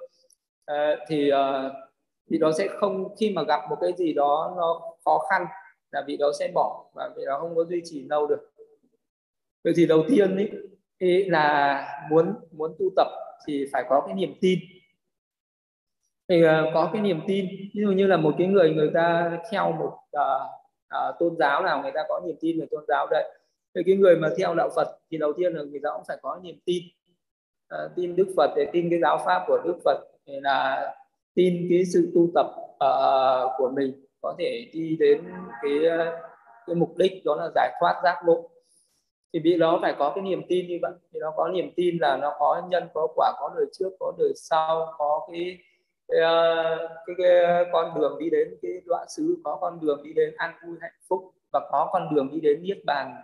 À, 0.67 0.97
thì 1.09 1.31
uh, 1.33 1.73
vì 2.27 2.39
đó 2.39 2.53
sẽ 2.59 2.69
không 2.69 3.15
khi 3.17 3.31
mà 3.31 3.43
gặp 3.43 3.61
một 3.71 3.77
cái 3.81 3.93
gì 3.97 4.13
đó 4.13 4.55
nó 4.57 4.81
khó 5.05 5.19
khăn 5.31 5.47
là 5.91 6.03
vị 6.07 6.17
đó 6.17 6.33
sẽ 6.39 6.51
bỏ 6.55 6.85
và 6.95 7.11
vị 7.17 7.23
đó 7.27 7.39
không 7.41 7.55
có 7.55 7.65
duy 7.65 7.83
trì 7.85 8.05
lâu 8.09 8.27
được. 8.27 8.51
Vậy 9.65 9.73
thì 9.77 9.87
đầu 9.87 10.05
tiên 10.09 10.37
ấy, 10.37 10.51
ý 10.99 11.25
là 11.25 11.87
muốn 12.11 12.35
muốn 12.53 12.75
tu 12.79 12.87
tập 12.97 13.07
thì 13.47 13.67
phải 13.73 13.85
có 13.89 14.03
cái 14.07 14.15
niềm 14.15 14.35
tin. 14.41 14.59
Thì 16.29 16.45
uh, 16.45 16.49
có 16.75 16.91
cái 16.93 17.03
niềm 17.03 17.21
tin 17.27 17.47
ví 17.75 17.83
dụ 17.83 17.93
như 17.93 18.07
là 18.07 18.17
một 18.17 18.35
cái 18.39 18.47
người 18.47 18.71
người 18.71 18.91
ta 18.95 19.39
theo 19.51 19.73
một 19.73 19.99
uh, 20.17 20.43
uh, 20.87 21.19
tôn 21.19 21.37
giáo 21.39 21.63
nào 21.63 21.83
người 21.83 21.93
ta 21.95 22.01
có 22.09 22.21
niềm 22.27 22.37
tin 22.41 22.61
về 22.61 22.67
tôn 22.71 22.85
giáo 22.89 23.07
đấy. 23.11 23.39
Thì 23.75 23.83
cái 23.87 23.97
người 23.97 24.17
mà 24.17 24.29
theo 24.39 24.55
đạo 24.55 24.71
Phật 24.77 24.99
thì 25.11 25.19
đầu 25.19 25.33
tiên 25.33 25.55
là 25.55 25.63
người 25.63 25.81
ta 25.83 25.91
cũng 25.97 26.05
phải 26.09 26.17
có 26.23 26.41
niềm 26.43 26.59
tin. 26.65 26.83
Uh, 27.75 27.91
tin 27.97 28.17
Đức 28.17 28.35
Phật 28.37 28.51
để 28.57 28.67
tin 28.73 28.91
cái 28.91 29.01
giáo 29.01 29.23
pháp 29.27 29.45
của 29.47 29.59
Đức 29.65 29.79
Phật 29.85 29.99
để 30.27 30.41
là 30.43 30.95
tin 31.35 31.67
cái 31.71 31.85
sự 31.85 32.13
tu 32.15 32.29
tập 32.35 32.47
uh, 32.75 33.53
của 33.59 33.71
mình 33.75 33.93
có 34.23 34.35
thể 34.39 34.67
đi 34.73 34.97
đến 35.01 35.25
cái 35.63 35.87
ờ, 35.87 36.21
cái 36.67 36.77
mục 36.77 36.97
đích 36.97 37.13
đó 37.25 37.35
là 37.37 37.51
giải 37.55 37.73
thoát 37.81 38.01
giác 38.05 38.17
ngộ. 38.27 38.51
Thì 39.33 39.41
bị 39.41 39.57
nó 39.57 39.79
phải 39.83 39.95
có 39.99 40.13
cái 40.15 40.25
niềm 40.25 40.43
tin 40.49 40.69
như 40.69 40.79
vậy. 40.83 40.93
Thì 41.13 41.21
nó 41.21 41.33
có 41.37 41.49
niềm 41.49 41.71
tin 41.77 41.99
là 42.01 42.17
nó 42.17 42.37
có 42.39 42.63
nhân 42.69 42.89
có 42.95 43.09
quả 43.17 43.33
có 43.39 43.53
đời 43.57 43.67
trước 43.79 43.91
có 44.01 44.13
đời 44.19 44.33
sau 44.37 44.95
có 44.99 45.29
cái 45.33 45.59
cái, 46.09 46.21
ờ, 46.21 46.89
cái, 47.07 47.17
cái 47.19 47.65
con 47.73 48.01
đường 48.01 48.19
đi 48.21 48.31
đến 48.31 48.55
cái 48.63 48.73
đoạn 48.87 49.07
xứ 49.09 49.37
có 49.45 49.59
con 49.61 49.79
đường 49.83 50.03
đi 50.03 50.13
đến 50.13 50.35
an 50.37 50.55
vui 50.67 50.77
hạnh 50.81 50.93
phúc 51.09 51.33
và 51.53 51.61
có 51.73 51.89
con 51.93 52.15
đường 52.15 52.31
đi 52.33 52.41
đến 52.41 52.63
niết 52.63 52.79
bàn 52.87 53.15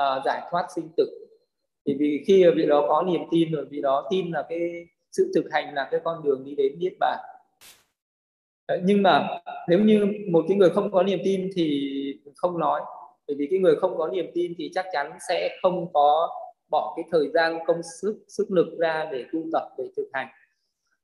uh, 0.00 0.24
giải 0.24 0.42
thoát 0.50 0.66
sinh 0.74 0.88
tử. 0.96 1.26
Thì 1.86 1.96
vì 1.98 2.24
khi 2.26 2.44
vị 2.56 2.66
đó 2.66 2.84
có 2.88 3.02
niềm 3.02 3.20
tin 3.30 3.52
rồi 3.52 3.64
vị 3.70 3.80
đó 3.80 4.08
tin 4.10 4.30
là 4.30 4.46
cái 4.48 4.86
sự 5.12 5.32
thực 5.34 5.44
hành 5.52 5.74
là 5.74 5.88
cái 5.90 6.00
con 6.04 6.22
đường 6.24 6.44
đi 6.44 6.54
đến 6.54 6.72
niết 6.78 6.92
bàn 7.00 7.18
nhưng 8.84 9.02
mà 9.02 9.28
nếu 9.68 9.78
như 9.78 10.06
một 10.30 10.44
cái 10.48 10.56
người 10.56 10.70
không 10.70 10.92
có 10.92 11.02
niềm 11.02 11.18
tin 11.24 11.50
thì 11.54 12.20
không 12.36 12.58
nói. 12.58 12.80
Bởi 13.28 13.36
vì 13.36 13.46
cái 13.50 13.58
người 13.58 13.76
không 13.76 13.98
có 13.98 14.08
niềm 14.08 14.26
tin 14.34 14.52
thì 14.58 14.70
chắc 14.74 14.86
chắn 14.92 15.12
sẽ 15.28 15.58
không 15.62 15.92
có 15.92 16.28
bỏ 16.70 16.92
cái 16.96 17.04
thời 17.12 17.30
gian 17.34 17.58
công 17.66 17.80
sức 18.02 18.24
sức 18.28 18.50
lực 18.50 18.78
ra 18.78 19.08
để 19.12 19.24
tu 19.32 19.40
tập 19.52 19.68
để 19.78 19.84
thực 19.96 20.08
hành. 20.12 20.28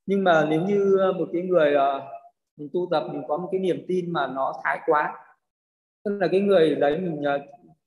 Nhưng 0.07 0.25
mà 0.25 0.47
nếu 0.51 0.61
như 0.61 0.97
ờ, 1.01 1.13
một 1.13 1.29
cái 1.33 1.43
người 1.43 1.75
ờ, 1.75 2.09
mình 2.57 2.69
tu 2.73 2.89
tập 2.91 3.05
mình 3.13 3.23
có 3.29 3.37
một 3.37 3.49
cái 3.53 3.61
niềm 3.61 3.85
tin 3.89 4.13
mà 4.13 4.27
nó 4.27 4.53
thái 4.65 4.79
quá 4.87 5.15
tức 6.05 6.19
là 6.21 6.29
cái 6.29 6.41
người 6.41 6.75
đấy 6.75 6.99
mình 6.99 7.23
ờ, 7.23 7.39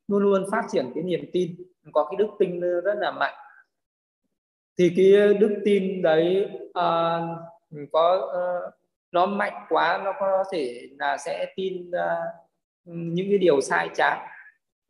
luôn 0.07 0.23
luôn 0.23 0.43
phát 0.51 0.63
triển 0.71 0.85
cái 0.95 1.03
niềm 1.03 1.29
tin 1.33 1.55
có 1.91 2.07
cái 2.11 2.15
đức 2.17 2.27
tin 2.39 2.59
rất 2.59 2.93
là 2.99 3.11
mạnh 3.11 3.33
thì 4.77 4.93
cái 4.97 5.33
đức 5.33 5.61
tin 5.65 6.01
đấy 6.01 6.49
uh, 6.63 7.23
có 7.91 8.31
uh, 8.67 8.73
nó 9.11 9.25
mạnh 9.25 9.65
quá 9.69 10.01
nó 10.05 10.13
có 10.19 10.43
thể 10.51 10.89
là 10.99 11.17
sẽ 11.17 11.53
tin 11.55 11.89
uh, 11.89 12.33
những 12.85 13.27
cái 13.29 13.37
điều 13.37 13.61
sai 13.61 13.89
trái. 13.95 14.19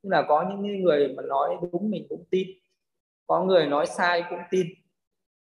Tức 0.04 0.10
là 0.10 0.22
có 0.28 0.46
những 0.50 0.84
người 0.84 1.08
mà 1.08 1.24
nói 1.24 1.58
đúng 1.72 1.90
mình 1.92 2.06
cũng 2.10 2.24
tin 2.30 2.48
có 3.28 3.44
người 3.44 3.66
nói 3.66 3.86
sai 3.86 4.24
cũng 4.30 4.40
tin. 4.52 4.68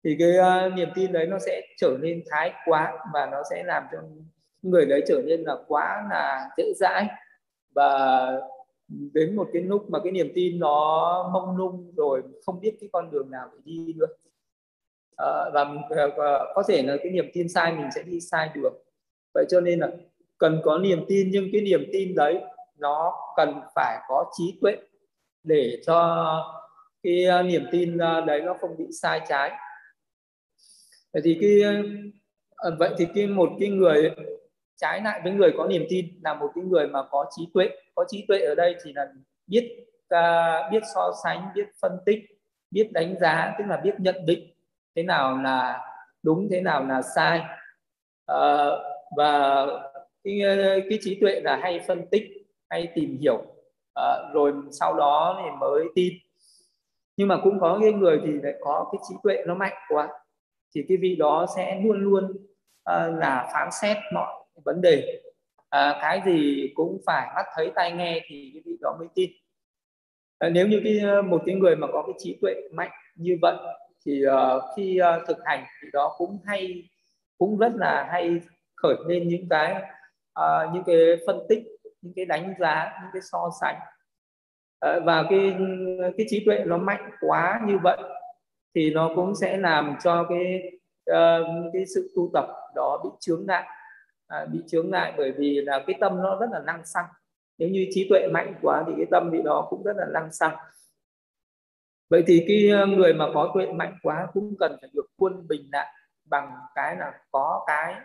Thì 0.04 0.16
cái 0.20 0.30
uh, 0.40 0.74
niềm 0.74 0.90
tin 0.96 1.12
đấy 1.12 1.28
nó 1.28 1.40
sẽ 1.40 1.62
trở 1.78 1.98
nên 2.02 2.24
thái 2.30 2.54
quá 2.66 2.98
và 3.14 3.26
nó 3.26 3.42
sẽ 3.50 3.64
làm 3.64 3.84
cho 3.92 3.98
người 4.62 4.86
đấy 4.86 5.02
trở 5.08 5.22
nên 5.26 5.42
là 5.42 5.56
quá 5.68 6.08
là 6.10 6.50
dễ 6.58 6.74
dãi. 6.76 7.08
Và 7.76 8.32
đến 8.88 9.36
một 9.36 9.50
cái 9.54 9.62
lúc 9.62 9.90
mà 9.90 10.00
cái 10.04 10.12
niềm 10.12 10.32
tin 10.36 10.60
nó 10.60 11.30
mông 11.34 11.58
lung 11.58 11.94
rồi 11.98 12.24
không 12.46 12.60
biết 12.60 12.78
cái 12.80 12.90
con 12.94 13.12
đường 13.12 13.32
nào 13.32 13.50
để 13.54 13.60
đi 13.66 13.94
nữa 13.94 14.06
à, 15.18 15.50
và 15.54 15.66
ờ, 16.18 16.54
có 16.56 16.64
thể 16.68 16.84
là 16.84 16.98
cái 17.04 17.12
niềm 17.12 17.30
tin 17.34 17.50
sai 17.50 17.72
mình 17.72 17.90
sẽ 17.96 18.04
đi 18.04 18.20
sai 18.22 18.50
đường 18.54 18.74
vậy 19.34 19.46
cho 19.50 19.62
nên 19.62 19.80
là 19.80 19.88
cần 20.38 20.62
có 20.64 20.78
niềm 20.78 21.06
tin 21.08 21.30
nhưng 21.32 21.50
cái 21.52 21.62
niềm 21.62 21.90
tin 21.94 22.16
đấy 22.16 22.42
nó 22.78 23.14
cần 23.36 23.62
phải 23.76 23.98
có 24.08 24.26
trí 24.38 24.58
tuệ 24.62 24.78
để 25.44 25.82
cho 25.86 26.24
cái 27.04 27.24
ờ, 27.26 27.44
niềm 27.44 27.66
tin 27.72 27.98
đấy 27.98 28.42
nó 28.42 28.54
không 28.62 28.78
bị 28.78 28.86
sai 29.02 29.22
trái. 29.30 29.52
Vậy 31.14 31.22
thì 31.26 31.38
cái 31.42 31.62
vậy 32.80 32.96
thì 32.98 33.08
cái 33.16 33.28
một 33.28 33.50
cái 33.60 33.70
người 33.70 34.12
trái 34.76 35.02
lại 35.02 35.22
với 35.24 35.32
người 35.32 35.52
có 35.58 35.68
niềm 35.68 35.86
tin 35.90 36.20
là 36.24 36.34
một 36.34 36.52
cái 36.56 36.64
người 36.64 36.88
mà 36.88 37.04
có 37.12 37.26
trí 37.36 37.50
tuệ. 37.54 37.70
Có 37.96 38.06
trí 38.08 38.26
tuệ 38.28 38.40
ở 38.40 38.56
đây 38.56 38.76
thì 38.84 38.94
là 38.94 39.08
biết 39.48 39.76
uh, 40.16 40.72
biết 40.72 40.84
so 40.96 41.12
sánh 41.24 41.50
biết 41.56 41.68
phân 41.82 41.98
tích 42.06 42.20
biết 42.72 42.92
đánh 42.92 43.16
giá 43.22 43.56
tức 43.60 43.66
là 43.68 43.78
biết 43.78 43.94
nhận 44.00 44.16
định 44.26 44.57
thế 44.98 45.04
nào 45.04 45.38
là 45.38 45.82
đúng 46.24 46.48
thế 46.52 46.62
nào 46.62 46.86
là 46.86 47.02
sai. 47.02 47.40
Uh, 48.32 48.80
và 49.18 49.66
cái, 50.24 50.40
cái 50.90 51.00
trí 51.02 51.20
tuệ 51.22 51.40
là 51.42 51.60
hay 51.62 51.80
phân 51.88 52.06
tích 52.12 52.24
hay 52.70 52.88
tìm 52.96 53.18
hiểu. 53.22 53.36
Uh, 53.36 54.34
rồi 54.34 54.54
sau 54.72 54.94
đó 54.94 55.42
thì 55.44 55.50
mới 55.60 55.86
tin. 55.96 56.14
Nhưng 57.18 57.28
mà 57.28 57.40
cũng 57.44 57.60
có 57.60 57.78
cái 57.82 57.92
người 57.92 58.22
thì 58.26 58.32
lại 58.44 58.54
có 58.62 58.90
cái 58.92 59.00
trí 59.10 59.16
tuệ 59.24 59.44
nó 59.48 59.56
mạnh 59.56 59.74
quá. 59.90 60.10
Thì 60.76 60.86
cái 60.88 60.98
vị 60.98 61.16
đó 61.16 61.46
sẽ 61.56 61.82
luôn 61.84 62.04
luôn 62.04 62.32
uh, 62.92 63.20
là 63.20 63.50
phán 63.54 63.70
xét 63.82 63.98
mọi 64.14 64.46
vấn 64.66 64.82
đề. 64.82 65.22
À, 65.70 65.98
cái 66.02 66.22
gì 66.26 66.72
cũng 66.76 66.98
phải 67.06 67.28
mắt 67.36 67.46
thấy 67.56 67.72
tai 67.76 67.92
nghe 67.92 68.22
thì 68.28 68.52
cái 68.54 68.62
vị 68.66 68.78
đó 68.82 68.96
mới 69.00 69.08
tin. 69.16 69.32
À, 70.40 70.50
nếu 70.50 70.68
như 70.68 70.82
cái 70.84 71.22
một 71.22 71.44
cái 71.46 71.56
người 71.56 71.76
mà 71.76 71.88
có 71.88 72.04
cái 72.08 72.16
trí 72.18 72.38
tuệ 72.42 72.54
mạnh 72.72 72.92
như 73.16 73.38
vậy 73.42 73.56
thì 74.06 74.24
uh, 74.28 74.64
khi 74.76 75.00
uh, 75.02 75.28
thực 75.28 75.38
hành 75.46 75.64
thì 75.82 75.88
đó 75.94 76.16
cũng 76.18 76.40
hay 76.46 76.90
cũng 77.38 77.58
rất 77.58 77.72
là 77.76 78.08
hay 78.12 78.42
khởi 78.76 78.96
lên 79.08 79.28
những 79.28 79.50
cái 79.50 79.76
uh, 80.40 80.74
những 80.74 80.84
cái 80.84 80.98
phân 81.28 81.40
tích 81.50 81.64
những 82.02 82.14
cái 82.16 82.26
đánh 82.26 82.54
giá 82.60 83.00
những 83.02 83.10
cái 83.14 83.22
so 83.32 83.50
sánh. 83.62 83.76
Uh, 84.86 85.04
và 85.06 85.24
cái 85.30 85.56
cái 86.18 86.26
trí 86.30 86.46
tuệ 86.46 86.64
nó 86.66 86.78
mạnh 86.78 87.12
quá 87.22 87.62
như 87.68 87.78
vậy 87.84 87.98
thì 88.76 88.94
nó 88.94 89.12
cũng 89.16 89.36
sẽ 89.36 89.58
làm 89.58 89.96
cho 90.04 90.26
cái 90.30 90.62
uh, 91.12 91.48
cái 91.74 91.86
sự 91.96 92.12
tu 92.16 92.30
tập 92.34 92.48
đó 92.76 93.02
bị 93.04 93.10
chướng 93.20 93.46
ngại. 93.48 93.68
À, 94.28 94.46
bị 94.46 94.60
chướng 94.68 94.92
ngại 94.92 95.14
bởi 95.18 95.32
vì 95.32 95.62
là 95.62 95.84
cái 95.88 95.96
tâm 96.00 96.18
nó 96.24 96.38
rất 96.40 96.50
là 96.52 96.60
năng 96.60 96.86
xăng 96.86 97.06
nếu 97.58 97.70
như 97.70 97.88
trí 97.92 98.08
tuệ 98.10 98.28
mạnh 98.32 98.54
quá 98.62 98.84
thì 98.88 98.94
cái 98.98 99.06
tâm 99.12 99.32
bị 99.32 99.42
đó 99.42 99.68
cũng 99.70 99.84
rất 99.84 99.94
là 99.98 100.06
năng 100.14 100.32
xăng 100.32 100.56
vậy 102.10 102.24
thì 102.28 102.46
cái 102.48 102.70
ờ, 102.70 102.86
người 102.86 103.14
mà 103.14 103.26
có 103.34 103.52
tuệ 103.54 103.72
mạnh 103.72 103.98
quá 104.04 104.28
cũng 104.34 104.56
cần 104.60 104.78
phải 104.82 104.90
được 104.94 105.06
quân 105.18 105.48
bình 105.48 105.70
lại 105.72 105.88
bằng 106.30 106.52
cái 106.76 106.96
là 106.96 107.14
có 107.32 107.64
cái 107.68 107.96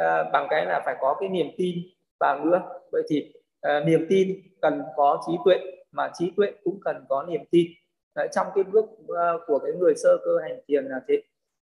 uh, 0.00 0.32
bằng 0.32 0.46
cái 0.50 0.66
là 0.66 0.82
phải 0.84 0.96
có 1.00 1.16
cái 1.20 1.28
niềm 1.28 1.46
tin 1.58 1.78
và 2.20 2.40
nữa. 2.44 2.62
Vậy 2.92 3.02
thì 3.08 3.32
uh, 3.66 3.86
niềm 3.86 4.06
tin 4.08 4.40
cần 4.60 4.82
có 4.96 5.22
trí 5.26 5.32
tuệ 5.44 5.60
mà 5.92 6.10
trí 6.14 6.32
tuệ 6.36 6.52
cũng 6.64 6.80
cần 6.84 7.04
có 7.08 7.26
niềm 7.28 7.40
tin. 7.50 7.66
Đấy, 8.14 8.28
trong 8.32 8.46
cái 8.54 8.64
bước 8.64 8.84
uh, 8.84 9.40
của 9.46 9.58
cái 9.58 9.72
người 9.72 9.94
sơ 9.96 10.16
cơ 10.24 10.30
hành 10.42 10.60
thiền 10.68 10.84
là 10.84 11.00
thế. 11.08 11.22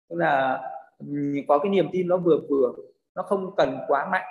Tức 0.09 0.15
là 0.15 0.61
um, 0.99 1.35
có 1.47 1.57
cái 1.57 1.69
niềm 1.69 1.89
tin 1.91 2.07
nó 2.07 2.17
vừa 2.17 2.37
vừa 2.49 2.73
nó 3.15 3.23
không 3.23 3.55
cần 3.55 3.77
quá 3.87 4.09
mạnh. 4.11 4.25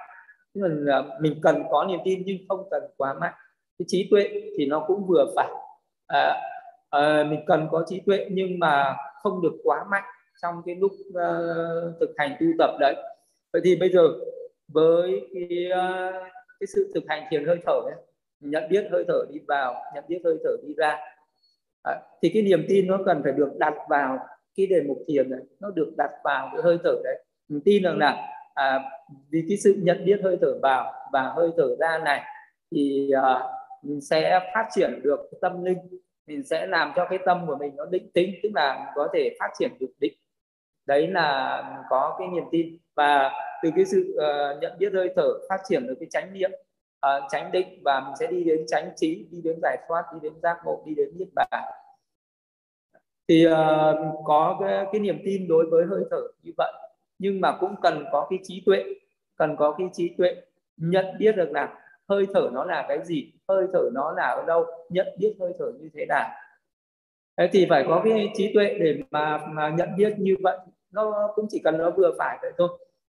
Nhưng 0.54 0.84
là 0.84 1.02
mình 1.20 1.40
cần 1.42 1.62
có 1.70 1.84
niềm 1.88 2.00
tin 2.04 2.22
nhưng 2.26 2.38
không 2.48 2.68
cần 2.70 2.82
quá 2.96 3.14
mạnh. 3.14 3.32
Cái 3.78 3.86
trí 3.88 4.08
tuệ 4.10 4.28
thì 4.58 4.66
nó 4.66 4.84
cũng 4.86 5.06
vừa 5.06 5.26
phải. 5.36 5.48
À, 6.06 6.40
uh, 6.96 7.26
mình 7.30 7.40
cần 7.46 7.68
có 7.70 7.84
trí 7.86 8.00
tuệ 8.06 8.26
nhưng 8.30 8.58
mà 8.58 8.96
không 9.22 9.42
được 9.42 9.54
quá 9.64 9.84
mạnh 9.90 10.04
trong 10.42 10.62
cái 10.66 10.74
lúc 10.74 10.92
uh, 11.08 11.94
thực 12.00 12.10
hành 12.16 12.36
tu 12.40 12.46
tập 12.58 12.70
đấy. 12.80 12.94
Vậy 13.52 13.62
thì 13.64 13.76
bây 13.76 13.90
giờ 13.92 14.08
với 14.68 15.28
cái 15.34 15.68
uh, 15.70 16.14
cái 16.60 16.66
sự 16.66 16.90
thực 16.94 17.04
hành 17.08 17.22
thiền 17.30 17.46
hơi 17.46 17.58
thở 17.66 17.72
ấy, 17.72 17.94
nhận 18.40 18.64
biết 18.70 18.88
hơi 18.92 19.04
thở 19.08 19.24
đi 19.32 19.40
vào 19.48 19.74
nhận 19.94 20.04
biết 20.08 20.20
hơi 20.24 20.36
thở 20.44 20.50
đi 20.66 20.74
ra. 20.76 20.98
À, 21.82 22.00
thì 22.22 22.30
cái 22.34 22.42
niềm 22.42 22.64
tin 22.68 22.86
nó 22.86 22.98
cần 23.06 23.20
phải 23.22 23.32
được 23.32 23.50
đặt 23.58 23.74
vào 23.88 24.18
cái 24.56 24.66
đề 24.66 24.82
mục 24.82 24.98
thiền 25.08 25.30
này 25.30 25.40
nó 25.60 25.70
được 25.70 25.92
đặt 25.98 26.10
vào 26.24 26.48
cái 26.52 26.62
hơi 26.62 26.78
thở 26.84 26.94
đấy. 27.04 27.24
Mình 27.48 27.62
tin 27.64 27.82
rằng 27.82 27.98
là 27.98 28.28
à, 28.54 28.80
vì 29.30 29.44
cái 29.48 29.58
sự 29.58 29.74
nhận 29.82 30.04
biết 30.04 30.20
hơi 30.22 30.38
thở 30.40 30.58
vào 30.62 30.92
và 31.12 31.32
hơi 31.36 31.50
thở 31.56 31.76
ra 31.76 31.98
này 31.98 32.22
thì 32.70 33.10
à, 33.22 33.40
mình 33.82 34.00
sẽ 34.00 34.50
phát 34.54 34.68
triển 34.74 35.00
được 35.02 35.20
tâm 35.40 35.64
linh 35.64 35.78
mình 36.26 36.42
sẽ 36.42 36.66
làm 36.66 36.92
cho 36.96 37.06
cái 37.10 37.18
tâm 37.24 37.46
của 37.46 37.56
mình 37.56 37.76
nó 37.76 37.84
định 37.84 38.10
tĩnh 38.14 38.34
tức 38.42 38.48
là 38.54 38.92
có 38.94 39.08
thể 39.12 39.36
phát 39.38 39.48
triển 39.58 39.70
được 39.80 39.92
định. 39.98 40.14
Đấy 40.86 41.06
là 41.06 41.62
có 41.90 42.16
cái 42.18 42.28
niềm 42.28 42.44
tin. 42.50 42.78
Và 42.94 43.32
từ 43.62 43.70
cái 43.76 43.84
sự 43.84 44.16
uh, 44.16 44.62
nhận 44.62 44.78
biết 44.78 44.92
hơi 44.92 45.12
thở 45.16 45.28
phát 45.48 45.58
triển 45.68 45.86
được 45.86 45.94
cái 46.00 46.08
chánh 46.10 46.32
niệm 46.32 46.50
uh, 47.06 47.22
chánh 47.30 47.52
định 47.52 47.82
và 47.84 48.00
mình 48.00 48.14
sẽ 48.20 48.26
đi 48.26 48.44
đến 48.44 48.64
chánh 48.66 48.90
trí 48.96 49.26
đi 49.30 49.40
đến 49.44 49.58
giải 49.62 49.76
thoát 49.88 50.04
đi 50.12 50.18
đến 50.22 50.32
giác 50.42 50.56
ngộ 50.64 50.82
đi 50.86 50.94
đến 50.94 51.08
niết 51.18 51.28
bàn. 51.34 51.64
Thì 53.28 53.46
uh, 53.46 53.52
có 54.24 54.58
cái, 54.60 54.86
cái 54.92 55.00
niềm 55.00 55.18
tin 55.24 55.48
đối 55.48 55.66
với 55.70 55.84
hơi 55.90 56.00
thở 56.10 56.22
như 56.42 56.52
vậy. 56.56 56.72
Nhưng 57.18 57.40
mà 57.40 57.56
cũng 57.60 57.74
cần 57.82 58.04
có 58.12 58.26
cái 58.30 58.38
trí 58.42 58.62
tuệ 58.66 58.84
cần 59.36 59.56
có 59.56 59.74
cái 59.78 59.88
trí 59.92 60.14
tuệ 60.18 60.36
nhận 60.76 61.06
biết 61.18 61.36
được 61.36 61.50
là 61.50 61.74
hơi 62.08 62.26
thở 62.34 62.50
nó 62.52 62.64
là 62.64 62.84
cái 62.88 63.04
gì? 63.04 63.32
Hơi 63.48 63.66
thở 63.72 63.90
nó 63.92 64.12
là 64.16 64.26
ở 64.26 64.44
đâu? 64.46 64.66
Nhận 64.88 65.06
biết 65.18 65.36
hơi 65.40 65.52
thở 65.58 65.72
như 65.80 65.88
thế 65.94 66.06
nào? 66.08 66.30
Thế 67.36 67.48
thì 67.52 67.66
phải 67.70 67.84
có 67.88 68.02
cái 68.04 68.32
trí 68.34 68.54
tuệ 68.54 68.76
để 68.80 68.98
mà 69.10 69.38
mà 69.46 69.68
nhận 69.68 69.88
biết 69.96 70.14
như 70.18 70.36
vậy. 70.42 70.58
Nó 70.90 71.32
cũng 71.34 71.46
chỉ 71.50 71.60
cần 71.64 71.78
nó 71.78 71.90
vừa 71.90 72.12
phải 72.18 72.38
vậy 72.42 72.52
thôi. 72.58 72.68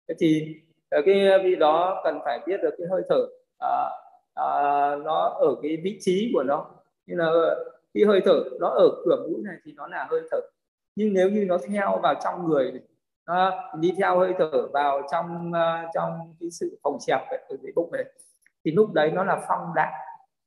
Thế 0.07 0.15
thì 0.19 0.55
ở 0.89 1.01
cái 1.05 1.27
ờ, 1.27 1.39
vị 1.43 1.55
đó 1.55 2.01
cần 2.03 2.19
phải 2.25 2.39
biết 2.47 2.59
được 2.63 2.75
cái 2.77 2.87
hơi 2.91 3.01
thở 3.09 3.25
à, 3.59 3.89
à, 4.33 4.49
nó 4.95 5.37
ở 5.39 5.55
cái 5.61 5.77
vị 5.83 5.97
trí 6.01 6.31
của 6.33 6.43
nó. 6.43 6.65
Như 7.05 7.15
là 7.15 7.55
cái 7.93 8.03
hơi 8.03 8.21
thở 8.25 8.43
nó 8.59 8.67
ở 8.67 8.89
cửa 9.05 9.15
mũi 9.23 9.41
này 9.43 9.55
thì 9.65 9.73
nó 9.75 9.87
là 9.87 10.07
hơi 10.09 10.21
thở. 10.31 10.37
Nhưng 10.95 11.13
nếu 11.13 11.29
như 11.29 11.45
nó 11.47 11.57
theo 11.69 11.99
vào 12.03 12.15
trong 12.23 12.49
người 12.49 12.71
này, 12.71 12.81
đi 13.79 13.93
theo 13.97 14.19
hơi 14.19 14.33
thở 14.39 14.67
vào 14.73 15.01
trong 15.11 15.51
trong 15.93 16.35
cái 16.39 16.49
sự 16.51 16.79
phòng 16.83 16.97
xẹp 16.99 17.19
ở 17.49 17.57
dưới 17.61 17.71
bụng 17.75 17.91
này 17.91 18.03
thì 18.65 18.71
lúc 18.71 18.93
đấy 18.93 19.11
nó 19.11 19.23
là 19.23 19.41
phong 19.47 19.71
đại 19.75 19.93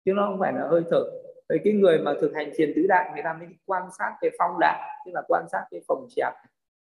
chứ 0.04 0.12
nó 0.12 0.26
không 0.26 0.38
phải 0.40 0.52
là 0.52 0.68
hơi 0.70 0.82
thở. 0.90 1.04
Vậy 1.48 1.58
cái 1.64 1.72
người 1.72 1.98
mà 1.98 2.14
thực 2.20 2.32
hành 2.34 2.50
thiền 2.56 2.72
tứ 2.76 2.82
đại 2.88 3.10
người 3.14 3.22
ta 3.22 3.32
mới 3.32 3.48
quan 3.66 3.82
sát 3.98 4.16
cái 4.20 4.30
phong 4.38 4.56
đại 4.60 5.02
tức 5.06 5.12
là 5.14 5.22
quan 5.28 5.44
sát 5.52 5.64
cái 5.70 5.80
phòng 5.88 6.06
chẹp. 6.16 6.32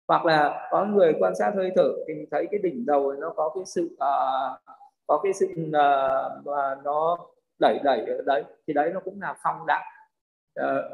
Hoặc 0.08 0.24
là 0.24 0.68
có 0.70 0.84
người 0.84 1.14
quan 1.20 1.34
sát 1.34 1.52
hơi 1.54 1.70
thở 1.76 1.92
thì 2.08 2.14
mình 2.14 2.26
thấy 2.30 2.48
cái 2.50 2.60
đỉnh 2.62 2.86
đầu 2.86 3.12
nó 3.12 3.32
có 3.36 3.52
cái 3.54 3.64
sự 3.66 3.84
uh, 3.92 4.60
có 5.06 5.20
cái 5.22 5.32
sự 5.32 5.46
uh, 5.68 6.46
mà 6.46 6.74
nó 6.84 7.18
đẩy 7.60 7.78
đẩy 7.84 8.00
ở 8.00 8.22
đấy. 8.26 8.44
Thì 8.66 8.72
đấy 8.72 8.90
nó 8.94 9.00
cũng 9.00 9.20
là 9.20 9.36
phong 9.42 9.66
đại 9.66 9.84
uh, 10.60 10.66
ờ, 10.66 10.90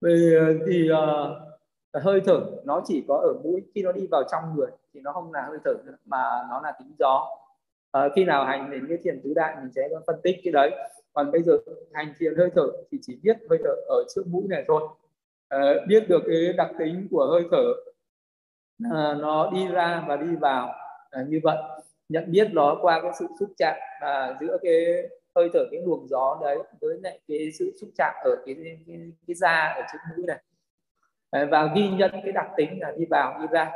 vì 0.00 0.36
thì 0.66 0.90
uh, 0.92 2.02
hơi 2.02 2.20
thở 2.26 2.40
nó 2.64 2.82
chỉ 2.84 3.04
có 3.08 3.16
ở 3.16 3.34
mũi 3.44 3.62
khi 3.74 3.82
nó 3.82 3.92
đi 3.92 4.08
vào 4.10 4.22
trong 4.30 4.42
người 4.56 4.70
thì 4.94 5.00
nó 5.00 5.12
không 5.12 5.32
là 5.32 5.42
hơi 5.48 5.58
thở 5.64 5.74
nữa 5.84 5.96
mà 6.04 6.46
nó 6.50 6.60
là 6.64 6.72
tính 6.78 6.94
gió 6.98 7.26
à, 7.92 8.08
khi 8.16 8.24
nào 8.24 8.44
hành 8.44 8.70
đến 8.70 8.86
cái 8.88 8.98
thiền 9.04 9.20
tứ 9.24 9.32
đại 9.34 9.56
mình 9.62 9.72
sẽ 9.72 9.88
phân 10.06 10.16
tích 10.22 10.36
cái 10.44 10.52
đấy. 10.52 10.70
Còn 11.12 11.32
bây 11.32 11.42
giờ 11.42 11.58
hành 11.92 12.14
thiền 12.18 12.34
hơi 12.36 12.50
thở 12.54 12.66
thì 12.92 12.98
chỉ 13.02 13.18
biết 13.22 13.36
hơi 13.50 13.58
thở 13.64 13.74
ở 13.88 14.04
trước 14.14 14.22
mũi 14.26 14.42
này 14.48 14.64
thôi. 14.68 14.82
À, 15.48 15.58
biết 15.88 16.08
được 16.08 16.22
cái 16.26 16.52
đặc 16.56 16.70
tính 16.78 17.08
của 17.10 17.26
hơi 17.26 17.42
thở 17.50 17.64
à, 18.90 19.14
nó 19.20 19.50
đi 19.50 19.68
ra 19.68 20.04
và 20.08 20.16
đi 20.16 20.36
vào 20.36 20.74
à, 21.10 21.24
như 21.28 21.40
vậy. 21.42 21.56
Nhận 22.08 22.24
biết 22.32 22.48
nó 22.52 22.78
qua 22.82 23.00
cái 23.02 23.10
sự 23.18 23.26
xúc 23.40 23.50
chạm 23.58 23.76
à, 24.00 24.36
giữa 24.40 24.58
cái 24.62 25.08
hơi 25.36 25.50
thở 25.52 25.64
cái 25.70 25.80
luồng 25.86 26.08
gió 26.08 26.38
đấy 26.42 26.58
với 26.80 26.98
lại 27.02 27.20
cái 27.28 27.50
sự 27.58 27.72
xúc 27.80 27.90
chạm 27.96 28.14
ở 28.24 28.36
cái 28.46 28.56
cái, 28.86 28.98
cái 29.26 29.34
da 29.34 29.74
ở 29.76 29.82
trước 29.92 29.98
mũi 30.16 30.26
này. 30.26 30.42
Và 31.50 31.72
ghi 31.76 31.88
nhận 31.88 32.10
cái 32.10 32.32
đặc 32.32 32.46
tính 32.56 32.80
là 32.80 32.92
đi 32.96 33.04
vào 33.04 33.38
đi 33.40 33.46
ra. 33.50 33.72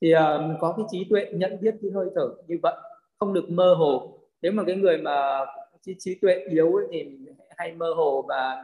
Thì 0.00 0.14
uh, 0.14 0.20
có 0.60 0.74
cái 0.76 0.86
trí 0.90 1.06
tuệ 1.10 1.26
nhận 1.32 1.58
biết 1.60 1.74
cái 1.82 1.90
hơi 1.94 2.06
thở 2.14 2.28
như 2.46 2.58
vậy 2.62 2.74
không 3.18 3.34
được 3.34 3.50
mơ 3.50 3.74
hồ. 3.74 4.18
Nếu 4.42 4.52
mà 4.52 4.62
cái 4.66 4.76
người 4.76 4.98
mà 4.98 5.44
trí, 5.82 5.96
trí 5.98 6.14
tuệ 6.14 6.34
yếu 6.50 6.74
ấy, 6.74 6.86
thì 6.90 7.04
mình 7.04 7.34
hay 7.56 7.72
mơ 7.72 7.94
hồ 7.96 8.24
và 8.28 8.62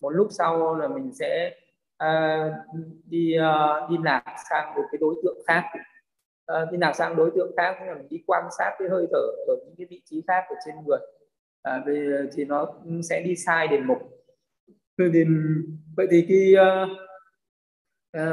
một 0.00 0.10
lúc 0.10 0.28
sau 0.30 0.76
là 0.76 0.88
mình 0.88 1.14
sẽ 1.14 1.54
uh, 2.04 2.52
đi 3.04 3.36
uh, 3.38 3.90
đi 3.90 3.96
lạc 4.04 4.24
sang 4.50 4.74
một 4.74 4.82
cái 4.92 4.98
đối 5.00 5.14
tượng 5.22 5.38
khác. 5.46 5.64
Uh, 6.52 6.72
đi 6.72 6.78
lạc 6.78 6.92
sang 6.92 7.16
đối 7.16 7.30
tượng 7.34 7.52
khác 7.56 7.76
là 7.86 7.94
mình 7.94 8.08
đi 8.10 8.22
quan 8.26 8.44
sát 8.58 8.76
cái 8.78 8.88
hơi 8.88 9.06
thở 9.10 9.26
ở 9.46 9.56
những 9.66 9.74
cái 9.78 9.86
vị 9.90 10.02
trí 10.04 10.22
khác 10.28 10.44
ở 10.48 10.54
trên 10.66 10.74
người. 10.86 10.98
À, 11.62 11.82
vì 11.86 12.08
thì 12.32 12.44
nó 12.44 12.66
sẽ 13.02 13.22
đi 13.22 13.36
sai 13.36 13.68
đề 13.68 13.80
mục. 13.80 13.98
Thì 14.98 15.24
vậy 15.96 16.06
thì 16.10 16.26
cái 16.28 16.54
uh, 16.62 16.88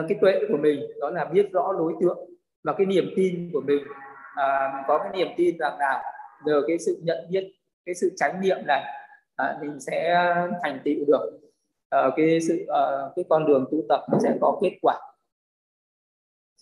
cái 0.09 0.17
tuệ 0.21 0.39
của 0.49 0.57
mình 0.57 0.79
đó 0.99 1.09
là 1.09 1.25
biết 1.25 1.49
rõ 1.51 1.73
đối 1.77 1.93
tượng 2.01 2.17
và 2.63 2.73
cái 2.77 2.85
niềm 2.85 3.05
tin 3.15 3.49
của 3.53 3.61
mình 3.61 3.83
à, 4.35 4.83
có 4.87 4.97
cái 4.97 5.11
niềm 5.13 5.27
tin 5.37 5.57
rằng 5.57 5.77
là 5.79 6.03
nhờ 6.45 6.61
cái 6.67 6.79
sự 6.79 6.99
nhận 7.03 7.17
biết 7.29 7.53
cái 7.85 7.95
sự 7.95 8.11
chánh 8.17 8.41
niệm 8.41 8.57
này 8.67 8.83
à, 9.35 9.57
mình 9.61 9.79
sẽ 9.79 10.25
thành 10.63 10.79
tựu 10.83 11.05
được. 11.07 11.39
À, 11.89 12.09
cái 12.15 12.41
sự 12.41 12.65
à, 12.67 12.81
cái 13.15 13.25
con 13.29 13.45
đường 13.45 13.65
tu 13.71 13.77
tập 13.89 14.01
nó 14.11 14.17
sẽ 14.23 14.37
có 14.41 14.59
kết 14.61 14.77
quả. 14.81 14.99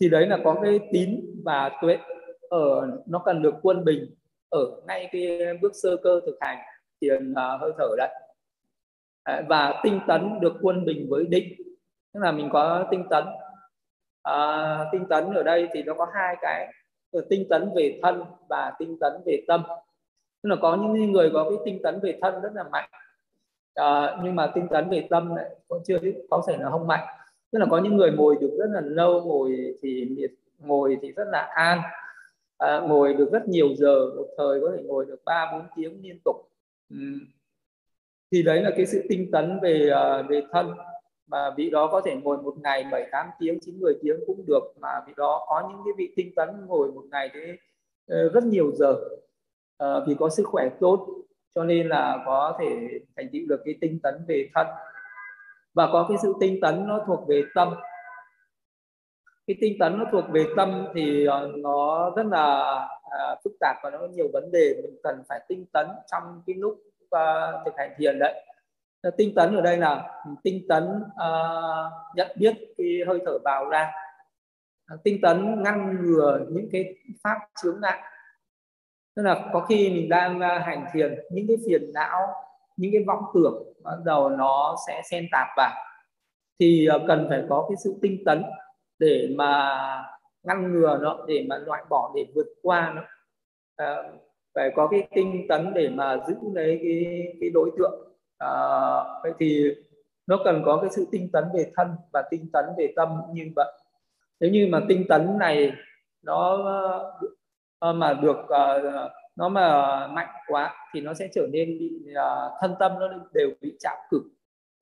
Thì 0.01 0.09
đấy 0.09 0.27
là 0.27 0.37
có 0.43 0.55
cái 0.63 0.79
tín 0.91 1.21
và 1.45 1.71
tuệ 1.81 1.97
ở 2.49 2.87
nó 3.05 3.19
cần 3.25 3.41
được 3.41 3.55
quân 3.61 3.85
bình 3.85 4.15
ở 4.49 4.81
ngay 4.87 5.09
cái 5.11 5.39
bước 5.61 5.71
sơ 5.83 5.97
cơ 6.03 6.19
thực 6.25 6.37
hành 6.41 6.57
thiền 7.01 7.31
uh, 7.31 7.37
à, 7.37 7.57
hơi 7.61 7.71
thở 7.77 7.87
đấy. 7.97 8.09
À, 9.23 9.41
và 9.49 9.81
tinh 9.83 9.99
tấn 10.07 10.39
được 10.41 10.53
quân 10.61 10.85
bình 10.85 11.07
với 11.09 11.25
định. 11.29 11.55
Tức 12.13 12.19
là 12.19 12.31
mình 12.31 12.49
có 12.53 12.87
tinh 12.91 13.05
tấn. 13.09 13.23
À, 14.23 14.77
tinh 14.91 15.05
tấn 15.09 15.33
ở 15.33 15.43
đây 15.43 15.67
thì 15.73 15.83
nó 15.83 15.93
có 15.93 16.07
hai 16.13 16.35
cái 16.41 16.73
tinh 17.29 17.45
tấn 17.49 17.69
về 17.75 17.99
thân 18.03 18.23
và 18.49 18.73
tinh 18.79 18.97
tấn 18.99 19.13
về 19.25 19.43
tâm. 19.47 19.63
Tức 20.43 20.49
là 20.49 20.55
có 20.61 20.75
những 20.75 21.11
người 21.11 21.29
có 21.33 21.49
cái 21.49 21.59
tinh 21.65 21.79
tấn 21.83 21.99
về 21.99 22.17
thân 22.21 22.41
rất 22.41 22.53
là 22.53 22.63
mạnh. 22.63 22.89
À, 23.73 24.17
nhưng 24.23 24.35
mà 24.35 24.51
tinh 24.55 24.67
tấn 24.71 24.89
về 24.89 25.07
tâm 25.09 25.35
lại 25.35 25.49
cũng 25.67 25.83
chưa 25.87 25.99
có 26.29 26.43
thể 26.47 26.57
là 26.57 26.69
không 26.69 26.87
mạnh. 26.87 27.07
Tức 27.51 27.59
là 27.59 27.65
có 27.69 27.77
những 27.77 27.97
người 27.97 28.11
ngồi 28.11 28.37
được 28.41 28.55
rất 28.59 28.69
là 28.73 28.81
lâu 28.81 29.21
ngồi 29.21 29.75
thì 29.81 30.17
ngồi 30.59 30.97
thì 31.01 31.11
rất 31.11 31.27
là 31.27 31.39
an. 31.55 31.81
À, 32.57 32.79
ngồi 32.79 33.13
được 33.13 33.31
rất 33.31 33.47
nhiều 33.47 33.75
giờ 33.75 34.09
một 34.15 34.27
thời 34.37 34.61
có 34.61 34.71
thể 34.77 34.83
ngồi 34.83 35.05
được 35.05 35.21
ba 35.25 35.51
bốn 35.51 35.61
tiếng 35.75 35.99
liên 36.03 36.19
tục. 36.25 36.35
Ừ. 36.89 36.97
thì 38.31 38.43
đấy 38.43 38.61
là 38.61 38.71
cái 38.77 38.85
sự 38.85 39.03
tinh 39.09 39.31
tấn 39.31 39.59
về 39.63 39.89
ờ, 39.89 40.23
về 40.23 40.43
thân 40.51 40.71
mà 41.31 41.49
vị 41.57 41.69
đó 41.69 41.87
có 41.91 42.01
thể 42.05 42.15
ngồi 42.15 42.37
một 42.37 42.53
ngày 42.63 42.85
7 42.91 43.09
8 43.11 43.27
tiếng 43.39 43.59
9 43.61 43.79
10 43.81 43.93
tiếng 44.01 44.19
cũng 44.27 44.45
được. 44.47 44.73
Mà 44.79 44.89
vị 45.07 45.13
đó 45.17 45.45
có 45.47 45.67
những 45.69 45.81
cái 45.85 45.93
vị 45.97 46.13
tinh 46.15 46.31
tấn 46.35 46.49
ngồi 46.67 46.91
một 46.91 47.03
ngày 47.11 47.29
thế 47.33 47.57
ờ, 48.07 48.29
rất 48.29 48.43
nhiều 48.43 48.71
giờ. 48.75 48.95
À, 49.77 49.87
vì 50.07 50.15
có 50.19 50.29
sức 50.29 50.43
khỏe 50.45 50.69
tốt 50.79 51.07
cho 51.55 51.63
nên 51.63 51.87
là 51.87 52.23
có 52.25 52.57
thể 52.59 52.99
thành 53.15 53.29
tựu 53.33 53.41
được 53.47 53.61
cái 53.65 53.75
tinh 53.81 53.99
tấn 54.03 54.15
về 54.27 54.49
thân. 54.55 54.67
Và 55.73 55.89
có 55.93 56.05
cái 56.09 56.17
sự 56.21 56.33
tinh 56.39 56.59
tấn 56.61 56.87
nó 56.87 57.03
thuộc 57.07 57.27
về 57.27 57.43
tâm. 57.55 57.73
Cái 59.47 59.55
tinh 59.61 59.77
tấn 59.79 59.97
nó 59.97 60.05
thuộc 60.11 60.25
về 60.31 60.45
tâm 60.55 60.87
thì 60.93 61.25
ờ, 61.25 61.51
nó 61.57 62.11
rất 62.15 62.25
là 62.25 62.61
à, 63.09 63.35
phức 63.43 63.53
tạp 63.59 63.75
và 63.83 63.89
nó 63.89 63.97
có 63.97 64.07
nhiều 64.07 64.27
vấn 64.33 64.51
đề 64.51 64.81
mình 64.83 64.95
cần 65.03 65.23
phải 65.29 65.41
tinh 65.47 65.65
tấn 65.73 65.87
trong 66.11 66.41
cái 66.47 66.55
lúc 66.55 66.79
à, 67.09 67.51
thực 67.65 67.73
hành 67.77 67.91
thiền 67.97 68.19
đấy. 68.19 68.45
Ờ, 69.01 69.11
tinh 69.17 69.35
tấn 69.35 69.55
ở 69.55 69.61
đây 69.61 69.77
là 69.77 70.09
tinh 70.43 70.65
tấn 70.69 70.83
uh, 71.01 72.15
nhận 72.15 72.31
biết 72.35 72.53
cái 72.77 72.99
hơi 73.07 73.19
thở 73.25 73.37
vào 73.43 73.69
ra. 73.69 73.91
Ờ, 74.87 74.97
tinh 75.03 75.19
tấn 75.21 75.63
ngăn 75.63 75.97
ngừa 76.01 76.39
những 76.49 76.69
cái 76.71 76.95
pháp 77.23 77.37
chướng 77.63 77.81
ngại. 77.81 78.01
Tức 79.15 79.23
là 79.23 79.49
có 79.53 79.59
khi 79.59 79.89
mình 79.89 80.09
đang 80.09 80.39
hành 80.39 80.85
thiền 80.93 81.19
những 81.31 81.45
cái 81.47 81.57
phiền 81.67 81.91
não 81.93 82.27
những 82.77 82.91
cái 82.91 83.03
vọng 83.07 83.23
tưởng 83.33 83.63
bắt 83.83 83.95
đầu 84.05 84.29
nó 84.29 84.75
sẽ 84.87 85.01
xen 85.11 85.27
tạp 85.31 85.47
vào. 85.57 85.71
Thì 86.59 86.87
cần 87.07 87.25
phải 87.29 87.43
có 87.49 87.65
cái 87.69 87.75
sự 87.83 87.95
tinh 88.01 88.23
tấn 88.25 88.43
để 88.99 89.27
mà 89.35 89.79
ngăn 90.43 90.73
ngừa 90.73 90.99
nó 91.01 91.25
để 91.27 91.45
mà 91.49 91.57
loại 91.57 91.83
bỏ 91.89 92.11
để 92.15 92.25
vượt 92.35 92.47
qua 92.61 92.93
nó. 92.95 93.01
À, 93.75 93.95
phải 94.55 94.71
có 94.75 94.87
cái 94.87 95.07
tinh 95.15 95.45
tấn 95.49 95.73
để 95.73 95.89
mà 95.89 96.17
giữ 96.27 96.35
lấy 96.53 96.79
cái 96.83 97.27
cái 97.41 97.49
đối 97.49 97.71
tượng 97.77 98.10
à, 98.41 98.51
vậy 99.23 99.33
thì 99.39 99.75
nó 100.27 100.39
cần 100.45 100.61
có 100.65 100.79
cái 100.81 100.89
sự 100.89 101.07
tinh 101.11 101.29
tấn 101.33 101.43
về 101.53 101.71
thân 101.75 101.95
và 102.13 102.23
tinh 102.31 102.49
tấn 102.53 102.65
về 102.77 102.93
tâm 102.95 103.21
như 103.33 103.51
vậy. 103.55 103.71
Nếu 104.39 104.49
như 104.51 104.67
mà 104.71 104.79
tinh 104.89 105.05
tấn 105.09 105.37
này 105.37 105.71
nó 106.21 106.57
ờ, 107.79 107.93
mà 107.93 108.13
được 108.13 108.37
ờ, 108.47 109.09
nó 109.35 109.49
mà 109.49 110.07
mạnh 110.07 110.29
quá 110.47 110.75
thì 110.93 111.01
nó 111.01 111.13
sẽ 111.13 111.27
trở 111.33 111.47
nên 111.51 111.79
bị 111.79 111.91
thân 112.61 112.75
tâm 112.79 112.91
nó 112.99 113.07
đều 113.33 113.49
bị 113.61 113.75
chạm 113.79 113.97
cử. 114.09 114.21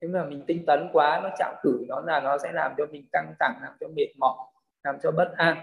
Nếu 0.00 0.10
mà 0.10 0.24
mình 0.24 0.44
tinh 0.46 0.64
tấn 0.66 0.88
quá 0.92 1.20
nó 1.22 1.30
chạm 1.38 1.54
cử 1.62 1.84
nó 1.88 2.00
là 2.00 2.20
nó 2.20 2.38
sẽ 2.38 2.52
làm 2.52 2.72
cho 2.78 2.86
mình 2.86 3.06
căng 3.12 3.34
thẳng 3.40 3.54
làm 3.62 3.72
cho 3.80 3.88
mệt 3.96 4.08
mỏi 4.18 4.36
làm 4.84 4.96
cho 5.02 5.10
bất 5.10 5.32
an. 5.36 5.58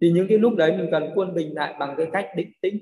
Thì 0.00 0.12
những 0.12 0.26
cái 0.28 0.38
lúc 0.38 0.52
đấy 0.56 0.76
mình 0.76 0.88
cần 0.90 1.10
quân 1.14 1.34
bình 1.34 1.54
lại 1.54 1.74
bằng 1.78 1.94
cái 1.96 2.06
cách 2.12 2.30
định 2.36 2.52
tĩnh 2.62 2.78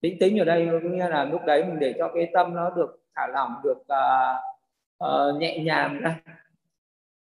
tính 0.00 0.16
tính 0.20 0.38
ở 0.38 0.44
đây 0.44 0.68
có 0.72 0.88
nghĩa 0.88 1.08
là 1.08 1.24
lúc 1.24 1.40
đấy 1.46 1.64
mình 1.64 1.78
để 1.78 1.94
cho 1.98 2.10
cái 2.14 2.30
tâm 2.32 2.54
nó 2.54 2.70
được 2.70 3.00
thả 3.14 3.26
lỏng 3.26 3.54
được 3.64 3.78
uh, 3.78 4.38
uh, 5.04 5.40
nhẹ 5.40 5.58
nhàng 5.58 6.00
ra. 6.00 6.20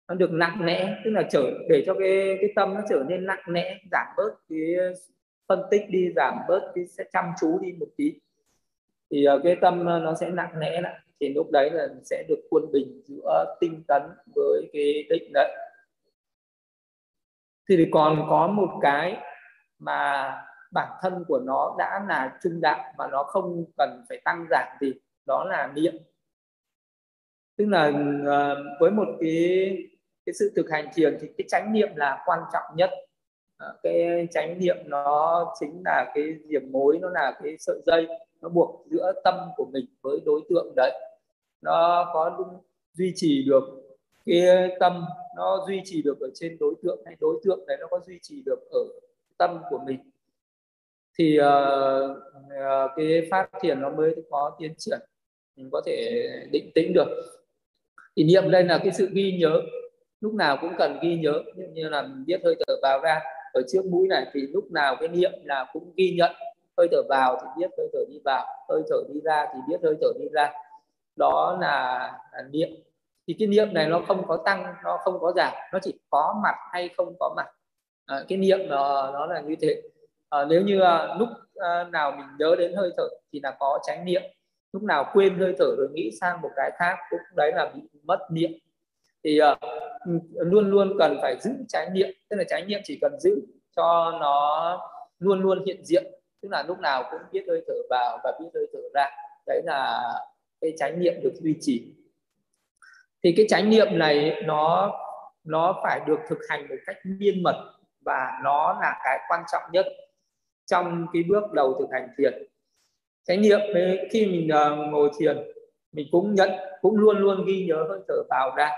Nó 0.08 0.16
được 0.16 0.32
nặng 0.32 0.66
nẽ 0.66 1.02
tức 1.04 1.12
là 1.12 1.24
trở 1.32 1.44
để 1.70 1.84
cho 1.86 1.94
cái 1.94 2.38
cái 2.42 2.50
tâm 2.56 2.74
nó 2.74 2.82
trở 2.90 3.04
nên 3.08 3.26
nặng 3.26 3.44
nẽ 3.48 3.80
giảm 3.92 4.08
bớt 4.18 4.32
cái 4.50 4.76
phân 5.48 5.64
tích 5.72 5.82
đi 5.90 6.12
giảm 6.16 6.38
bớt 6.48 6.72
cái 6.76 6.86
sẽ 6.88 7.04
chăm 7.14 7.26
chú 7.42 7.60
đi 7.62 7.72
một 7.80 7.88
tí. 7.98 8.14
Thì 9.12 9.26
uh, 9.36 9.42
cái 9.44 9.56
tâm 9.62 9.86
nó 9.86 10.16
sẽ 10.16 10.30
nặng 10.30 10.60
nẽ 10.60 10.82
lại 10.82 11.00
thì 11.20 11.34
lúc 11.34 11.52
đấy 11.52 11.70
là 11.72 11.88
sẽ 12.04 12.24
được 12.30 12.48
quân 12.50 12.64
bình 12.72 13.02
giữa 13.06 13.58
tinh 13.60 13.84
tấn 13.88 14.02
với 14.36 14.70
cái 14.74 15.04
định 15.10 15.34
đấy. 15.34 15.56
Thì 17.70 17.88
còn 17.92 18.26
có 18.30 18.48
một 18.48 18.80
cái 18.82 19.18
mà 19.80 20.32
bản 20.72 20.92
thân 21.02 21.26
của 21.28 21.40
nó 21.40 21.76
đã 21.78 22.06
là 22.08 22.40
trung 22.44 22.62
đạo 22.62 22.94
và 22.98 23.08
nó 23.12 23.24
không 23.24 23.66
cần 23.78 24.04
phải 24.10 24.22
tăng 24.26 24.46
giảm 24.50 24.68
gì, 24.82 24.94
đó 25.26 25.46
là 25.50 25.72
niệm. 25.76 25.94
Tức 27.58 27.66
là 27.66 27.92
ờ, 28.26 28.64
với 28.80 28.92
một 28.92 29.08
cái 29.20 29.78
cái 30.26 30.34
sự 30.34 30.52
thực 30.56 30.70
hành 30.72 30.88
thiền 30.94 31.18
thì 31.22 31.28
cái 31.38 31.46
chánh 31.50 31.74
niệm 31.74 31.90
là 31.96 32.24
quan 32.26 32.40
trọng 32.54 32.76
nhất. 32.76 32.90
Ờ, 33.58 33.78
cái 33.84 34.28
chánh 34.32 34.60
niệm 34.60 34.78
nó 34.86 35.46
chính 35.60 35.82
là 35.86 36.12
cái 36.16 36.36
điểm 36.48 36.72
mối, 36.72 37.00
nó 37.02 37.10
là 37.10 37.40
cái 37.44 37.56
sợi 37.60 37.80
dây, 37.86 38.08
nó 38.42 38.50
buộc 38.50 38.86
giữa 38.86 39.14
tâm 39.24 39.36
của 39.56 39.66
mình 39.66 39.86
với 40.02 40.20
đối 40.26 40.42
tượng 40.50 40.74
đấy. 40.76 40.92
Nó 41.62 42.10
có 42.14 42.38
duy 42.94 43.14
trì 43.16 43.44
được 43.44 43.64
cái 44.26 44.42
tâm, 44.80 45.06
nó 45.36 45.66
duy 45.68 45.82
trì 45.86 46.02
được 46.02 46.20
ở 46.20 46.30
trên 46.34 46.58
đối 46.60 46.74
tượng 46.84 47.00
hay 47.06 47.16
đối 47.20 47.40
tượng 47.44 47.66
đấy, 47.68 47.78
nó 47.80 47.88
có 47.92 48.00
duy 48.08 48.20
trì 48.22 48.42
được 48.46 48.60
ở 48.72 48.80
tâm 49.38 49.60
của 49.70 49.80
mình 49.86 50.00
thì 51.20 51.40
uh, 51.40 52.12
uh, 52.46 52.92
cái 52.96 53.28
phát 53.32 53.50
thiền 53.62 53.82
nó 53.82 53.90
mới 53.90 54.16
có 54.30 54.56
tiến 54.60 54.74
triển 54.78 55.00
mình 55.56 55.70
có 55.72 55.82
thể 55.86 56.26
định 56.52 56.72
tĩnh 56.76 56.94
được. 56.94 57.08
Thì 58.16 58.24
niệm 58.24 58.52
đây 58.52 58.64
là 58.64 58.78
cái 58.78 58.92
sự 58.92 59.10
ghi 59.12 59.38
nhớ 59.40 59.62
lúc 60.22 60.34
nào 60.34 60.58
cũng 60.62 60.74
cần 60.78 61.00
ghi 61.02 61.16
nhớ 61.16 61.42
như, 61.56 61.68
như 61.74 61.90
là 61.90 62.02
mình 62.02 62.26
biết 62.26 62.42
hơi 62.44 62.56
thở 62.68 62.74
vào 62.82 63.00
ra. 63.04 63.20
Ở 63.54 63.62
trước 63.68 63.86
mũi 63.86 64.08
này 64.08 64.26
thì 64.34 64.42
lúc 64.42 64.72
nào 64.72 64.96
cái 65.00 65.08
niệm 65.08 65.32
là 65.44 65.66
cũng 65.74 65.94
ghi 65.96 66.16
nhận 66.18 66.32
hơi 66.78 66.88
thở 66.92 67.02
vào 67.10 67.38
thì 67.42 67.48
biết 67.58 67.72
hơi 67.78 67.88
thở 67.94 68.00
đi 68.10 68.20
vào 68.26 68.46
hơi 68.70 68.82
thở 68.90 68.96
đi 69.14 69.20
ra 69.24 69.46
thì 69.54 69.60
biết 69.68 69.80
hơi 69.84 69.96
thở 70.02 70.08
đi 70.20 70.26
ra. 70.32 70.52
Đó 71.16 71.58
là, 71.62 71.98
là 72.34 72.42
niệm. 72.52 72.70
Thì 73.28 73.36
cái 73.40 73.48
niệm 73.48 73.74
này 73.74 73.90
nó 73.90 74.02
không 74.08 74.28
có 74.28 74.38
tăng 74.46 74.74
nó 74.84 74.98
không 75.04 75.20
có 75.20 75.34
giảm 75.36 75.54
nó 75.74 75.80
chỉ 75.82 75.94
có 76.10 76.40
mặt 76.44 76.56
hay 76.72 76.90
không 76.98 77.16
có 77.20 77.34
mặt. 77.36 77.48
À, 78.06 78.24
cái 78.28 78.38
niệm 78.38 78.60
nó, 78.68 79.12
nó 79.12 79.26
là 79.26 79.42
như 79.42 79.56
thế 79.62 79.82
à, 80.30 80.46
nếu 80.50 80.62
như 80.62 80.80
à, 80.80 81.16
lúc 81.20 81.30
à, 81.56 81.84
nào 81.84 82.12
mình 82.12 82.28
nhớ 82.40 82.56
đến 82.60 82.74
hơi 82.76 82.92
thở 82.98 83.04
thì 83.34 83.40
là 83.44 83.56
có 83.60 83.80
tránh 83.88 84.06
niệm. 84.06 84.22
Lúc 84.74 84.84
nào 84.84 85.12
quên 85.14 85.40
hơi 85.40 85.56
thở 85.60 85.66
rồi 85.78 85.88
nghĩ 85.94 86.12
sang 86.22 86.42
một 86.42 86.50
cái 86.56 86.72
khác 86.78 86.98
cũng 87.10 87.20
đấy 87.36 87.52
là 87.56 87.72
bị 87.76 87.82
mất 88.04 88.20
niệm. 88.32 88.52
Thì 89.24 89.40
à, 89.40 89.56
luôn 90.34 90.70
luôn 90.70 90.96
cần 91.00 91.18
phải 91.22 91.36
giữ 91.40 91.52
tránh 91.68 91.94
niệm. 91.94 92.10
Tức 92.30 92.38
là 92.38 92.44
tránh 92.48 92.68
niệm 92.68 92.82
chỉ 92.84 92.98
cần 93.02 93.20
giữ 93.20 93.36
cho 93.76 94.18
nó 94.20 94.80
luôn 95.20 95.42
luôn 95.42 95.66
hiện 95.66 95.86
diện. 95.86 96.04
Tức 96.42 96.50
là 96.52 96.64
lúc 96.68 96.80
nào 96.80 97.04
cũng 97.12 97.22
biết 97.32 97.46
hơi 97.48 97.64
thở 97.68 97.74
vào 97.90 98.20
và 98.24 98.38
biết 98.40 98.50
hơi 98.54 98.66
thở 98.74 98.80
ra. 98.94 99.10
Đấy 99.48 99.62
là 99.66 100.04
cái 100.62 100.74
chánh 100.78 101.00
niệm 101.00 101.14
được 101.24 101.34
duy 101.34 101.58
trì. 101.62 101.94
Thì 103.24 103.34
cái 103.38 103.46
chánh 103.50 103.70
niệm 103.70 103.88
này 103.92 104.42
nó 104.46 104.94
nó 105.44 105.80
phải 105.84 106.00
được 106.08 106.20
thực 106.30 106.38
hành 106.50 106.68
một 106.70 106.76
cách 106.86 106.98
miên 107.04 107.44
mật 107.44 107.74
và 108.06 108.32
nó 108.44 108.80
là 108.82 109.02
cái 109.04 109.20
quan 109.28 109.44
trọng 109.52 109.64
nhất 109.72 109.86
trong 110.70 111.06
cái 111.14 111.24
bước 111.24 111.54
đầu 111.54 111.76
thực 111.80 111.88
hành 111.92 112.10
thiền. 112.18 112.44
Chánh 113.28 113.42
niệm 113.42 113.60
khi 114.12 114.26
mình 114.26 114.48
uh, 114.48 114.92
ngồi 114.92 115.10
thiền 115.20 115.38
mình 115.92 116.08
cũng 116.12 116.34
nhận 116.34 116.50
cũng 116.82 116.98
luôn 116.98 117.18
luôn 117.18 117.46
ghi 117.46 117.66
nhớ 117.66 117.86
hơi 117.90 118.00
thở 118.08 118.16
vào 118.30 118.56
ra. 118.58 118.72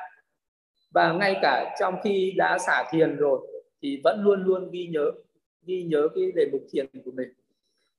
Và 0.94 1.14
ngay 1.14 1.40
cả 1.42 1.76
trong 1.80 1.96
khi 2.04 2.34
đã 2.38 2.58
xả 2.58 2.84
thiền 2.92 3.18
rồi 3.18 3.48
thì 3.82 4.02
vẫn 4.04 4.22
luôn 4.24 4.44
luôn 4.44 4.72
ghi 4.72 4.88
nhớ 4.88 5.12
ghi 5.66 5.84
nhớ 5.84 6.08
cái 6.16 6.32
đề 6.36 6.46
mục 6.52 6.62
thiền 6.72 6.86
của 7.06 7.12
mình. 7.12 7.34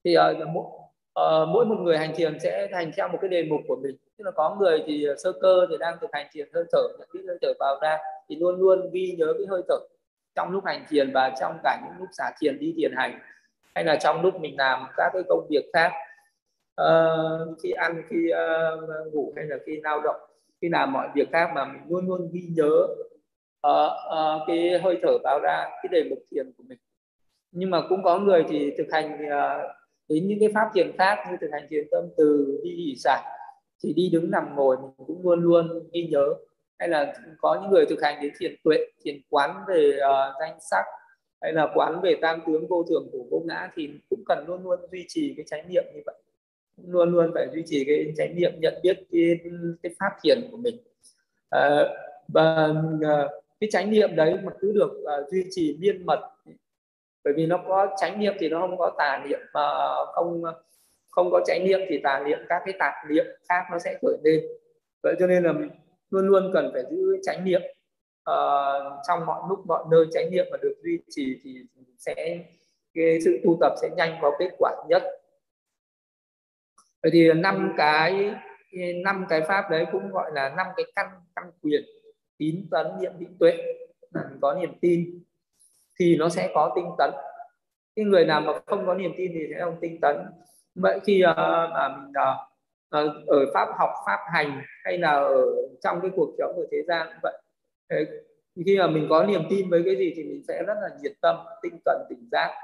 Thì 0.05 0.17
uh, 0.19 0.49
uh, 0.49 1.49
mỗi 1.49 1.67
một 1.67 1.77
người 1.83 1.99
hành 1.99 2.13
thiền 2.17 2.41
sẽ 2.41 2.69
hành 2.73 2.91
theo 2.97 3.09
một 3.09 3.19
cái 3.21 3.29
đề 3.29 3.45
mục 3.45 3.61
của 3.69 3.77
mình. 3.77 3.97
Tức 4.19 4.25
là 4.25 4.31
có 4.31 4.57
người 4.61 4.83
thì 4.87 5.07
sơ 5.19 5.33
cơ 5.33 5.67
thì 5.71 5.77
đang 5.81 5.97
thực 6.01 6.11
hành 6.13 6.27
thiền 6.33 6.49
hơi 6.55 6.65
thở 6.73 6.83
nhận 6.99 7.09
biết 7.13 7.21
hơi 7.29 7.39
thở 7.43 7.53
vào 7.59 7.79
ra 7.83 7.99
thì 8.29 8.37
luôn 8.37 8.61
luôn 8.61 8.91
ghi 8.93 9.15
nhớ 9.19 9.35
cái 9.39 9.47
hơi 9.51 9.63
thở 9.69 9.77
trong 10.35 10.51
lúc 10.51 10.65
hành 10.67 10.85
thiền 10.89 11.11
và 11.15 11.35
trong 11.41 11.59
cả 11.65 11.81
những 11.85 11.99
lúc 11.99 12.09
xả 12.19 12.33
thiền 12.41 12.59
đi 12.59 12.75
thiền 12.77 12.93
hành 12.97 13.19
hay 13.75 13.85
là 13.85 13.97
trong 13.97 14.23
lúc 14.23 14.41
mình 14.41 14.57
làm 14.59 14.87
các 14.97 15.11
cái 15.13 15.23
công 15.29 15.47
việc 15.51 15.65
khác 15.73 15.93
uh, 16.81 17.59
khi 17.63 17.71
ăn 17.71 18.03
khi 18.11 18.17
uh, 18.33 19.13
ngủ 19.13 19.33
hay 19.37 19.45
là 19.45 19.57
khi 19.67 19.81
lao 19.83 20.01
động 20.01 20.21
khi 20.63 20.69
làm 20.69 20.93
mọi 20.93 21.09
việc 21.15 21.29
khác 21.33 21.51
mà 21.55 21.65
mình 21.65 21.83
luôn 21.89 22.07
luôn 22.07 22.31
ghi 22.33 22.49
nhớ 22.57 22.87
uh, 23.67 23.93
uh, 24.13 24.43
cái 24.47 24.79
hơi 24.79 24.99
thở 25.03 25.19
vào 25.25 25.41
ra 25.43 25.65
cái 25.83 25.89
đề 25.93 26.05
mục 26.11 26.19
thiền 26.31 26.53
của 26.57 26.65
mình. 26.69 26.79
Nhưng 27.51 27.71
mà 27.71 27.83
cũng 27.89 28.03
có 28.03 28.19
người 28.19 28.45
thì 28.49 28.73
thực 28.79 28.87
hành 28.93 29.13
uh, 29.15 29.71
đến 30.09 30.29
những 30.29 30.39
cái 30.41 30.49
pháp 30.55 30.69
thiền 30.75 30.97
khác 30.99 31.19
như 31.31 31.37
thực 31.41 31.49
hành 31.53 31.67
thiền 31.71 31.87
tâm 31.91 32.05
từ 32.17 32.61
đi 32.65 32.71
nghỉ 32.71 32.95
xả 32.97 33.23
thì 33.83 33.93
đi 33.93 34.11
đứng 34.13 34.31
nằm 34.31 34.57
ngồi 34.57 34.77
mình 34.77 34.91
cũng 35.07 35.23
luôn 35.23 35.41
luôn 35.41 35.89
ghi 35.93 36.09
nhớ. 36.11 36.35
Hay 36.79 36.89
là 36.89 37.15
có 37.39 37.59
những 37.63 37.71
người 37.71 37.87
thực 37.87 38.03
hành 38.03 38.19
đến 38.23 38.33
thiền 38.39 38.55
tuệ 38.65 38.79
thiền 39.05 39.21
quán 39.31 39.65
về 39.69 39.91
uh, 39.97 40.35
danh 40.41 40.57
sắc 40.61 40.85
hay 41.43 41.53
là 41.53 41.69
quán 41.75 42.01
về 42.03 42.17
tam 42.23 42.41
tướng 42.47 42.67
vô 42.67 42.85
thường 42.89 43.09
của 43.13 43.25
vô 43.31 43.43
ngã 43.47 43.71
thì 43.75 43.91
cũng 44.11 44.23
cần 44.27 44.45
luôn 44.47 44.63
luôn 44.65 44.81
duy 44.93 45.05
trì 45.09 45.35
cái 45.37 45.45
chánh 45.49 45.69
niệm 45.69 45.85
như 45.95 46.01
vậy. 46.07 46.15
Luôn 46.87 47.13
luôn 47.13 47.31
phải 47.35 47.49
duy 47.53 47.63
trì 47.67 47.85
cái 47.85 48.13
chánh 48.17 48.37
niệm 48.37 48.53
nhận 48.59 48.75
biết 48.83 48.99
cái, 49.13 49.39
cái 49.83 49.95
pháp 50.01 50.11
thiền 50.23 50.49
của 50.51 50.57
mình. 50.57 50.77
À, 51.51 51.85
và 52.29 52.69
ờ, 53.03 53.29
cái 53.61 53.71
chánh 53.73 53.91
niệm 53.91 54.17
đấy 54.17 54.39
mà 54.45 54.53
cứ 54.61 54.73
được 54.73 54.91
uh, 54.93 55.31
duy 55.31 55.45
trì 55.51 55.77
miên 55.81 56.07
mật 56.07 56.21
bởi 57.25 57.35
vì 57.37 57.47
nó 57.47 57.65
có 57.69 57.97
chánh 58.01 58.21
niệm 58.21 58.35
thì 58.39 58.49
nó 58.49 58.61
không 58.61 58.79
có 58.79 58.95
tà 58.99 59.25
niệm 59.29 59.41
mà 59.55 59.61
không 60.15 60.43
không 61.11 61.29
có 61.31 61.41
chánh 61.47 61.65
niệm 61.65 61.81
thì 61.89 61.99
tà 61.99 62.23
niệm 62.27 62.39
các 62.49 62.63
cái 62.65 62.75
tạp 62.79 62.95
niệm 63.11 63.27
khác 63.49 63.63
nó 63.73 63.79
sẽ 63.79 63.99
khởi 64.03 64.17
lên. 64.25 64.41
Vậy 65.03 65.15
cho 65.19 65.27
nên 65.27 65.43
là 65.43 65.53
mình 65.53 65.71
luôn 66.11 66.27
luôn 66.27 66.51
cần 66.53 66.71
phải 66.73 66.83
giữ 66.91 67.17
chánh 67.23 67.45
niệm 67.45 67.63
uh, 68.31 69.03
trong 69.09 69.27
mọi 69.27 69.43
lúc 69.49 69.67
mọi 69.67 69.85
nơi 69.91 70.07
chánh 70.13 70.31
niệm 70.31 70.47
mà 70.51 70.57
được 70.63 70.75
duy 70.83 70.99
trì 71.11 71.41
thì 71.45 71.67
sẽ 71.99 72.45
cái 72.95 73.21
sự 73.25 73.41
tu 73.45 73.59
tập 73.61 73.75
sẽ 73.83 73.91
nhanh 73.97 74.19
có 74.23 74.33
kết 74.39 74.51
quả 74.59 74.73
nhất. 74.89 75.03
Vậy 77.03 77.11
thì 77.13 77.33
năm 77.33 77.75
cái 77.77 78.35
năm 79.05 79.27
cái 79.29 79.41
pháp 79.41 79.71
đấy 79.71 79.87
cũng 79.93 80.11
gọi 80.11 80.31
là 80.35 80.49
năm 80.49 80.67
cái 80.77 80.87
căn 80.95 81.07
căn 81.37 81.51
quyền 81.63 81.83
tín 82.39 82.67
tấn 82.71 82.87
niệm 83.01 83.13
định 83.19 83.37
tuệ. 83.39 83.53
Có 84.41 84.55
niềm 84.55 84.73
tin 84.81 85.23
thì 85.99 86.17
nó 86.17 86.29
sẽ 86.29 86.51
có 86.55 86.73
tinh 86.77 86.91
tấn. 86.99 87.11
Cái 87.97 88.05
người 88.05 88.25
nào 88.25 88.41
mà 88.41 88.53
không 88.67 88.87
có 88.87 88.95
niềm 88.95 89.13
tin 89.17 89.33
thì 89.35 89.47
sẽ 89.55 89.61
không 89.61 89.77
tinh 89.81 90.01
tấn. 90.01 90.17
Vậy 90.75 91.01
khi 91.07 91.23
uh, 91.31 91.37
mà 91.37 91.89
mình 91.89 92.11
uh, 92.11 93.29
ở 93.29 93.47
pháp 93.55 93.69
học 93.79 93.91
pháp 94.07 94.19
hành 94.33 94.63
hay 94.85 94.99
là 94.99 95.11
ở 95.11 95.45
trong 95.83 96.01
cái 96.01 96.11
cuộc 96.17 96.35
sống 96.39 96.57
ở 96.57 96.65
thế 96.71 96.79
gian 96.89 97.09
vậy 97.23 97.42
khi 98.67 98.79
mà 98.79 98.87
mình 98.87 99.07
có 99.11 99.25
niềm 99.25 99.43
tin 99.51 99.71
với 99.71 99.83
cái 99.85 99.97
gì 99.97 100.13
thì 100.17 100.25
mình 100.25 100.43
sẽ 100.49 100.63
rất 100.67 100.75
là 100.83 100.89
nhiệt 101.03 101.13
tâm 101.21 101.37
tinh 101.63 101.79
cần 101.85 102.07
tỉnh 102.09 102.29
giác. 102.33 102.55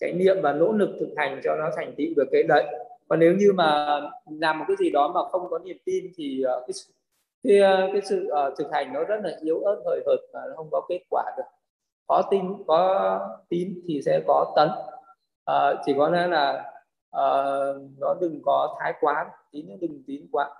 Cái 0.00 0.12
niệm 0.12 0.36
và 0.42 0.52
nỗ 0.52 0.72
lực 0.72 0.96
thực 1.00 1.08
hành 1.16 1.40
cho 1.44 1.56
nó 1.56 1.70
thành 1.76 1.94
tựu 1.96 2.06
được 2.16 2.28
cái 2.32 2.42
đấy. 2.42 2.64
Còn 3.08 3.18
nếu 3.18 3.34
như 3.34 3.52
mà 3.52 4.00
làm 4.40 4.58
một 4.58 4.64
cái 4.68 4.76
gì 4.80 4.90
đó 4.90 5.12
mà 5.14 5.20
không 5.30 5.50
có 5.50 5.58
niềm 5.58 5.76
tin 5.84 6.04
thì 6.16 6.44
cái 6.44 6.74
cái, 7.42 7.60
cái 7.92 8.00
sự 8.04 8.30
uh, 8.48 8.58
thực 8.58 8.72
hành 8.72 8.92
nó 8.92 9.04
rất 9.04 9.20
là 9.24 9.38
yếu 9.42 9.60
ớt 9.60 9.82
hời 9.86 10.00
hợt 10.06 10.18
và 10.32 10.40
nó 10.48 10.56
không 10.56 10.68
có 10.70 10.86
kết 10.88 11.00
quả 11.10 11.24
được. 11.36 11.42
Có 12.06 12.22
tin 12.30 12.42
có 12.66 13.20
tín 13.48 13.80
thì 13.86 14.02
sẽ 14.02 14.20
có 14.26 14.52
tấn. 14.56 14.68
Uh, 15.50 15.80
chỉ 15.86 15.94
có 15.98 16.08
lẽ 16.08 16.26
là 16.26 16.72
uh, 17.16 17.82
nó 18.00 18.14
đừng 18.20 18.40
có 18.44 18.76
thái 18.80 18.94
quá 19.00 19.30
tín 19.52 19.66
nó 19.68 19.74
đừng 19.80 20.02
tín 20.06 20.26
quá. 20.32 20.50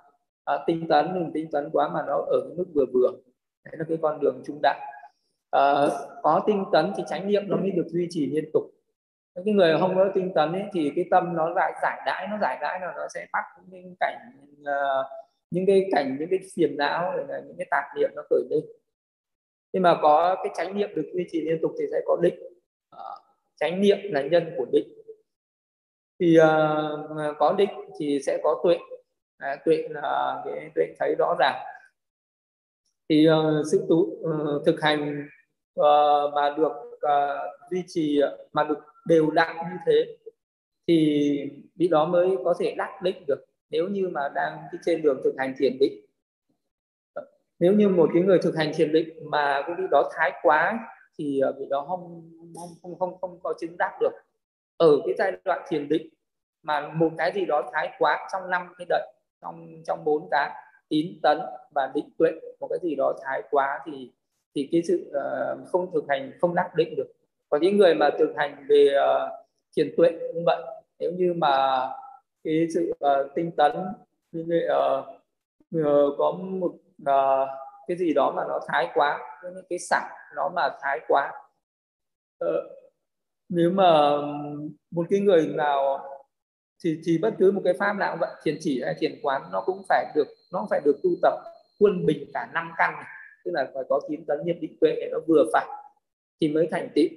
Uh, 0.53 0.61
tinh 0.67 0.87
tấn 0.89 1.13
đừng 1.13 1.31
tinh 1.33 1.47
tấn 1.51 1.69
quá 1.73 1.89
mà 1.93 2.03
nó 2.07 2.17
ở 2.27 2.41
cái 2.47 2.57
mức 2.57 2.65
vừa 2.75 2.85
vừa 2.93 3.11
đấy 3.65 3.75
là 3.77 3.85
cái 3.89 3.97
con 4.01 4.19
đường 4.19 4.43
trung 4.45 4.59
đạo 4.61 4.79
à, 5.51 5.61
ờ, 5.61 6.19
có 6.23 6.43
tinh 6.47 6.65
tấn 6.71 6.93
thì 6.97 7.03
chánh 7.09 7.27
niệm 7.27 7.43
nó 7.47 7.57
mới 7.57 7.71
được 7.71 7.87
duy 7.87 8.07
trì 8.09 8.25
liên 8.25 8.49
tục. 8.53 8.63
Cái 9.35 9.53
người 9.53 9.77
không 9.79 9.95
có 9.95 10.11
tinh 10.13 10.31
tấn 10.35 10.53
ấy, 10.53 10.63
thì 10.73 10.91
cái 10.95 11.05
tâm 11.11 11.35
nó 11.35 11.49
lại 11.49 11.73
giải 11.81 12.01
đãi 12.05 12.27
nó 12.27 12.37
giải 12.41 12.57
đãi 12.61 12.79
là 12.79 12.93
nó 12.95 13.07
sẽ 13.13 13.27
bắt 13.33 13.43
những 13.67 13.95
cảnh 13.99 14.17
uh, 14.61 15.05
những 15.51 15.65
cái 15.65 15.89
cảnh 15.91 16.17
những 16.19 16.29
cái 16.29 16.39
phiền 16.55 16.77
não 16.77 17.17
là 17.27 17.41
những 17.47 17.55
cái 17.57 17.67
tạp 17.71 17.83
niệm 17.97 18.09
nó 18.15 18.21
khởi 18.29 18.41
lên. 18.49 18.63
Nhưng 19.73 19.83
mà 19.83 19.97
có 20.01 20.35
cái 20.35 20.53
chánh 20.55 20.77
niệm 20.77 20.89
được 20.95 21.11
duy 21.13 21.25
trì 21.31 21.41
liên 21.41 21.59
tục 21.61 21.71
thì 21.79 21.85
sẽ 21.91 22.01
có 22.05 22.17
định. 22.21 22.35
Ờ, 22.89 23.19
chánh 23.55 23.81
niệm 23.81 23.97
là 24.01 24.21
nhân 24.21 24.53
của 24.57 24.65
định. 24.71 24.87
Thì 26.19 26.37
uh, 26.39 27.37
có 27.39 27.55
định 27.57 27.69
thì 27.99 28.19
sẽ 28.25 28.39
có 28.43 28.61
tuệ. 28.63 28.77
À, 29.37 29.55
tuệ 29.65 29.87
là 29.89 30.41
cái 30.45 30.71
tuệ 30.75 30.85
thấy 30.99 31.15
rõ 31.19 31.35
ràng 31.39 31.72
thì 33.13 33.27
uh, 33.29 33.65
sự 33.71 33.85
tú, 33.89 33.95
uh, 33.95 34.23
ờ, 34.23 34.61
thực 34.65 34.81
hành 34.81 35.27
uh, 35.79 36.33
mà 36.35 36.55
được 36.57 36.71
uh, 36.95 37.71
duy 37.71 37.83
trì 37.87 38.21
mà 38.53 38.63
được 38.63 38.79
đều 39.05 39.31
đặn 39.31 39.55
như 39.55 39.77
thế 39.85 40.17
thì 40.87 41.51
vị 41.75 41.87
đó 41.87 42.05
mới 42.05 42.37
có 42.45 42.53
thể 42.59 42.75
đắc 42.77 43.01
định 43.01 43.23
được. 43.27 43.45
Nếu 43.69 43.87
như 43.87 44.09
mà 44.09 44.29
đang 44.35 44.57
trên 44.85 45.01
đường 45.01 45.21
thực 45.23 45.33
hành 45.37 45.53
thiền 45.57 45.79
định 45.79 46.05
nếu 47.59 47.73
như 47.73 47.89
một 47.89 48.09
cái 48.13 48.23
người 48.23 48.39
thực 48.39 48.55
hành 48.55 48.71
thiền 48.75 48.91
định 48.91 49.09
mà 49.31 49.63
cái 49.67 49.75
vị 49.77 49.83
đó 49.91 50.09
thái 50.15 50.31
quá 50.41 50.79
thì 51.19 51.41
vị 51.59 51.65
đó 51.69 51.85
không 51.87 52.31
không 52.55 52.69
không 52.81 52.99
không, 52.99 53.17
không 53.21 53.39
có 53.43 53.53
chứng 53.59 53.77
đắc 53.77 53.91
được. 54.01 54.11
Ở 54.77 54.99
cái 55.05 55.15
giai 55.17 55.31
đoạn 55.45 55.61
thiền 55.67 55.89
định 55.89 56.07
mà 56.63 56.89
một 56.93 57.09
cái 57.17 57.31
gì 57.35 57.45
đó 57.45 57.69
thái 57.73 57.89
quá 57.99 58.27
trong 58.31 58.49
năm 58.49 58.73
cái 58.77 58.85
đợi 58.89 59.13
trong 59.41 59.83
trong 59.85 60.03
bốn 60.05 60.27
cái 60.31 60.51
tín 60.93 61.19
tấn 61.21 61.39
và 61.75 61.91
định 61.95 62.09
tuệ 62.17 62.31
một 62.59 62.67
cái 62.69 62.79
gì 62.83 62.95
đó 62.95 63.13
thái 63.23 63.43
quá 63.51 63.79
thì 63.85 64.11
thì 64.55 64.69
cái 64.71 64.81
sự 64.87 65.11
uh, 65.11 65.67
không 65.67 65.91
thực 65.93 66.03
hành 66.09 66.31
không 66.41 66.55
đắc 66.55 66.71
định 66.75 66.95
được. 66.95 67.07
Còn 67.49 67.61
những 67.61 67.77
người 67.77 67.95
mà 67.95 68.09
thực 68.19 68.33
hành 68.35 68.65
về 68.69 68.95
uh, 68.97 69.31
thiền 69.75 69.93
tuệ 69.97 70.11
cũng 70.33 70.45
vậy. 70.45 70.63
Nếu 70.99 71.11
như 71.11 71.33
mà 71.33 71.79
cái 72.43 72.67
sự 72.73 72.93
uh, 73.05 73.35
tinh 73.35 73.51
tấn 73.57 73.71
như 74.31 74.61
uh, 74.65 75.05
uh, 75.79 76.17
có 76.17 76.31
một 76.31 76.71
uh, 77.01 77.49
cái 77.87 77.97
gì 77.97 78.13
đó 78.13 78.33
mà 78.35 78.43
nó 78.47 78.59
thái 78.67 78.87
quá 78.93 79.19
những 79.43 79.65
cái 79.69 79.79
sẵn 79.79 80.03
nó 80.35 80.49
mà 80.55 80.69
thái 80.81 80.99
quá 81.07 81.31
uh, 82.45 82.49
nếu 83.49 83.71
mà 83.71 84.17
một 84.91 85.05
cái 85.09 85.19
người 85.19 85.47
nào 85.47 86.09
thì 86.83 86.99
thì 87.05 87.17
bất 87.17 87.33
cứ 87.39 87.51
một 87.51 87.61
cái 87.63 87.73
pháp 87.79 87.93
nào 87.93 88.17
vậy 88.19 88.29
thiền 88.43 88.57
chỉ 88.59 88.81
hay 88.85 88.95
thiền 88.99 89.19
quán 89.21 89.41
nó 89.51 89.61
cũng 89.65 89.81
phải 89.89 90.05
được 90.15 90.27
nó 90.53 90.67
phải 90.69 90.81
được 90.85 90.95
tu 91.03 91.09
tập 91.21 91.33
quân 91.79 92.05
bình 92.05 92.31
cả 92.33 92.49
năm 92.53 92.71
căn 92.77 92.93
tức 93.45 93.51
là 93.53 93.67
phải 93.73 93.83
có 93.89 93.99
chín 94.09 94.25
tấn 94.25 94.37
nghiệp 94.45 94.57
định 94.61 94.77
tuệ 94.81 94.95
để 94.95 95.09
nó 95.11 95.17
vừa 95.27 95.45
phải 95.53 95.67
thì 96.41 96.47
mới 96.47 96.67
thành 96.71 96.89
tựu. 96.95 97.07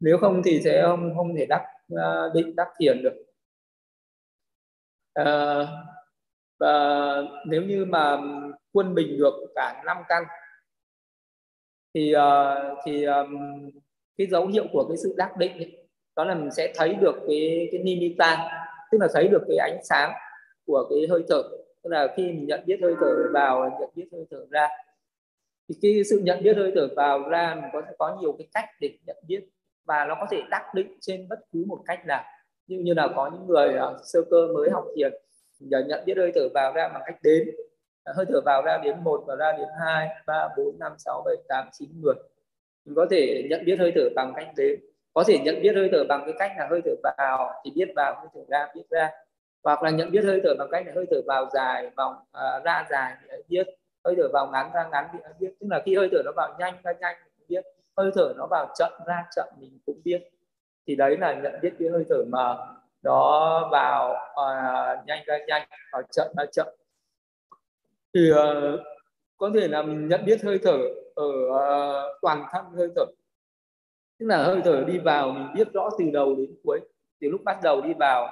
Nếu 0.00 0.18
không 0.18 0.42
thì 0.44 0.60
sẽ 0.64 0.82
không 0.82 1.14
không 1.16 1.36
thể 1.36 1.46
đắc 1.46 1.62
à, 1.96 2.28
định 2.34 2.56
đắc 2.56 2.68
thiền 2.78 3.02
được. 3.02 3.24
À, 5.14 5.58
và 6.58 7.16
nếu 7.46 7.62
như 7.62 7.84
mà 7.84 8.18
quân 8.72 8.94
bình 8.94 9.18
được 9.18 9.34
cả 9.54 9.82
năm 9.86 9.96
căn 10.08 10.24
thì 11.94 12.14
uh, 12.16 12.78
thì 12.84 13.04
um, 13.04 13.70
cái 14.18 14.26
dấu 14.26 14.46
hiệu 14.46 14.66
của 14.72 14.88
cái 14.88 14.96
sự 14.96 15.14
đắc 15.16 15.36
định 15.36 15.52
ấy, 15.52 15.86
đó 16.16 16.24
là 16.24 16.34
mình 16.34 16.50
sẽ 16.50 16.72
thấy 16.76 16.94
được 16.94 17.14
cái 17.28 17.68
cái 17.72 17.82
nimitta 17.82 18.63
tức 18.94 18.98
là 19.00 19.08
thấy 19.14 19.28
được 19.28 19.42
cái 19.48 19.56
ánh 19.56 19.78
sáng 19.84 20.12
của 20.66 20.86
cái 20.90 21.06
hơi 21.10 21.24
thở. 21.28 21.42
Tức 21.82 21.90
là 21.90 22.14
khi 22.16 22.22
mình 22.22 22.46
nhận 22.46 22.60
biết 22.66 22.78
hơi 22.82 22.94
thở 23.00 23.30
vào 23.32 23.70
nhận 23.80 23.90
biết 23.94 24.08
hơi 24.12 24.24
thở 24.30 24.46
ra. 24.50 24.68
Thì 25.68 25.74
cái 25.82 26.04
sự 26.10 26.20
nhận 26.24 26.42
biết 26.42 26.56
hơi 26.56 26.72
thở 26.74 26.88
vào 26.96 27.28
ra 27.28 27.54
mình 27.54 27.70
có 27.72 27.82
thể 27.86 27.92
có 27.98 28.16
nhiều 28.20 28.34
cái 28.38 28.48
cách 28.54 28.64
để 28.80 28.90
nhận 29.06 29.16
biết 29.28 29.44
và 29.84 30.04
nó 30.04 30.14
có 30.20 30.26
thể 30.30 30.42
đắc 30.50 30.74
định 30.74 30.96
trên 31.00 31.28
bất 31.28 31.38
cứ 31.52 31.64
một 31.66 31.78
cách 31.86 32.06
nào. 32.06 32.24
Như 32.66 32.78
như 32.78 32.94
là 32.94 33.08
có 33.16 33.30
những 33.32 33.46
người 33.46 33.68
uh, 33.68 34.00
sơ 34.04 34.20
cơ 34.30 34.46
mới 34.54 34.70
học 34.70 34.84
thiền 34.96 35.12
giờ 35.58 35.78
à, 35.78 35.86
nhận 35.88 36.04
biết 36.04 36.16
hơi 36.16 36.32
thở 36.34 36.48
vào 36.54 36.72
ra 36.72 36.88
bằng 36.88 37.02
cách 37.06 37.16
đếm. 37.22 37.46
À, 38.04 38.12
hơi 38.16 38.26
thở 38.28 38.40
vào 38.44 38.62
ra 38.62 38.78
đến 38.84 39.04
một 39.04 39.24
và 39.26 39.36
ra 39.36 39.52
đến 39.58 39.68
hai 39.80 40.08
ba 40.26 40.48
bốn 40.56 40.78
năm 40.78 40.92
sáu 40.98 41.22
bảy 41.24 41.36
tám 41.48 41.68
chín 41.72 41.88
mười. 41.94 42.14
Mình 42.84 42.94
có 42.94 43.06
thể 43.10 43.46
nhận 43.50 43.64
biết 43.64 43.76
hơi 43.78 43.92
thở 43.94 44.08
bằng 44.16 44.32
cách 44.36 44.48
đếm 44.56 44.78
có 45.14 45.24
thể 45.26 45.38
nhận 45.38 45.62
biết 45.62 45.72
hơi 45.76 45.88
thở 45.92 46.04
bằng 46.08 46.22
cái 46.26 46.34
cách 46.38 46.52
là 46.58 46.66
hơi 46.70 46.80
thở 46.84 46.90
vào 47.02 47.62
thì 47.64 47.70
biết 47.74 47.88
vào 47.96 48.14
hơi 48.14 48.26
thở 48.34 48.40
ra 48.48 48.68
biết 48.74 48.84
ra. 48.90 49.10
Hoặc 49.64 49.82
là 49.82 49.90
nhận 49.90 50.10
biết 50.10 50.24
hơi 50.24 50.40
thở 50.44 50.54
bằng 50.58 50.68
cách 50.70 50.86
là 50.86 50.92
hơi 50.94 51.06
thở 51.10 51.20
vào 51.26 51.48
dài 51.52 51.90
vòng 51.96 52.14
uh, 52.14 52.64
ra 52.64 52.86
dài 52.90 53.16
thì 53.20 53.36
biết. 53.48 53.66
Hơi 54.04 54.14
thở 54.18 54.28
vào 54.32 54.46
ngắn 54.52 54.70
ra 54.74 54.88
ngắn 54.92 55.06
thì 55.12 55.18
biết. 55.38 55.54
Tức 55.60 55.66
là 55.70 55.82
khi 55.84 55.96
hơi 55.96 56.08
thở 56.12 56.22
nó 56.24 56.32
vào 56.36 56.56
nhanh 56.58 56.74
ra 56.84 56.92
nhanh 57.00 57.16
thì 57.38 57.44
biết. 57.48 57.64
Hơi 57.96 58.10
thở 58.14 58.32
nó 58.36 58.46
vào 58.50 58.72
chậm 58.78 58.92
ra 59.06 59.24
chậm 59.36 59.48
mình 59.58 59.78
cũng 59.86 60.00
biết. 60.04 60.30
Thì 60.86 60.96
đấy 60.96 61.16
là 61.16 61.34
nhận 61.34 61.60
biết 61.62 61.72
cái 61.78 61.88
hơi 61.88 62.04
thở 62.08 62.24
mà 62.28 62.56
nó 63.02 63.68
vào 63.72 64.12
uh, 64.12 65.06
nhanh 65.06 65.22
ra 65.26 65.38
nhanh 65.46 65.68
vào 65.92 66.02
chậm 66.10 66.28
ra 66.36 66.44
chậm. 66.52 66.66
Thì 68.14 68.30
uh, 68.30 68.80
có 69.36 69.50
thể 69.54 69.68
là 69.68 69.82
mình 69.82 70.08
nhận 70.08 70.24
biết 70.24 70.44
hơi 70.44 70.58
thở 70.62 70.78
ở 71.14 71.26
uh, 71.48 72.18
toàn 72.22 72.44
thân 72.52 72.64
hơi 72.76 72.88
thở 72.96 73.04
tức 74.18 74.26
là 74.26 74.42
hơi 74.42 74.60
thở 74.64 74.84
đi 74.86 74.98
vào 74.98 75.30
mình 75.30 75.46
biết 75.54 75.72
rõ 75.72 75.90
từ 75.98 76.04
đầu 76.12 76.34
đến 76.34 76.54
cuối. 76.64 76.80
Từ 77.20 77.28
lúc 77.28 77.40
bắt 77.44 77.58
đầu 77.62 77.80
đi 77.80 77.94
vào 77.98 78.24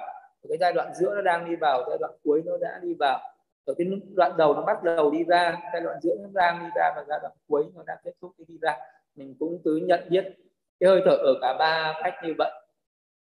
ở 0.43 0.47
cái 0.49 0.57
giai 0.59 0.73
đoạn 0.73 0.91
giữa 0.95 1.15
nó 1.15 1.21
đang 1.21 1.49
đi 1.49 1.55
vào, 1.55 1.83
giai 1.89 1.97
đoạn 1.99 2.11
cuối 2.23 2.41
nó 2.45 2.57
đã 2.61 2.79
đi 2.81 2.93
vào. 2.99 3.19
Ở 3.65 3.73
cái 3.77 3.87
đoạn 4.15 4.31
đầu 4.37 4.53
nó 4.53 4.61
bắt 4.61 4.83
đầu 4.83 5.11
đi 5.11 5.23
ra, 5.23 5.57
giai 5.73 5.81
đoạn 5.81 5.97
giữa 6.01 6.15
nó 6.21 6.29
đang 6.33 6.59
đi 6.59 6.69
ra 6.75 6.93
và 6.95 7.03
giai 7.07 7.19
đoạn 7.21 7.33
cuối 7.47 7.63
nó 7.75 7.83
đang 7.87 7.97
kết 8.03 8.11
thúc 8.21 8.31
đi 8.47 8.57
ra, 8.61 8.75
mình 9.15 9.35
cũng 9.39 9.61
cứ 9.63 9.75
nhận 9.75 9.99
biết 10.09 10.25
cái 10.79 10.89
hơi 10.89 11.01
thở 11.05 11.11
ở 11.11 11.33
cả 11.41 11.55
ba 11.59 11.93
cách 12.03 12.13
như 12.23 12.33
vậy. 12.37 12.51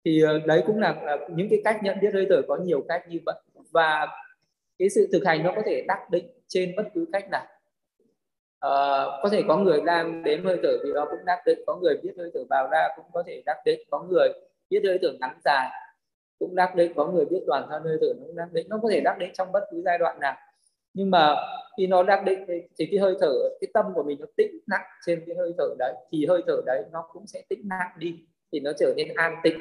Thì 0.06 0.22
ờ, 0.22 0.40
đấy 0.46 0.64
cũng 0.68 0.80
là 0.80 1.18
những 1.30 1.48
cái 1.50 1.62
cách 1.64 1.84
nhận 1.84 2.00
biết 2.02 2.14
hơi 2.14 2.28
thở, 2.30 2.42
có 2.48 2.56
nhiều 2.56 2.86
cách 2.88 3.04
như 3.08 3.20
vậy. 3.26 3.36
Và 3.72 4.08
cái 4.80 4.90
sự 4.90 5.10
thực 5.12 5.26
hành 5.26 5.44
nó 5.44 5.54
có 5.56 5.62
thể 5.66 5.86
đắc 5.88 6.10
định 6.10 6.26
trên 6.48 6.76
bất 6.78 6.84
cứ 6.94 7.06
cách 7.14 7.30
nào 7.32 7.46
uh, 8.66 9.24
có 9.24 9.30
thể 9.32 9.44
có 9.48 9.58
người 9.58 9.82
đang 9.86 10.24
đếm 10.24 10.46
hơi 10.46 10.60
thở 10.64 10.78
vì 10.84 10.94
đó 10.94 11.08
cũng 11.10 11.26
đắc 11.26 11.42
định 11.46 11.60
có 11.68 11.76
người 11.76 11.98
biết 12.04 12.14
hơi 12.18 12.32
thở 12.34 12.40
vào 12.50 12.68
ra 12.72 12.88
cũng 12.96 13.06
có 13.14 13.24
thể 13.28 13.44
đắc 13.46 13.58
định 13.66 13.80
có 13.92 14.04
người 14.10 14.30
biết 14.70 14.82
hơi 14.86 15.00
thở 15.02 15.10
ngắn 15.20 15.38
dài 15.46 15.70
cũng 16.40 16.56
đắc 16.56 16.76
định 16.76 16.94
có 16.96 17.08
người 17.08 17.26
biết 17.26 17.44
toàn 17.48 17.68
thân 17.70 17.84
hơi 17.84 17.98
thở 18.02 18.08
nó 18.18 18.24
cũng 18.28 18.36
đắc 18.36 18.48
định 18.52 18.70
nó 18.70 18.80
có 18.84 18.90
thể 18.92 19.02
đắc 19.02 19.18
định 19.20 19.32
trong 19.34 19.52
bất 19.52 19.64
cứ 19.72 19.82
giai 19.86 19.98
đoạn 19.98 20.20
nào. 20.20 20.36
Nhưng 20.94 21.12
mà 21.12 21.36
khi 21.78 21.88
nó 21.88 22.04
đắc 22.04 22.24
định 22.26 22.46
thì 22.80 22.88
cái 22.92 23.00
hơi 23.00 23.16
thở 23.20 23.34
cái 23.62 23.68
tâm 23.74 23.86
của 23.96 24.04
mình 24.04 24.20
nó 24.20 24.26
tĩnh 24.38 24.60
nặng 24.68 24.86
trên 25.06 25.24
cái 25.28 25.36
hơi 25.36 25.54
thở 25.58 25.76
đấy 25.80 25.94
thì 26.12 26.26
hơi 26.26 26.42
thở 26.48 26.62
đấy 26.66 26.84
nó 26.92 27.08
cũng 27.14 27.28
sẽ 27.28 27.42
tĩnh 27.50 27.62
nặng 27.64 27.92
đi 27.98 28.20
thì 28.52 28.60
nó 28.60 28.72
trở 28.80 28.94
nên 28.98 29.08
an 29.16 29.36
tĩnh. 29.44 29.58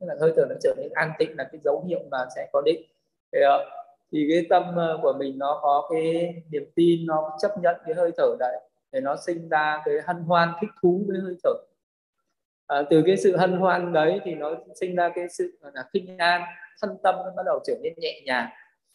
Tức 0.00 0.06
là 0.06 0.14
hơi 0.20 0.32
thở 0.36 0.46
nó 0.48 0.54
trở 0.60 0.74
nên 0.76 0.88
an 0.94 1.12
tĩnh 1.18 1.30
là 1.38 1.48
cái 1.52 1.60
dấu 1.64 1.84
hiệu 1.88 2.00
mà 2.10 2.18
sẽ 2.36 2.48
có 2.52 2.62
định 2.64 2.82
thì, 3.32 3.38
uh, 3.40 3.79
thì 4.12 4.26
cái 4.30 4.46
tâm 4.50 4.76
ờ, 4.76 4.98
của 5.02 5.12
mình 5.18 5.38
nó 5.38 5.58
có 5.62 5.88
cái 5.92 6.34
niềm 6.50 6.64
tin 6.74 7.06
nó 7.06 7.36
chấp 7.42 7.50
nhận 7.62 7.76
cái 7.86 7.94
hơi 7.94 8.10
thở 8.16 8.36
đấy 8.38 8.60
để 8.92 9.00
nó 9.00 9.16
sinh 9.26 9.48
ra 9.48 9.82
cái 9.84 9.94
hân 10.06 10.16
hoan 10.16 10.52
thích 10.60 10.70
thú 10.82 11.04
với 11.08 11.18
hơi 11.20 11.34
thở. 11.44 11.52
À, 12.66 12.82
từ 12.90 13.02
cái 13.06 13.16
sự 13.16 13.36
hân 13.36 13.52
hoan 13.52 13.92
đấy 13.92 14.20
thì 14.24 14.34
nó 14.34 14.54
sinh 14.80 14.96
ra 14.96 15.08
cái 15.14 15.28
sự 15.28 15.58
là 15.74 15.84
kinh 15.92 16.18
an 16.18 16.42
thân 16.82 16.96
tâm 17.02 17.14
nó 17.14 17.32
bắt 17.36 17.42
đầu 17.46 17.60
trở 17.64 17.74
nên 17.82 17.92
nhẹ 17.96 18.20
nhàng. 18.24 18.48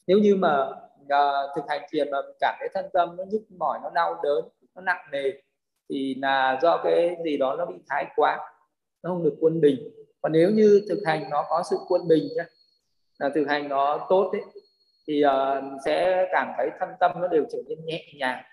Nếu 0.08 0.20
như 0.20 0.36
mà 0.36 0.68
uh, 1.04 1.56
thực 1.56 1.62
hành 1.68 1.82
thiền 1.92 2.12
mà 2.12 2.18
cảm 2.40 2.56
thấy 2.60 2.70
thân 2.74 2.86
tâm 2.94 3.16
nó 3.18 3.24
nhức 3.24 3.42
mỏi 3.58 3.80
nó 3.84 3.90
đau 3.90 4.20
đớn 4.24 4.46
nó 4.76 4.82
nặng 4.82 5.06
nề 5.12 5.32
thì 5.90 6.16
là 6.22 6.60
do 6.62 6.82
cái 6.84 7.18
gì 7.26 7.38
đó 7.38 7.56
nó 7.58 7.66
bị 7.66 7.76
thái 7.90 8.06
quá 8.16 8.40
nó 9.04 9.10
không 9.10 9.24
được 9.24 9.36
quân 9.40 9.62
bình. 9.62 9.90
Còn 10.22 10.32
nếu 10.32 10.50
như 10.50 10.82
thực 10.90 11.00
hành 11.06 11.30
nó 11.30 11.46
có 11.50 11.64
sự 11.70 11.78
quân 11.88 12.08
bình 12.08 12.24
nhá 12.36 12.44
là 13.20 13.30
thực 13.36 13.46
hành 13.48 13.70
nó 13.70 14.06
tốt 14.10 14.30
ấy, 14.32 14.42
thì 15.08 15.24
uh, 15.26 15.64
sẽ 15.86 16.28
cảm 16.32 16.54
thấy 16.58 16.70
thân 16.80 16.90
tâm 17.00 17.12
nó 17.22 17.28
đều 17.28 17.46
trở 17.52 17.58
nên 17.68 17.86
nhẹ 17.86 18.06
nhàng. 18.20 18.44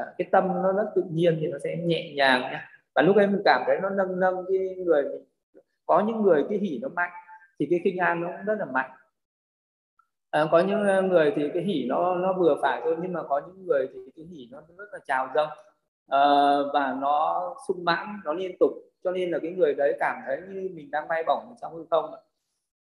Uh, 0.00 0.06
cái 0.18 0.28
tâm 0.32 0.48
nó 0.62 0.72
rất 0.72 0.90
tự 0.94 1.02
nhiên 1.10 1.38
thì 1.40 1.46
nó 1.46 1.58
sẽ 1.64 1.76
nhẹ 1.76 2.12
nhàng 2.14 2.40
nhé 2.40 2.60
và 2.94 3.02
lúc 3.02 3.16
ấy 3.16 3.26
mình 3.26 3.42
cảm 3.44 3.62
thấy 3.66 3.78
nó 3.82 3.90
nâng 3.90 4.20
nâng 4.20 4.44
cái 4.48 4.58
người 4.84 5.02
mình 5.02 5.22
có 5.86 6.00
những 6.00 6.22
người 6.22 6.44
cái 6.48 6.58
hỉ 6.58 6.78
nó 6.82 6.88
mạnh 6.88 7.10
thì 7.58 7.66
cái 7.70 7.80
kinh 7.84 7.96
an 7.96 8.20
nó 8.20 8.28
cũng 8.28 8.44
rất 8.44 8.54
là 8.58 8.64
mạnh. 8.64 8.90
À, 10.30 10.44
có 10.50 10.60
những 10.60 11.08
người 11.08 11.32
thì 11.36 11.50
cái 11.54 11.62
hỉ 11.62 11.86
nó 11.88 12.14
nó 12.14 12.32
vừa 12.32 12.56
phải 12.62 12.80
thôi 12.84 12.96
nhưng 13.02 13.12
mà 13.12 13.22
có 13.22 13.40
những 13.46 13.66
người 13.66 13.88
thì 13.92 14.00
cái 14.16 14.24
hỉ 14.24 14.48
nó 14.50 14.60
rất 14.78 14.88
là 14.92 14.98
trào 15.06 15.28
dâng. 15.34 15.48
À, 16.08 16.20
và 16.72 16.96
nó 17.00 17.54
sung 17.68 17.84
mãn 17.84 18.20
nó 18.24 18.32
liên 18.32 18.56
tục. 18.60 18.70
Cho 19.04 19.10
nên 19.10 19.30
là 19.30 19.38
cái 19.42 19.52
người 19.52 19.74
đấy 19.74 19.96
cảm 20.00 20.16
thấy 20.26 20.40
như 20.48 20.70
mình 20.74 20.90
đang 20.90 21.08
bay 21.08 21.24
bổng 21.26 21.54
trong 21.62 21.74
hư 21.74 21.86
không 21.90 22.14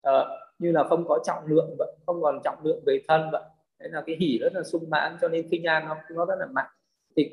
uh, 0.08 0.26
như 0.58 0.72
là 0.72 0.84
không 0.84 1.04
có 1.08 1.18
trọng 1.24 1.46
lượng 1.46 1.76
vậy 1.78 1.92
không 2.06 2.22
còn 2.22 2.40
trọng 2.44 2.58
lượng 2.64 2.82
về 2.86 3.00
thân 3.08 3.28
vậy. 3.32 3.42
Đấy 3.78 3.88
là 3.92 4.02
cái 4.06 4.16
hỉ 4.20 4.38
rất 4.38 4.54
là 4.54 4.62
sung 4.62 4.90
mãn 4.90 5.16
cho 5.20 5.28
nên 5.28 5.48
kinh 5.50 5.64
an 5.64 5.88
nó 5.88 5.96
nó 6.10 6.24
rất 6.24 6.34
là 6.38 6.46
mạnh. 6.46 6.70
Thì 7.16 7.30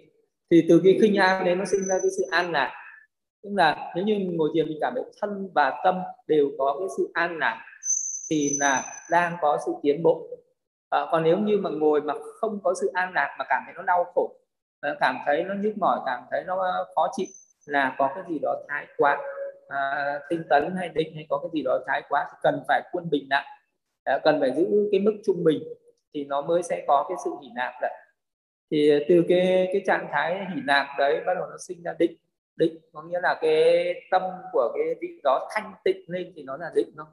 thì 0.52 0.66
từ 0.70 0.82
cái 0.84 0.98
khinh 1.02 1.16
an 1.16 1.46
đấy 1.46 1.56
nó 1.56 1.66
sinh 1.66 1.88
ra 1.88 1.96
cái 2.02 2.12
sự 2.18 2.24
an 2.32 2.52
lạc. 2.52 2.72
Tức 3.44 3.50
là 3.54 3.92
nếu 3.96 4.06
như 4.06 4.18
ngồi 4.20 4.50
thiền 4.54 4.68
mình 4.68 4.78
cảm 4.82 4.94
thấy 4.96 5.04
thân 5.22 5.50
và 5.56 5.82
tâm 5.84 6.00
đều 6.28 6.52
có 6.58 6.76
cái 6.80 6.88
sự 6.98 7.12
an 7.14 7.38
lạc 7.38 7.66
thì 8.30 8.58
là 8.60 8.84
đang 9.12 9.38
có 9.42 9.58
sự 9.66 9.72
tiến 9.82 10.04
bộ. 10.04 10.28
À, 10.90 11.06
còn 11.12 11.24
nếu 11.24 11.38
như 11.38 11.58
mà 11.58 11.70
ngồi 11.70 12.02
mà 12.02 12.14
không 12.40 12.60
có 12.64 12.74
sự 12.82 12.92
an 12.94 13.12
lạc 13.14 13.36
mà 13.40 13.46
cảm 13.50 13.64
thấy 13.66 13.74
nó 13.78 13.82
đau 13.82 14.04
khổ 14.16 14.36
ờ, 14.80 14.96
cảm 15.00 15.16
thấy 15.26 15.44
nó 15.44 15.54
nhức 15.54 15.78
mỏi 15.78 16.00
cảm 16.06 16.24
thấy 16.32 16.44
nó 16.48 16.86
khó 16.96 17.08
chịu 17.18 17.28
là 17.66 17.96
có 17.98 18.12
cái 18.16 18.24
gì 18.30 18.40
đó 18.42 18.56
thái 18.68 18.88
quá 18.98 19.18
à, 19.72 20.20
tinh 20.30 20.44
tấn 20.50 20.76
hay 20.76 20.90
định 20.90 21.16
hay 21.16 21.26
có 21.30 21.38
cái 21.38 21.50
gì 21.54 21.64
đó 21.64 21.80
thái 21.88 22.02
quá 22.10 22.28
thì 22.32 22.38
cần 22.44 22.64
phải 22.68 22.82
quân 22.92 23.10
bình 23.12 23.28
lại 23.30 23.46
à, 24.04 24.20
cần 24.24 24.40
phải 24.40 24.52
giữ 24.52 24.90
cái 24.92 25.00
mức 25.00 25.14
trung 25.26 25.44
bình 25.44 25.64
thì 26.14 26.26
nó 26.26 26.42
mới 26.42 26.64
sẽ 26.64 26.84
có 26.88 27.06
cái 27.10 27.18
sự 27.26 27.32
hỉ 27.42 27.50
nạp 27.56 27.74
đấy. 27.82 27.92
Thì 28.72 28.92
từ 29.10 29.24
cái 29.30 29.70
cái 29.74 29.82
trạng 29.86 30.08
thái 30.12 30.46
hỉ 30.56 30.62
nạp 30.66 30.86
đấy 30.98 31.22
bắt 31.26 31.34
đầu 31.34 31.46
nó 31.50 31.58
sinh 31.68 31.84
ra 31.84 31.94
định. 32.00 32.18
Định 32.56 32.78
có 32.94 33.04
nghĩa 33.04 33.20
là 33.22 33.38
cái 33.42 33.94
tâm 34.12 34.22
của 34.52 34.72
cái 34.76 34.96
vị 35.02 35.08
đó 35.24 35.50
thanh 35.56 35.74
tịnh 35.84 36.02
lên 36.08 36.34
thì 36.36 36.44
nó 36.44 36.58
là 36.58 36.72
định 36.76 36.94
không 36.98 37.08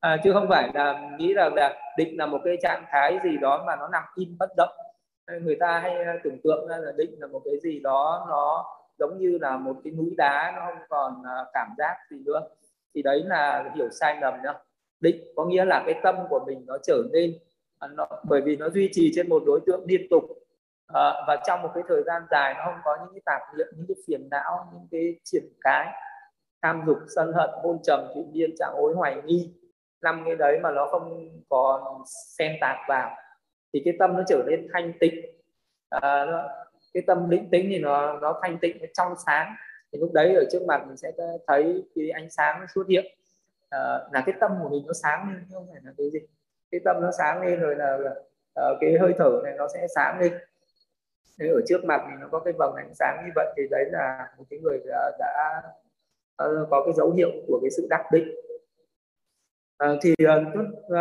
à, 0.00 0.16
chứ 0.24 0.32
không 0.32 0.46
phải 0.48 0.70
là 0.74 1.10
nghĩ 1.18 1.34
là, 1.34 1.50
là 1.56 1.78
định 1.96 2.18
là 2.18 2.26
một 2.26 2.40
cái 2.44 2.56
trạng 2.62 2.84
thái 2.88 3.18
gì 3.24 3.36
đó 3.40 3.64
mà 3.66 3.76
nó 3.76 3.88
nằm 3.88 4.02
im 4.14 4.36
bất 4.38 4.50
động. 4.56 4.76
Người 5.42 5.56
ta 5.60 5.78
hay 5.78 6.04
à, 6.04 6.14
tưởng 6.24 6.38
tượng 6.44 6.68
ra 6.68 6.76
là 6.76 6.92
định 6.96 7.14
là 7.18 7.26
một 7.26 7.42
cái 7.44 7.54
gì 7.62 7.80
đó 7.80 8.26
nó 8.28 8.64
giống 8.98 9.18
như 9.18 9.38
là 9.40 9.56
một 9.56 9.76
cái 9.84 9.92
núi 9.92 10.14
đá 10.16 10.52
nó 10.56 10.62
không 10.66 10.82
còn 10.88 11.22
à, 11.24 11.44
cảm 11.52 11.68
giác 11.78 11.96
gì 12.10 12.22
nữa. 12.26 12.40
Thì 12.94 13.02
đấy 13.02 13.22
là 13.26 13.72
hiểu 13.74 13.88
sai 13.90 14.18
lầm 14.20 14.34
nhá. 14.44 14.54
Định 15.00 15.16
có 15.36 15.44
nghĩa 15.44 15.64
là 15.64 15.82
cái 15.86 16.00
tâm 16.02 16.16
của 16.30 16.44
mình 16.46 16.64
nó 16.66 16.78
trở 16.82 17.02
nên 17.12 17.38
à, 17.78 17.88
nó 17.88 18.06
bởi 18.28 18.40
vì 18.40 18.56
nó 18.56 18.68
duy 18.68 18.88
trì 18.92 19.12
trên 19.14 19.28
một 19.28 19.42
đối 19.46 19.60
tượng 19.66 19.84
liên 19.86 20.06
tục. 20.10 20.24
À, 20.86 21.12
và 21.26 21.36
trong 21.46 21.62
một 21.62 21.70
cái 21.74 21.84
thời 21.88 22.02
gian 22.06 22.22
dài 22.30 22.54
nó 22.54 22.64
không 22.64 22.80
có 22.84 22.96
những 23.00 23.12
cái 23.14 23.20
tạp 23.24 23.56
niệm 23.58 23.66
những 23.76 23.86
cái 23.88 23.96
phiền 24.06 24.28
não 24.30 24.70
những 24.72 24.88
cái 24.90 25.20
triển 25.24 25.44
cái 25.60 25.92
tham 26.62 26.82
dục 26.86 26.98
sân 27.16 27.32
hận 27.32 27.50
hôn 27.62 27.78
trầm 27.82 28.00
thụy 28.14 28.24
biên 28.32 28.50
trạng 28.58 28.72
ối 28.74 28.94
hoài 28.94 29.22
nghi. 29.24 29.54
Năm 30.02 30.22
cái 30.26 30.36
đấy 30.36 30.58
mà 30.62 30.70
nó 30.70 30.86
không 30.90 31.28
còn 31.48 32.02
xen 32.38 32.52
tạp 32.60 32.76
vào 32.88 33.16
thì 33.72 33.82
cái 33.84 33.94
tâm 33.98 34.16
nó 34.16 34.22
trở 34.28 34.44
nên 34.46 34.68
thanh 34.72 34.92
tịnh. 35.00 35.14
À, 35.90 36.24
nó, 36.24 36.48
cái 36.96 37.02
tâm 37.06 37.30
định 37.30 37.48
tĩnh 37.50 37.66
thì 37.70 37.78
nó 37.78 38.18
nó 38.20 38.40
thanh 38.42 38.58
tịnh 38.58 38.78
nó 38.80 38.86
trong 38.94 39.12
sáng. 39.26 39.54
Thì 39.92 39.98
lúc 39.98 40.12
đấy 40.12 40.34
ở 40.34 40.44
trước 40.52 40.62
mặt 40.66 40.84
mình 40.86 40.96
sẽ 40.96 41.12
thấy 41.46 41.84
cái 41.94 42.10
ánh 42.10 42.30
sáng 42.30 42.66
xuất 42.74 42.88
hiện. 42.88 43.04
À, 43.70 43.80
là 44.12 44.22
cái 44.26 44.34
tâm 44.40 44.52
của 44.62 44.68
mình 44.68 44.86
nó 44.86 44.92
sáng 44.92 45.32
lên 45.32 45.44
không 45.52 45.66
phải 45.72 45.80
là 45.84 45.92
cái 45.98 46.10
gì. 46.10 46.18
Cái 46.70 46.80
tâm 46.84 46.96
nó 47.02 47.10
sáng 47.18 47.42
lên 47.42 47.60
rồi 47.60 47.76
là, 47.76 47.96
là 47.96 48.10
uh, 48.70 48.78
cái 48.80 48.98
hơi 49.00 49.12
thở 49.18 49.40
này 49.44 49.54
nó 49.58 49.68
sẽ 49.74 49.86
sáng 49.94 50.20
lên. 50.20 50.32
Thế 51.38 51.48
ở 51.48 51.60
trước 51.66 51.84
mặt 51.84 52.02
mình 52.10 52.20
nó 52.20 52.28
có 52.32 52.38
cái 52.38 52.54
vầng 52.58 52.74
ánh 52.76 52.94
sáng 52.94 53.22
như 53.26 53.32
vậy 53.34 53.46
thì 53.56 53.62
đấy 53.70 53.84
là 53.92 54.28
một 54.38 54.44
cái 54.50 54.58
người 54.58 54.80
đã, 54.86 55.12
đã 55.18 55.62
uh, 56.44 56.68
có 56.70 56.82
cái 56.84 56.94
dấu 56.94 57.10
hiệu 57.10 57.30
của 57.46 57.58
cái 57.62 57.70
sự 57.70 57.86
đắc 57.90 58.04
định. 58.12 58.28
Uh, 59.84 59.98
thì 60.02 60.14
uh, 60.24 60.96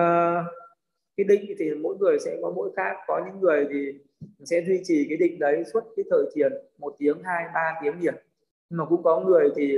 cái 1.17 1.25
định 1.27 1.55
thì 1.59 1.71
mỗi 1.73 1.95
người 1.99 2.19
sẽ 2.19 2.37
có 2.41 2.51
mỗi 2.55 2.69
khác. 2.75 2.95
Có 3.07 3.21
những 3.25 3.41
người 3.41 3.67
thì 3.69 3.99
sẽ 4.43 4.61
duy 4.67 4.81
trì 4.83 5.05
cái 5.09 5.17
định 5.17 5.39
đấy 5.39 5.63
suốt 5.73 5.83
cái 5.95 6.05
thời 6.09 6.25
thiền 6.35 6.51
một 6.77 6.95
tiếng 6.97 7.23
hai 7.23 7.45
ba 7.53 7.79
tiếng 7.83 7.99
liền. 7.99 8.15
Nhưng 8.69 8.77
mà 8.77 8.85
cũng 8.85 9.03
có 9.03 9.19
người 9.19 9.49
thì 9.55 9.77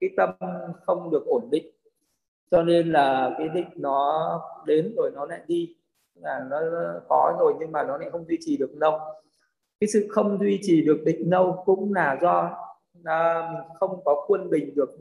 cái 0.00 0.10
tâm 0.16 0.30
không 0.86 1.10
được 1.10 1.26
ổn 1.26 1.48
định. 1.50 1.66
Cho 2.50 2.62
nên 2.62 2.92
là 2.92 3.34
cái 3.38 3.48
định 3.48 3.68
nó 3.76 4.40
đến 4.66 4.94
rồi 4.96 5.10
nó 5.14 5.26
lại 5.26 5.40
đi. 5.46 5.76
Là 6.14 6.46
nó 6.50 6.60
có 7.08 7.36
rồi 7.40 7.54
nhưng 7.60 7.72
mà 7.72 7.82
nó 7.82 7.98
lại 7.98 8.10
không 8.10 8.24
duy 8.28 8.38
trì 8.40 8.56
được 8.56 8.70
lâu. 8.74 8.98
Cái 9.80 9.88
sự 9.88 10.06
không 10.10 10.38
duy 10.38 10.58
trì 10.62 10.84
được 10.84 11.02
định 11.04 11.30
lâu 11.30 11.62
cũng 11.66 11.94
là 11.94 12.18
do 12.22 12.58
à, 13.04 13.50
mình 13.52 13.62
không 13.80 14.04
có 14.04 14.24
quân 14.26 14.50
bình 14.50 14.74
được. 14.74 14.96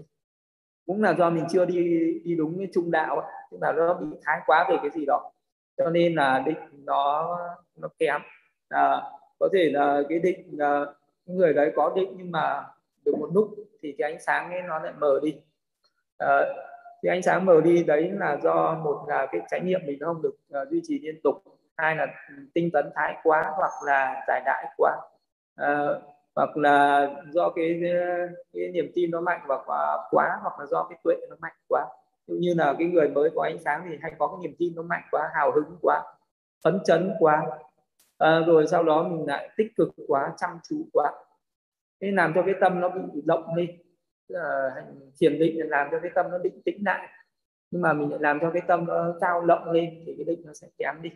Cũng 0.86 1.02
là 1.04 1.14
do 1.14 1.30
mình 1.30 1.46
chưa 1.50 1.66
đi 1.66 1.76
đi 2.24 2.36
đúng 2.36 2.58
cái 2.58 2.68
trung 2.74 2.92
đạo 2.92 3.22
tức 3.52 3.58
là 3.62 3.72
nó 3.72 3.94
bị 3.94 4.08
thái 4.24 4.40
quá 4.46 4.68
về 4.70 4.78
cái 4.82 4.92
gì 4.92 5.06
đó. 5.06 5.32
Cho 5.78 5.90
nên 5.90 6.16
là 6.16 6.44
định 6.46 6.58
nó 6.86 7.38
nó 7.76 7.88
kém 8.00 8.22
à, 8.72 9.02
có 9.40 9.50
thể 9.54 9.70
là 9.74 10.02
cái 10.10 10.20
định 10.20 10.58
ờ, 10.60 10.86
là 10.86 10.86
người 11.26 11.54
đấy 11.54 11.72
có 11.76 11.94
định 11.96 12.14
nhưng 12.18 12.32
mà 12.32 12.64
được 13.06 13.16
một 13.20 13.30
lúc 13.34 13.56
thì 13.82 13.96
cái 13.98 14.12
ánh 14.12 14.22
sáng 14.22 14.52
ấy 14.52 14.62
nó 14.62 14.80
lại 14.80 14.94
mờ 15.00 15.20
đi. 15.24 15.36
À, 16.18 16.42
cái 17.02 17.10
ánh 17.16 17.22
sáng 17.22 17.46
mờ 17.46 17.62
đi 17.62 17.84
đấy 17.84 18.12
là 18.14 18.38
do 18.44 18.80
một 18.84 19.06
là 19.08 19.28
cái 19.32 19.42
trải 19.52 19.62
nghiệm 19.62 19.82
mình 19.86 20.00
không 20.00 20.22
được 20.22 20.36
uh, 20.62 20.70
duy 20.70 20.82
trì 20.84 21.00
liên 21.00 21.22
tục 21.24 21.44
hai 21.78 21.96
là 21.96 22.06
ừ, 22.30 22.36
tinh 22.54 22.70
tấn 22.74 22.90
thái 22.96 23.16
quá 23.24 23.54
hoặc 23.58 23.72
là 23.86 24.24
giải 24.28 24.42
đại 24.46 24.66
quá. 24.78 24.98
À, 25.56 25.86
hoặc 26.36 26.58
là 26.58 27.08
do 27.30 27.50
cái, 27.50 27.82
cái 28.54 28.68
niềm 28.68 28.92
tin 28.96 29.12
nó 29.12 29.22
mạnh 29.22 29.42
và 29.48 29.58
quá, 29.66 29.98
quá 30.12 30.38
hoặc 30.42 30.60
là 30.60 30.66
do 30.66 30.84
cái 30.84 31.00
tuệ 31.04 31.16
nó 31.30 31.36
mạnh 31.40 31.56
quá. 31.70 31.86
Cũng 32.28 32.40
như 32.40 32.54
là 32.58 32.74
cái 32.80 32.88
người 32.88 33.08
mới 33.08 33.30
có 33.36 33.44
ánh 33.44 33.58
sáng 33.66 33.86
thì 33.90 33.98
hay 34.02 34.12
có 34.18 34.28
cái 34.28 34.38
niềm 34.42 34.56
tin 34.60 34.76
nó 34.76 34.82
mạnh 34.82 35.04
quá 35.12 35.30
hào 35.34 35.52
hứng 35.52 35.78
quá 35.82 36.04
phấn 36.64 36.80
chấn 36.86 37.12
quá 37.20 37.44
à, 38.22 38.40
rồi 38.48 38.68
sau 38.68 38.84
đó 38.84 39.04
mình 39.04 39.26
lại 39.28 39.50
tích 39.58 39.76
cực 39.76 39.90
quá 40.08 40.34
chăm 40.38 40.50
chú 40.70 40.88
quá. 40.94 41.14
Thế 42.02 42.12
làm 42.12 42.32
cho 42.36 42.44
cái 42.46 42.56
tâm 42.62 42.80
nó 42.80 42.90
bị 42.90 43.22
động 43.26 43.56
đi. 43.56 43.68
Thiền 45.20 45.40
định 45.40 45.70
làm 45.70 45.88
cho 45.92 46.00
cái 46.00 46.12
tâm 46.16 46.32
nó 46.32 46.38
định 46.38 46.62
tĩnh 46.66 46.84
lại. 46.86 47.08
Nhưng 47.72 47.82
mà 47.82 47.94
mình 47.94 48.10
lại 48.10 48.20
làm 48.22 48.40
cho 48.40 48.52
cái 48.52 48.62
tâm 48.68 48.86
nó 48.86 49.16
cao 49.22 49.46
lộng 49.46 49.72
lên 49.72 50.04
thì 50.06 50.14
cái 50.18 50.26
định 50.26 50.42
nó 50.46 50.54
sẽ 50.54 50.68
kém 50.78 51.02
đi. 51.02 51.10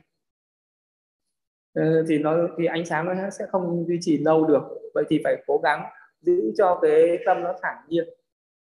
Ừ, 1.73 2.05
thì 2.09 2.17
nó 2.17 2.37
thì 2.57 2.65
ánh 2.65 2.85
sáng 2.85 3.05
nó 3.05 3.29
sẽ 3.29 3.45
không 3.51 3.85
duy 3.87 3.97
trì 4.01 4.17
lâu 4.17 4.45
được. 4.45 4.63
Vậy 4.93 5.03
thì 5.09 5.21
phải 5.23 5.43
cố 5.47 5.59
gắng 5.63 5.83
giữ 6.21 6.53
cho 6.57 6.79
cái 6.81 7.19
tâm 7.25 7.43
nó 7.43 7.53
thản 7.61 7.77
nhiên 7.87 8.09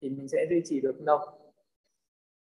thì 0.01 0.11
mình 0.11 0.29
sẽ 0.29 0.47
duy 0.51 0.63
trì 0.65 0.81
được 0.81 0.97
lâu. 1.01 1.19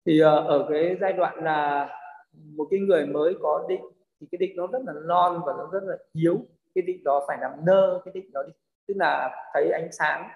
Thì 0.05 0.19
ờ, 0.19 0.39
ở 0.39 0.67
cái 0.69 0.97
giai 1.01 1.13
đoạn 1.13 1.43
là 1.43 1.89
một 2.34 2.67
cái 2.71 2.80
người 2.80 3.05
mới 3.05 3.36
có 3.41 3.65
định 3.69 3.82
thì 4.22 4.28
cái 4.32 4.38
định 4.38 4.55
nó 4.55 4.68
rất 4.68 4.80
là 4.86 4.93
non 5.05 5.41
và 5.45 5.53
nó 5.57 5.70
rất 5.74 5.84
là 5.84 5.97
yếu. 6.13 6.45
Cái 6.76 6.82
định 6.82 7.03
đó 7.03 7.26
phải 7.28 7.38
làm 7.41 7.51
nơ 7.65 8.01
cái 8.05 8.11
định 8.13 8.32
đó 8.34 8.43
đi. 8.47 8.53
Tức 8.88 8.93
là 8.97 9.30
thấy 9.53 9.72
ánh 9.72 9.89
sáng 9.91 10.30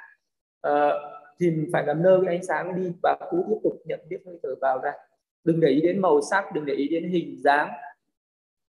uh, 0.68 0.94
thì 1.40 1.70
phải 1.74 1.86
làm 1.86 2.04
nơ 2.04 2.22
cái 2.26 2.36
ánh 2.36 2.44
sáng 2.44 2.76
đi 2.76 2.92
và 3.04 3.18
cứ 3.32 3.44
tiếp 3.50 3.56
tục 3.64 3.74
nhận 3.86 4.00
biết 4.10 4.18
hơi 4.26 4.40
thở 4.44 4.56
vào 4.62 4.80
ra. 4.84 4.94
Đừng 5.44 5.60
để 5.60 5.68
ý 5.68 5.82
đến 5.82 6.02
màu 6.02 6.22
sắc 6.22 6.46
đừng 6.54 6.66
để 6.66 6.74
ý 6.74 6.88
đến 6.88 7.10
hình 7.10 7.38
dáng. 7.44 7.70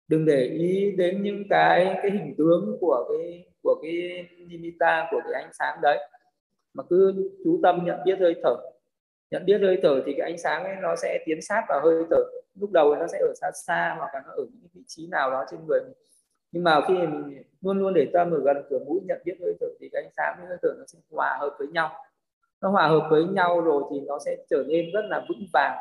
Đừng 0.08 0.24
để 0.24 0.44
ý 0.44 0.92
đến 0.96 1.22
những 1.22 1.42
cái 1.50 1.98
cái 2.02 2.10
hình 2.10 2.34
tướng 2.38 2.76
của 2.80 3.08
cái 3.08 3.46
của 3.62 3.80
cái 3.82 4.26
nimitta 4.48 5.08
của 5.10 5.20
cái 5.24 5.42
ánh 5.42 5.50
sáng 5.58 5.78
đấy. 5.82 5.98
Mà 6.74 6.84
cứ 6.90 7.30
chú 7.44 7.60
tâm 7.62 7.84
nhận 7.84 7.98
biết 8.04 8.18
hơi 8.20 8.34
thở. 8.42 8.56
Nhận 9.30 9.44
biết 9.46 9.58
hơi 9.58 9.78
thở 9.82 10.02
thì 10.06 10.14
cái 10.18 10.30
ánh 10.30 10.38
sáng 10.38 10.64
ấy 10.64 10.76
nó 10.82 10.96
sẽ 10.96 11.18
tiến 11.26 11.42
sát 11.42 11.62
vào 11.68 11.80
hơi 11.84 12.04
thở 12.10 12.24
lúc 12.60 12.70
đầu 12.72 12.94
nó 12.94 13.06
sẽ 13.06 13.18
ở 13.18 13.32
xa 13.40 13.50
xa 13.66 13.94
hoặc 13.98 14.14
là 14.14 14.22
nó 14.26 14.32
ở 14.32 14.44
những 14.52 14.68
vị 14.74 14.82
trí 14.86 15.06
nào 15.06 15.30
đó 15.30 15.44
trên 15.50 15.60
người 15.66 15.80
mình. 15.84 15.92
Nhưng 16.52 16.64
mà 16.64 16.80
khi 16.88 16.94
mình 16.94 17.42
luôn 17.62 17.78
luôn 17.78 17.94
để 17.94 18.10
tâm 18.12 18.30
ở 18.30 18.40
gần 18.44 18.56
cửa 18.70 18.78
mũi 18.86 19.00
nhận 19.04 19.22
biết 19.24 19.34
hơi 19.40 19.54
thở 19.60 19.66
thì 19.80 19.88
cái 19.92 20.02
ánh 20.02 20.10
sáng 20.16 20.34
với 20.38 20.48
hơi 20.48 20.58
thở 20.62 20.68
nó 20.78 20.84
sẽ 20.86 20.98
hòa 21.10 21.36
hợp 21.40 21.56
với 21.58 21.68
nhau. 21.68 21.90
Nó 22.60 22.70
hòa 22.70 22.88
hợp 22.88 23.06
với 23.10 23.24
nhau 23.24 23.60
rồi 23.60 23.82
thì 23.90 24.00
nó 24.00 24.18
sẽ 24.24 24.36
trở 24.50 24.64
nên 24.68 24.90
rất 24.92 25.04
là 25.08 25.24
vững 25.28 25.46
vàng. 25.52 25.78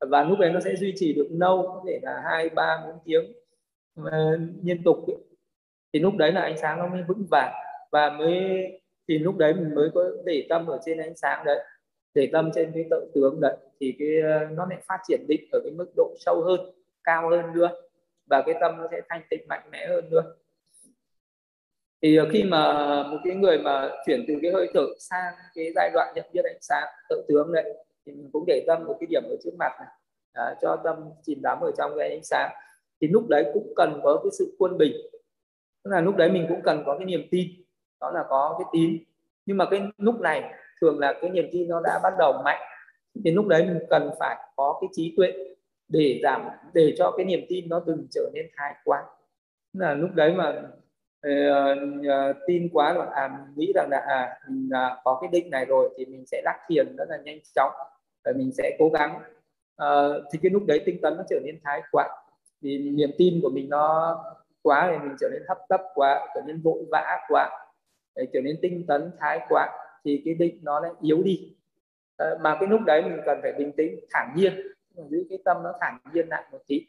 Và 0.00 0.24
lúc 0.24 0.38
đấy 0.38 0.50
nó 0.52 0.60
sẽ 0.60 0.76
duy 0.76 0.92
trì 0.96 1.12
được 1.12 1.28
lâu 1.30 1.62
có 1.62 1.82
thể 1.86 1.98
là 2.02 2.22
hai 2.24 2.48
ba 2.48 2.82
bốn 2.86 2.98
tiếng 3.04 3.32
uh, 4.00 4.06
liên 4.62 4.82
tục 4.84 4.96
ấy. 5.06 5.16
thì 5.92 6.00
lúc 6.00 6.14
đấy 6.16 6.32
là 6.32 6.40
ánh 6.40 6.58
sáng 6.58 6.78
nó 6.78 6.86
mới 6.86 7.02
vững 7.02 7.26
vàng. 7.30 7.52
Và 7.92 8.10
mới 8.10 8.66
thì 9.08 9.18
lúc 9.18 9.36
đấy 9.36 9.54
mình 9.54 9.74
mới 9.74 9.90
có 9.94 10.04
để 10.24 10.46
tâm 10.48 10.66
ở 10.66 10.78
trên 10.84 10.98
ánh 10.98 11.16
sáng 11.16 11.44
đấy 11.44 11.64
để 12.16 12.28
tâm 12.32 12.50
trên 12.54 12.72
cái 12.74 12.84
tự 12.90 13.10
tướng 13.14 13.40
đấy 13.40 13.56
thì 13.80 13.96
cái 13.98 14.20
ờ, 14.20 14.46
nó 14.50 14.66
lại 14.70 14.78
phát 14.86 14.98
triển 15.08 15.26
định 15.28 15.48
ở 15.52 15.60
cái 15.64 15.72
mức 15.72 15.86
độ 15.96 16.14
sâu 16.18 16.42
hơn 16.42 16.60
cao 17.04 17.30
hơn 17.30 17.52
nữa 17.54 17.70
và 18.26 18.42
cái 18.46 18.54
tâm 18.60 18.76
nó 18.78 18.88
sẽ 18.90 19.00
thanh 19.08 19.22
tịnh 19.30 19.48
mạnh 19.48 19.68
mẽ 19.72 19.86
hơn 19.88 20.10
nữa. 20.10 20.22
Thì 22.02 22.16
ờ, 22.16 22.28
khi 22.32 22.44
mà 22.44 22.72
một 23.02 23.18
cái 23.24 23.34
người 23.34 23.58
mà 23.58 23.90
chuyển 24.06 24.24
từ 24.28 24.34
cái 24.42 24.50
hơi 24.52 24.70
thở 24.74 24.86
sang 24.98 25.34
cái 25.54 25.72
giai 25.74 25.90
đoạn 25.94 26.12
nhận 26.16 26.24
biết 26.32 26.44
ánh 26.44 26.58
sáng 26.60 26.88
tự 27.08 27.24
tướng 27.28 27.52
đấy 27.52 27.74
thì 28.06 28.12
mình 28.12 28.30
cũng 28.32 28.44
để 28.46 28.64
tâm 28.66 28.84
một 28.84 28.96
cái 29.00 29.06
điểm 29.10 29.22
ở 29.24 29.36
trước 29.44 29.54
mặt 29.58 29.72
này 29.80 29.88
à, 30.32 30.54
cho 30.62 30.76
tâm 30.84 30.96
chìm 31.22 31.38
đắm 31.42 31.58
ở 31.60 31.70
trong 31.78 31.92
cái 31.98 32.10
ánh 32.10 32.24
sáng. 32.24 32.50
Thì 33.00 33.08
lúc 33.08 33.28
đấy 33.28 33.50
cũng 33.54 33.72
cần 33.76 34.00
có 34.02 34.20
cái 34.24 34.30
sự 34.38 34.56
quân 34.58 34.78
bình 34.78 34.92
tức 35.84 35.90
là 35.90 36.00
lúc 36.00 36.16
đấy 36.16 36.30
mình 36.30 36.46
cũng 36.48 36.60
cần 36.64 36.82
có 36.86 36.98
cái 36.98 37.06
niềm 37.06 37.28
tin 37.30 37.48
đó 38.00 38.10
là 38.10 38.24
có 38.28 38.56
cái 38.58 38.66
tín. 38.72 38.98
Nhưng 39.46 39.56
mà 39.56 39.64
cái 39.70 39.82
lúc 39.98 40.20
này 40.20 40.52
thường 40.80 40.98
là 40.98 41.14
cái 41.20 41.30
niềm 41.30 41.48
tin 41.52 41.68
nó 41.68 41.80
đã 41.84 42.00
bắt 42.02 42.12
đầu 42.18 42.32
mạnh 42.44 42.60
thì 43.24 43.30
lúc 43.30 43.46
đấy 43.46 43.64
mình 43.64 43.78
cần 43.90 44.10
phải 44.18 44.36
có 44.56 44.78
cái 44.80 44.88
trí 44.92 45.14
tuệ 45.16 45.32
để 45.88 46.20
giảm 46.22 46.48
để 46.74 46.94
cho 46.98 47.14
cái 47.16 47.26
niềm 47.26 47.40
tin 47.48 47.68
nó 47.68 47.82
đừng 47.86 48.06
trở 48.10 48.30
nên 48.34 48.46
thái 48.56 48.74
quá. 48.84 49.04
Là 49.72 49.94
lúc 49.94 50.10
đấy 50.14 50.34
mà 50.34 50.62
uh, 51.26 52.36
tin 52.46 52.68
quá 52.72 52.92
là 52.92 53.06
à 53.14 53.28
mình 53.28 53.54
nghĩ 53.56 53.72
rằng 53.74 53.88
là 53.90 53.98
à 53.98 54.38
mình 54.48 54.68
uh, 54.68 54.98
có 55.04 55.18
cái 55.20 55.30
định 55.32 55.50
này 55.50 55.64
rồi 55.64 55.94
thì 55.96 56.04
mình 56.06 56.26
sẽ 56.26 56.42
đắc 56.44 56.56
thiền 56.68 56.96
rất 56.96 57.08
là 57.08 57.16
nhanh 57.24 57.38
chóng 57.54 57.72
và 58.24 58.32
mình 58.36 58.52
sẽ 58.52 58.76
cố 58.78 58.88
gắng. 58.88 59.20
Uh, 59.82 60.22
thì 60.32 60.38
cái 60.42 60.50
lúc 60.50 60.62
đấy 60.66 60.82
tinh 60.86 60.98
tấn 61.02 61.16
nó 61.16 61.22
trở 61.30 61.40
nên 61.44 61.58
thái 61.64 61.82
quá 61.92 62.08
thì 62.62 62.78
niềm 62.78 63.10
tin 63.18 63.40
của 63.42 63.50
mình 63.50 63.68
nó 63.68 64.16
quá 64.62 64.88
thì 64.92 64.98
mình 64.98 65.16
trở 65.20 65.28
nên 65.32 65.42
hấp 65.48 65.58
tấp 65.68 65.80
quá 65.94 66.26
trở 66.34 66.40
nên 66.46 66.60
vội 66.62 66.84
vã 66.90 67.18
quá 67.28 67.50
để 68.16 68.26
trở 68.32 68.40
nên 68.40 68.58
tinh 68.62 68.84
tấn 68.88 69.10
thái 69.18 69.40
quá 69.48 69.68
thì 70.06 70.22
cái 70.24 70.34
định 70.34 70.58
nó 70.62 70.80
lại 70.80 70.90
yếu 71.00 71.22
đi. 71.22 71.54
À, 72.16 72.26
mà 72.40 72.56
cái 72.60 72.68
lúc 72.68 72.80
đấy 72.86 73.02
mình 73.02 73.20
cần 73.26 73.38
phải 73.42 73.52
bình 73.52 73.72
tĩnh 73.76 74.00
thản 74.10 74.32
nhiên 74.36 74.54
giữ 75.08 75.26
cái 75.30 75.38
tâm 75.44 75.56
nó 75.62 75.72
thản 75.80 75.98
nhiên 76.12 76.28
lại 76.28 76.44
một 76.52 76.58
tí. 76.66 76.86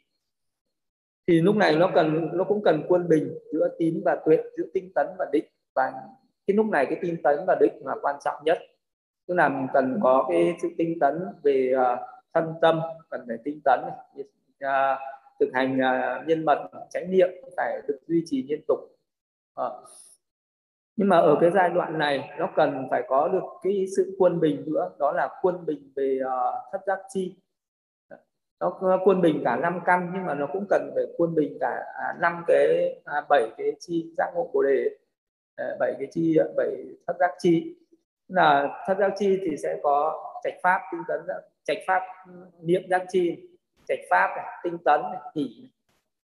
Thì 1.26 1.40
lúc 1.40 1.56
này 1.56 1.76
nó 1.76 1.90
cần 1.94 2.28
nó 2.32 2.44
cũng 2.44 2.62
cần 2.64 2.82
quân 2.88 3.08
bình 3.08 3.38
giữa 3.52 3.68
tín 3.78 4.02
và 4.04 4.16
tuệ 4.26 4.36
giữa 4.56 4.64
tinh 4.74 4.90
tấn 4.94 5.06
và 5.18 5.26
định. 5.32 5.44
Và 5.74 5.92
cái 6.46 6.56
lúc 6.56 6.66
này 6.66 6.86
cái 6.86 6.98
tinh 7.02 7.16
tấn 7.22 7.36
và 7.46 7.56
định 7.60 7.72
là 7.84 7.94
quan 8.02 8.16
trọng 8.24 8.44
nhất. 8.44 8.58
Tức 9.26 9.34
là 9.34 9.48
mình 9.48 9.66
cần 9.72 9.98
có 10.02 10.26
cái 10.28 10.56
sự 10.62 10.68
tinh 10.78 10.98
tấn 11.00 11.24
về 11.42 11.72
uh, 11.76 11.98
thân 12.34 12.54
tâm 12.60 12.80
cần 13.10 13.24
phải 13.28 13.36
tinh 13.44 13.60
tấn 13.64 13.80
uh, 14.20 14.98
thực 15.40 15.48
hành 15.54 15.76
uh, 15.76 16.28
nhân 16.28 16.44
mật 16.44 16.70
chánh 16.90 17.10
niệm 17.10 17.28
phải 17.56 17.80
được 17.88 17.98
duy 18.06 18.22
trì 18.26 18.42
liên 18.48 18.60
tục. 18.68 18.78
Uh, 19.60 19.72
nhưng 20.98 21.08
mà 21.08 21.18
ở 21.18 21.38
cái 21.40 21.50
giai 21.50 21.70
đoạn 21.70 21.98
này 21.98 22.30
nó 22.38 22.48
cần 22.56 22.88
phải 22.90 23.02
có 23.08 23.28
được 23.28 23.42
cái 23.62 23.86
sự 23.96 24.16
quân 24.18 24.40
bình 24.40 24.64
nữa. 24.66 24.90
Đó 24.98 25.12
là 25.12 25.28
quân 25.42 25.66
bình 25.66 25.92
về 25.96 26.18
uh, 26.24 26.72
thất 26.72 26.80
giác 26.86 26.98
chi. 27.08 27.36
Nó 28.60 28.98
quân 29.04 29.20
bình 29.20 29.42
cả 29.44 29.56
năm 29.56 29.80
căn 29.84 30.10
nhưng 30.14 30.26
mà 30.26 30.34
nó 30.34 30.46
cũng 30.52 30.66
cần 30.70 30.90
phải 30.94 31.04
quân 31.16 31.34
bình 31.34 31.58
cả 31.60 31.84
à, 31.94 32.14
năm 32.20 32.44
cái 32.46 32.94
à, 33.04 33.20
bảy 33.28 33.42
à, 33.42 33.54
cái 33.56 33.72
chi 33.80 34.14
giác 34.16 34.32
ngộ 34.34 34.50
bồ 34.54 34.62
đề. 34.62 34.90
Ờ, 35.56 35.76
bảy 35.80 35.94
cái 35.98 36.08
chi 36.10 36.36
ờ, 36.36 36.52
bảy 36.56 36.70
thất 37.06 37.16
giác 37.20 37.30
chi. 37.38 37.76
Là 38.28 38.82
thất 38.86 38.98
giác 38.98 39.12
chi 39.18 39.38
thì 39.44 39.56
sẽ 39.56 39.80
có 39.82 40.24
trạch 40.44 40.54
pháp 40.62 40.80
tinh 40.92 41.00
tấn 41.08 41.20
trạch 41.64 41.78
pháp 41.86 42.02
niệm 42.60 42.82
giác 42.90 43.04
chi 43.08 43.48
trạch 43.88 44.00
pháp 44.10 44.36
này, 44.36 44.46
tinh 44.62 44.78
tấn 44.84 45.00
này, 45.02 45.20
hỷ 45.34 45.68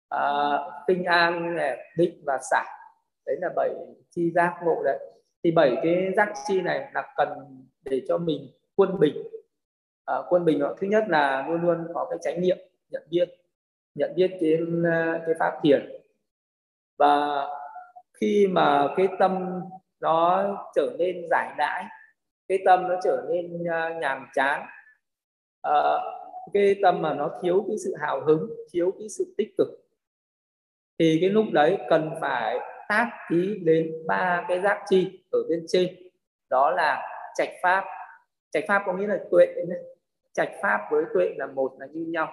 à, 0.08 0.22
tinh 0.86 1.04
an 1.04 1.56
này, 1.56 1.78
định 1.96 2.22
và 2.26 2.38
xả. 2.50 2.64
Đấy 3.26 3.36
là 3.40 3.48
bảy 3.56 3.70
chi 4.10 4.30
giác 4.30 4.54
ngộ 4.64 4.82
đấy. 4.84 4.98
Thì 5.44 5.50
bảy 5.50 5.76
cái 5.82 6.12
giác 6.16 6.32
chi 6.48 6.60
này 6.60 6.90
là 6.94 7.14
cần 7.16 7.28
để 7.84 8.02
cho 8.08 8.18
mình 8.18 8.50
quân 8.74 8.98
bình. 9.00 9.16
À, 10.04 10.16
quân 10.28 10.44
bình 10.44 10.60
thứ 10.80 10.86
nhất 10.86 11.04
là 11.08 11.46
luôn 11.48 11.60
luôn 11.62 11.86
có 11.94 12.06
cái 12.10 12.18
trải 12.22 12.38
niệm 12.38 12.58
nhận 12.90 13.02
biết 13.10 13.28
nhận 13.94 14.12
biết 14.16 14.30
cái 14.40 14.58
ờ, 14.84 15.20
cái 15.26 15.34
pháp 15.38 15.52
thiền. 15.62 15.92
Và 16.98 17.46
khi 18.20 18.46
mà 18.46 18.88
cái 18.96 19.08
tâm 19.18 19.60
nó 20.00 20.44
trở 20.74 20.96
nên 20.98 21.26
giải 21.30 21.54
đãi 21.58 21.84
cái 22.50 22.58
tâm 22.64 22.88
nó 22.88 22.94
trở 23.04 23.26
nên 23.28 23.64
ờ, 23.64 23.94
nhàm 24.00 24.26
chán 24.34 24.66
à, 25.62 25.72
cái 26.52 26.76
tâm 26.82 27.02
mà 27.02 27.14
nó 27.14 27.30
thiếu 27.42 27.64
cái 27.68 27.76
sự 27.84 27.94
hào 28.00 28.20
hứng 28.20 28.50
thiếu 28.72 28.92
cái 28.98 29.08
sự 29.08 29.34
tích 29.36 29.54
cực 29.58 29.68
thì 30.98 31.18
cái 31.20 31.30
lúc 31.30 31.44
đấy 31.52 31.78
cần 31.88 32.10
phải 32.20 32.58
tác 32.90 33.10
ý 33.28 33.58
đến 33.64 33.92
ba 34.06 34.44
cái 34.48 34.60
giác 34.60 34.82
chi 34.88 35.22
ở 35.32 35.38
bên 35.48 35.64
trên. 35.68 35.94
Đó 36.50 36.70
là 36.70 37.08
trạch 37.34 37.48
pháp. 37.62 37.84
Trạch 38.50 38.64
pháp 38.68 38.82
có 38.86 38.92
nghĩa 38.92 39.06
là 39.06 39.18
tuệ 39.30 39.46
trạch 40.32 40.50
pháp 40.62 40.80
với 40.90 41.04
tuệ 41.14 41.34
là 41.36 41.46
một 41.46 41.72
là 41.78 41.86
như 41.86 42.06
nhau. 42.08 42.32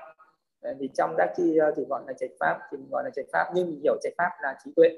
Thì 0.79 0.89
trong 0.93 1.15
giác 1.17 1.33
chi 1.37 1.57
ờ, 1.57 1.73
thì 1.77 1.83
gọi 1.89 2.01
là 2.07 2.13
trạch 2.13 2.29
pháp 2.39 2.59
thì 2.71 2.77
mình 2.77 2.89
gọi 2.91 3.03
là 3.03 3.09
trạch 3.09 3.25
pháp. 3.33 3.51
Nhưng 3.55 3.67
mình 3.67 3.79
hiểu 3.83 3.97
trạch 4.01 4.13
pháp 4.17 4.29
là 4.41 4.57
trí 4.65 4.71
tuệ. 4.75 4.89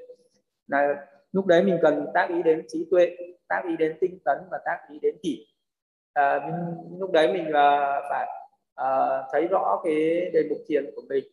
Là 0.66 1.06
lúc 1.32 1.46
đấy 1.46 1.62
mình 1.64 1.78
cần 1.82 2.06
tác 2.14 2.28
ý 2.28 2.42
đến 2.42 2.64
trí 2.68 2.86
tuệ 2.90 3.16
tác 3.48 3.62
ý 3.68 3.76
đến 3.76 3.96
tinh 4.00 4.18
tấn 4.24 4.38
và 4.50 4.58
tác 4.64 4.78
ý 4.92 4.98
đến 5.02 5.14
kỷ 5.22 5.46
à, 6.12 6.30
ờ, 6.30 6.40
lúc 6.98 7.12
đấy 7.12 7.32
mình 7.32 7.48
uh, 7.48 8.04
phải 8.10 8.28
uh, 8.80 9.26
thấy 9.32 9.46
rõ 9.46 9.80
cái 9.84 10.30
đề 10.32 10.42
mục 10.48 10.58
thiền 10.68 10.90
của 10.96 11.02
mình. 11.08 11.24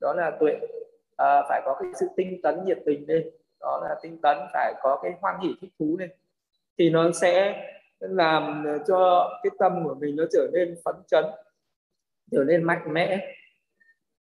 Đó 0.00 0.14
là 0.14 0.30
tuệ. 0.40 0.60
À, 1.16 1.42
phải 1.48 1.62
có 1.64 1.76
cái 1.80 1.90
sự 1.94 2.06
tinh 2.16 2.40
tấn 2.42 2.64
nhiệt 2.64 2.78
tình 2.86 3.04
lên 3.08 3.30
đó 3.60 3.80
là 3.82 3.96
tinh 4.02 4.18
tấn 4.22 4.38
phải 4.52 4.74
có 4.82 5.00
cái 5.02 5.12
hoan 5.20 5.40
hỷ 5.40 5.54
thích 5.60 5.70
thú 5.78 5.96
lên. 5.98 6.10
Thì 6.78 6.90
nó 6.90 7.12
sẽ 7.12 7.64
làm 7.98 8.64
cho 8.88 9.30
cái 9.42 9.50
tâm 9.58 9.84
của 9.84 9.94
mình 9.94 10.16
nó 10.16 10.24
trở 10.32 10.48
nên 10.52 10.76
phấn 10.84 10.94
chấn 11.06 11.24
trở 12.30 12.44
nên 12.44 12.62
mạnh 12.62 12.82
mẽ. 12.92 13.34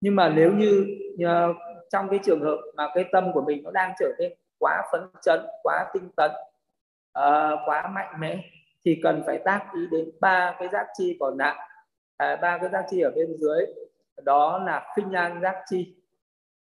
Nhưng 0.01 0.15
mà 0.15 0.29
nếu 0.29 0.51
như, 0.51 0.85
như 1.17 1.27
trong 1.89 2.09
cái 2.09 2.19
trường 2.23 2.41
hợp 2.41 2.57
mà 2.75 2.87
cái 2.95 3.05
tâm 3.11 3.33
của 3.33 3.41
mình 3.41 3.63
nó 3.63 3.71
đang 3.71 3.93
trở 3.99 4.11
nên 4.19 4.33
quá 4.59 4.83
phấn 4.91 5.01
chấn 5.21 5.39
quá 5.63 5.85
tinh 5.93 6.09
tấn 6.15 6.31
uh, 7.19 7.59
quá 7.65 7.87
mạnh 7.87 8.15
mẽ 8.19 8.39
thì 8.85 8.99
cần 9.03 9.23
phải 9.25 9.37
tác 9.45 9.65
ý 9.75 9.81
đến 9.91 10.09
ba 10.19 10.55
cái 10.59 10.69
giác 10.71 10.87
chi 10.97 11.17
còn 11.19 11.37
lại. 11.37 11.69
À, 12.17 12.35
ba 12.35 12.57
cái 12.57 12.69
giác 12.69 12.85
chi 12.89 13.01
ở 13.01 13.11
bên 13.15 13.37
dưới 13.39 13.65
đó 14.23 14.63
là 14.65 14.93
khinh 14.95 15.11
an 15.11 15.41
giác 15.41 15.63
chi 15.69 15.95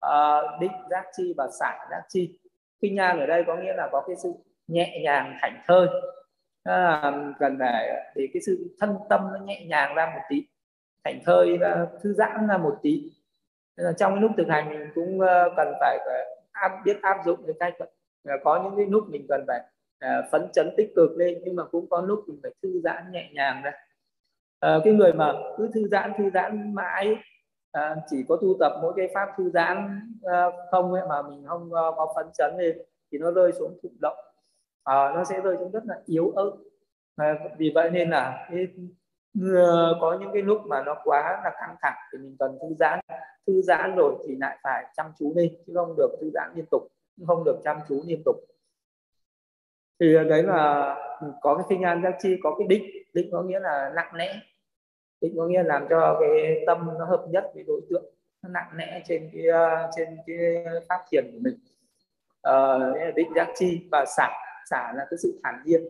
uh, 0.06 0.60
định 0.60 0.72
giác 0.90 1.04
chi 1.16 1.34
và 1.36 1.48
sản 1.60 1.86
giác 1.90 2.02
chi 2.08 2.38
kinh 2.80 2.94
nhang 2.94 3.20
ở 3.20 3.26
đây 3.26 3.44
có 3.46 3.56
nghĩa 3.56 3.72
là 3.76 3.88
có 3.92 4.04
cái 4.06 4.16
sự 4.16 4.32
nhẹ 4.66 5.00
nhàng 5.02 5.38
thảnh 5.40 5.62
thơi. 5.66 5.88
À, 6.64 7.12
cần 7.38 7.56
phải 7.58 8.04
để 8.14 8.28
cái 8.34 8.42
sự 8.46 8.76
thân 8.80 8.96
tâm 9.08 9.20
nó 9.32 9.38
nhẹ 9.44 9.64
nhàng 9.66 9.94
ra 9.94 10.12
một 10.14 10.20
tí 10.28 10.46
thảnh 11.04 11.20
thơi 11.24 11.58
và 11.60 11.86
thư 12.02 12.12
giãn 12.12 12.46
ra 12.48 12.58
một 12.58 12.78
tí. 12.82 13.12
Nên 13.76 13.86
là 13.86 13.92
trong 13.92 14.20
lúc 14.20 14.30
thực 14.36 14.48
hành 14.48 14.70
mình 14.70 14.88
cũng 14.94 15.20
ờ, 15.20 15.54
cần 15.56 15.74
phải 15.80 15.98
ờ, 16.06 16.14
áp 16.52 16.82
biết 16.84 17.02
áp 17.02 17.16
dụng 17.24 17.40
cái 17.46 17.54
cách 17.60 17.88
có 18.44 18.62
những 18.64 18.76
cái 18.76 18.86
lúc 18.86 19.04
mình 19.08 19.26
cần 19.28 19.44
phải 19.46 19.60
ờ, 19.98 20.28
phấn 20.32 20.48
chấn 20.52 20.70
tích 20.76 20.92
cực 20.96 21.10
lên 21.16 21.38
nhưng 21.44 21.56
mà 21.56 21.64
cũng 21.64 21.88
có 21.90 22.00
lúc 22.00 22.24
mình 22.26 22.38
phải 22.42 22.52
thư 22.62 22.80
giãn 22.84 23.12
nhẹ 23.12 23.30
nhàng 23.32 23.62
ra. 23.62 23.72
À, 24.60 24.78
cái 24.84 24.92
người 24.92 25.12
mà 25.12 25.32
cứ 25.56 25.70
thư 25.74 25.88
giãn 25.88 26.12
thư 26.18 26.30
giãn 26.30 26.74
mãi 26.74 27.16
à, 27.74 27.96
chỉ 28.06 28.24
có 28.28 28.36
tu 28.36 28.56
tập 28.60 28.72
mỗi 28.82 28.92
cái 28.96 29.08
pháp 29.14 29.28
thư 29.36 29.50
giãn 29.50 30.00
à, 30.22 30.46
không 30.70 30.92
ấy 30.92 31.02
mà 31.08 31.22
mình 31.22 31.44
không 31.46 31.74
à, 31.74 31.82
có 31.96 32.12
phấn 32.16 32.26
chấn 32.34 32.54
lên 32.58 32.78
thì 33.12 33.18
nó 33.18 33.30
rơi 33.30 33.52
xuống 33.52 33.78
thụ 33.82 33.88
động. 34.00 34.16
À, 34.84 35.12
nó 35.14 35.24
sẽ 35.24 35.40
rơi 35.40 35.56
xuống 35.56 35.70
rất 35.70 35.82
là 35.86 35.94
yếu 36.06 36.30
ớt. 36.30 36.50
À, 37.16 37.38
vì 37.58 37.72
vậy 37.74 37.90
nên 37.90 38.10
là 38.10 38.46
cái, 38.50 38.66
à, 39.56 39.88
có 40.00 40.18
những 40.20 40.30
cái 40.32 40.42
lúc 40.42 40.60
mà 40.66 40.82
nó 40.82 40.96
quá 41.04 41.40
là 41.44 41.50
căng 41.60 41.76
thẳng 41.82 41.96
thì 42.12 42.18
mình 42.18 42.36
cần 42.38 42.58
thư 42.62 42.74
giãn. 42.78 43.00
Thư 43.46 43.62
giãn 43.62 43.94
rồi 43.96 44.14
thì 44.28 44.36
lại 44.36 44.58
phải 44.62 44.84
chăm 44.96 45.06
chú 45.18 45.32
lên 45.36 45.56
chứ 45.66 45.72
không 45.76 45.94
được 45.96 46.16
thư 46.20 46.30
giãn 46.34 46.52
liên 46.54 46.64
tục 46.70 46.82
không 47.26 47.44
được 47.44 47.60
chăm 47.64 47.76
chú 47.88 48.02
liên 48.06 48.22
tục. 48.24 48.36
Thì 50.00 50.14
đấy 50.28 50.42
là 50.42 50.96
có 51.40 51.54
cái 51.56 51.66
kinh 51.68 51.82
an 51.82 52.02
giác 52.02 52.14
chi 52.18 52.36
có 52.42 52.54
cái 52.58 52.68
định. 52.68 52.84
Định 53.12 53.28
có 53.32 53.42
nghĩa 53.42 53.60
là 53.60 53.92
nặng 53.94 54.14
lẽ 54.14 54.34
định 55.24 55.34
có 55.36 55.46
nghĩa 55.46 55.62
làm 55.62 55.86
cho 55.90 56.18
cái 56.20 56.64
tâm 56.66 56.88
nó 56.98 57.04
hợp 57.04 57.24
nhất 57.28 57.50
với 57.54 57.64
đối 57.66 57.80
tượng 57.90 58.04
nó 58.42 58.48
nặng 58.48 58.70
nẽ 58.76 59.02
trên 59.08 59.30
cái 59.32 59.46
ờ, 59.46 59.90
trên 59.96 60.08
cái 60.26 60.64
pháp 60.88 61.00
thiền 61.10 61.30
của 61.32 61.38
mình. 61.40 61.58
À, 62.42 62.78
định 63.16 63.28
giác 63.34 63.48
chi 63.54 63.88
và 63.92 64.04
xả 64.16 64.30
xả 64.70 64.92
là 64.96 65.06
cái 65.10 65.18
sự 65.18 65.40
thản 65.44 65.62
nhiên. 65.64 65.84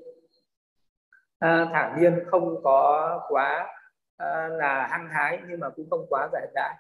À, 1.39 1.67
thản 1.73 2.01
nhiên 2.01 2.25
không 2.27 2.63
có 2.63 3.21
quá 3.29 3.67
à, 4.17 4.49
là 4.49 4.87
hăng 4.87 5.09
hái 5.09 5.39
nhưng 5.49 5.61
mà 5.61 5.69
cũng 5.71 5.91
không 5.91 6.07
quá 6.11 6.29
giải 6.33 6.47
đãi. 6.55 6.75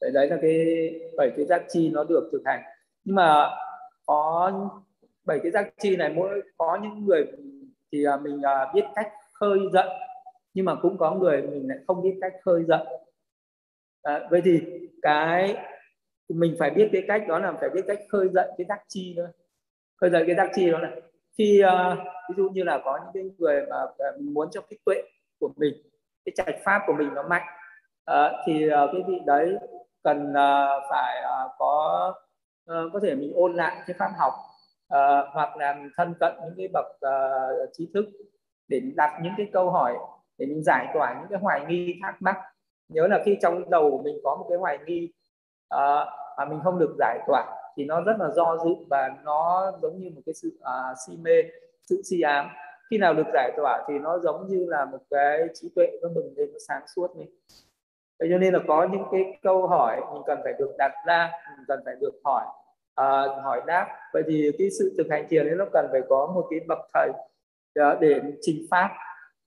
Đấy, 0.00 0.10
đấy 0.14 0.28
là 0.28 0.36
cái 0.42 0.90
bảy 1.16 1.30
cái 1.36 1.46
giác 1.46 1.62
chi 1.68 1.90
nó 1.94 2.04
được 2.04 2.28
thực 2.32 2.42
hành. 2.44 2.62
Nhưng 3.04 3.16
mà 3.16 3.50
có 4.06 4.52
bảy 5.24 5.38
cái 5.42 5.52
giác 5.52 5.68
chi 5.78 5.96
này 5.96 6.08
mỗi 6.08 6.42
có 6.58 6.78
những 6.82 7.06
người 7.06 7.26
thì 7.92 8.04
mình 8.22 8.42
biết 8.74 8.84
cách 8.94 9.12
khơi 9.32 9.58
giận 9.72 9.88
nhưng 10.58 10.64
mà 10.64 10.74
cũng 10.74 10.98
có 10.98 11.14
người 11.14 11.42
mình 11.42 11.68
lại 11.68 11.78
không 11.86 12.02
biết 12.02 12.18
cách 12.20 12.32
khơi 12.44 12.64
dậy. 12.68 12.84
à, 14.02 14.28
vậy 14.30 14.40
thì 14.44 14.60
cái 15.02 15.56
mình 16.28 16.56
phải 16.58 16.70
biết 16.70 16.88
cái 16.92 17.02
cách 17.08 17.22
đó 17.28 17.38
là 17.38 17.52
phải 17.60 17.70
biết 17.70 17.84
cách 17.86 17.98
khơi 18.08 18.28
dậy 18.28 18.50
cái 18.58 18.64
tác 18.68 18.78
chi 18.88 19.14
nữa 19.16 19.28
khơi 20.00 20.10
dậy 20.10 20.24
cái 20.26 20.36
tác 20.36 20.50
chi 20.54 20.70
đó 20.70 20.78
là 20.78 20.90
khi 21.38 21.62
uh, 21.64 21.98
ví 22.28 22.34
dụ 22.36 22.48
như 22.48 22.64
là 22.64 22.80
có 22.84 22.98
những 22.98 23.10
cái 23.14 23.30
người 23.38 23.66
mà 23.70 23.76
ờ, 23.98 24.18
muốn 24.20 24.50
cho 24.50 24.60
cái 24.60 24.78
tuệ 24.84 25.02
của 25.40 25.50
mình 25.56 25.74
cái 26.24 26.32
trạch 26.36 26.56
pháp 26.64 26.82
của 26.86 26.92
mình 26.92 27.14
nó 27.14 27.22
mạnh 27.22 27.46
uh, 28.10 28.32
thì 28.46 28.66
uh, 28.66 28.90
cái 28.92 29.02
vị 29.08 29.18
đấy 29.26 29.56
cần 30.02 30.30
uh, 30.30 30.82
phải 30.90 31.22
uh, 31.22 31.50
có 31.58 32.14
uh, 32.70 32.92
có 32.92 33.00
thể 33.02 33.14
mình 33.14 33.32
ôn 33.34 33.54
lại 33.54 33.82
cái 33.86 33.96
pháp 33.98 34.10
học 34.18 34.32
uh, 34.94 35.28
hoặc 35.32 35.56
là 35.56 35.78
thân 35.96 36.14
cận 36.20 36.32
những 36.40 36.54
cái 36.56 36.68
bậc 36.72 36.86
uh, 36.86 37.70
trí 37.72 37.90
thức 37.94 38.06
để 38.68 38.80
đặt 38.96 39.20
những 39.22 39.32
cái 39.36 39.50
câu 39.52 39.70
hỏi 39.70 39.96
để 40.38 40.46
mình 40.46 40.62
giải 40.62 40.86
tỏa 40.94 41.14
những 41.20 41.28
cái 41.30 41.38
hoài 41.42 41.60
nghi 41.68 41.98
thắc 42.02 42.22
mắc. 42.22 42.36
Nhớ 42.88 43.06
là 43.06 43.22
khi 43.24 43.38
trong 43.42 43.70
đầu 43.70 43.90
của 43.90 44.02
mình 44.02 44.18
có 44.24 44.36
một 44.36 44.46
cái 44.48 44.58
hoài 44.58 44.78
nghi 44.86 45.12
uh, 45.74 46.08
mà 46.38 46.44
mình 46.48 46.60
không 46.64 46.78
được 46.78 46.96
giải 46.98 47.18
tỏa 47.26 47.46
thì 47.76 47.84
nó 47.84 48.00
rất 48.00 48.16
là 48.18 48.30
do 48.36 48.56
dự 48.64 48.74
và 48.90 49.16
nó 49.24 49.72
giống 49.82 49.98
như 50.00 50.10
một 50.14 50.20
cái 50.26 50.34
sự 50.34 50.58
uh, 50.60 50.96
si 51.06 51.16
mê 51.16 51.42
sự 51.82 52.02
si 52.04 52.20
ám. 52.20 52.48
Khi 52.90 52.98
nào 52.98 53.14
được 53.14 53.26
giải 53.32 53.52
tỏa 53.56 53.84
thì 53.88 53.94
nó 53.98 54.18
giống 54.18 54.48
như 54.48 54.66
là 54.68 54.84
một 54.84 54.98
cái 55.10 55.40
trí 55.54 55.68
tuệ 55.74 55.86
nó 56.02 56.08
bừng 56.14 56.34
lên 56.36 56.52
nó 56.52 56.58
sáng 56.68 56.82
suốt 56.86 57.16
này 57.16 57.26
Vậy 58.18 58.28
cho 58.32 58.38
nên 58.38 58.54
là 58.54 58.60
có 58.68 58.88
những 58.92 59.04
cái 59.12 59.38
câu 59.42 59.66
hỏi 59.66 60.00
mình 60.12 60.22
cần 60.26 60.38
phải 60.44 60.52
được 60.58 60.74
đặt 60.78 60.92
ra 61.06 61.30
mình 61.56 61.64
cần 61.68 61.80
phải 61.84 61.94
được 62.00 62.20
hỏi 62.24 62.44
uh, 63.00 63.44
hỏi 63.44 63.62
đáp. 63.66 63.86
Vậy 64.12 64.22
thì 64.26 64.50
cái 64.58 64.68
sự 64.78 64.94
thực 64.98 65.06
hành 65.10 65.26
thiền 65.28 65.46
ấy 65.46 65.56
nó 65.56 65.64
cần 65.72 65.88
phải 65.92 66.00
có 66.08 66.32
một 66.34 66.46
cái 66.50 66.60
bậc 66.68 66.78
thầy 66.94 67.10
ờ, 67.74 67.98
để 68.00 68.20
trình 68.40 68.66
pháp 68.70 68.90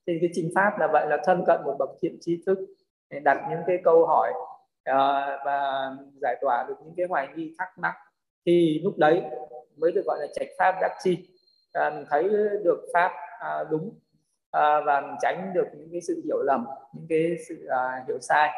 thì 0.08 0.18
cái 0.22 0.30
trình 0.34 0.52
pháp 0.56 0.80
là 0.80 0.88
vậy 0.88 1.08
là 1.10 1.18
thân 1.26 1.44
cận 1.48 1.62
một 1.66 1.76
bậc 1.80 1.90
thiện 2.02 2.18
trí 2.22 2.44
thức 2.46 2.60
để 3.10 3.20
đặt 3.20 3.48
những 3.50 3.60
cái 3.68 3.78
câu 3.84 4.06
hỏi 4.06 4.34
uh, 4.90 5.46
và 5.46 5.90
giải 6.22 6.36
tỏa 6.42 6.66
được 6.68 6.76
những 6.84 6.94
cái 6.98 7.06
hoài 7.10 7.28
nghi 7.36 7.56
thắc 7.58 7.78
mắc. 7.78 7.94
Thì 8.46 8.82
lúc 8.84 8.98
đấy 8.98 9.22
mới 9.78 9.92
được 9.92 10.02
gọi 10.06 10.20
là 10.20 10.28
trạch 10.34 10.48
pháp 10.58 10.76
đắc 10.82 10.92
chi. 11.04 11.28
À, 11.74 11.90
mình 11.90 12.06
thấy 12.10 12.30
được 12.64 12.86
pháp 12.94 13.12
à, 13.40 13.64
đúng 13.72 14.00
à, 14.52 14.82
và 14.86 15.02
mình 15.02 15.16
tránh 15.22 15.52
được 15.54 15.68
những 15.74 15.90
cái 15.92 16.02
sự 16.02 16.22
hiểu 16.26 16.42
lầm 16.44 16.66
những 16.94 17.06
cái 17.10 17.36
sự 17.50 17.66
à, 17.66 18.04
hiểu 18.08 18.20
sai. 18.20 18.50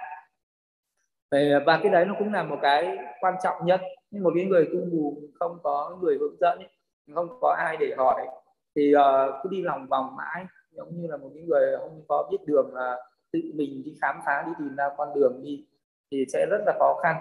Và 1.66 1.80
cái 1.84 1.92
đấy 1.92 2.06
nó 2.06 2.16
cũng 2.20 2.34
là 2.34 2.44
một 2.44 2.58
cái 2.62 2.98
quan 3.20 3.36
trọng 3.44 3.66
nhất. 3.66 3.82
Nhưng 4.12 4.24
một 4.24 4.32
cái 4.36 4.46
người 4.46 4.66
tu 4.66 4.80
mù 4.92 5.22
không 5.34 5.60
có 5.64 5.98
người 6.02 6.18
hướng 6.20 6.36
dẫn 6.40 6.60
không 7.14 7.38
có 7.42 7.56
ai 7.60 7.78
để 7.78 7.94
hỏi 7.98 8.28
thì 8.76 8.94
uh, 8.96 9.34
cứ 9.44 9.50
đi 9.50 9.62
lòng 9.62 9.88
vòng 9.88 10.16
mãi 10.16 10.46
giống 10.76 11.02
như 11.02 11.08
là 11.08 11.18
một 11.18 11.30
những 11.34 11.48
người 11.48 11.78
không 11.80 12.02
có 12.08 12.28
biết 12.32 12.38
đường 12.46 12.74
là 12.74 12.98
tự 13.34 13.40
mình 13.56 13.84
đi 13.86 13.94
khám 14.02 14.20
phá 14.26 14.44
đi 14.48 14.52
tìm 14.60 14.76
ra 14.76 14.90
con 14.98 15.14
đường 15.16 15.42
đi 15.44 15.66
thì 16.12 16.26
sẽ 16.34 16.46
rất 16.50 16.62
là 16.66 16.74
khó 16.80 17.00
khăn. 17.04 17.16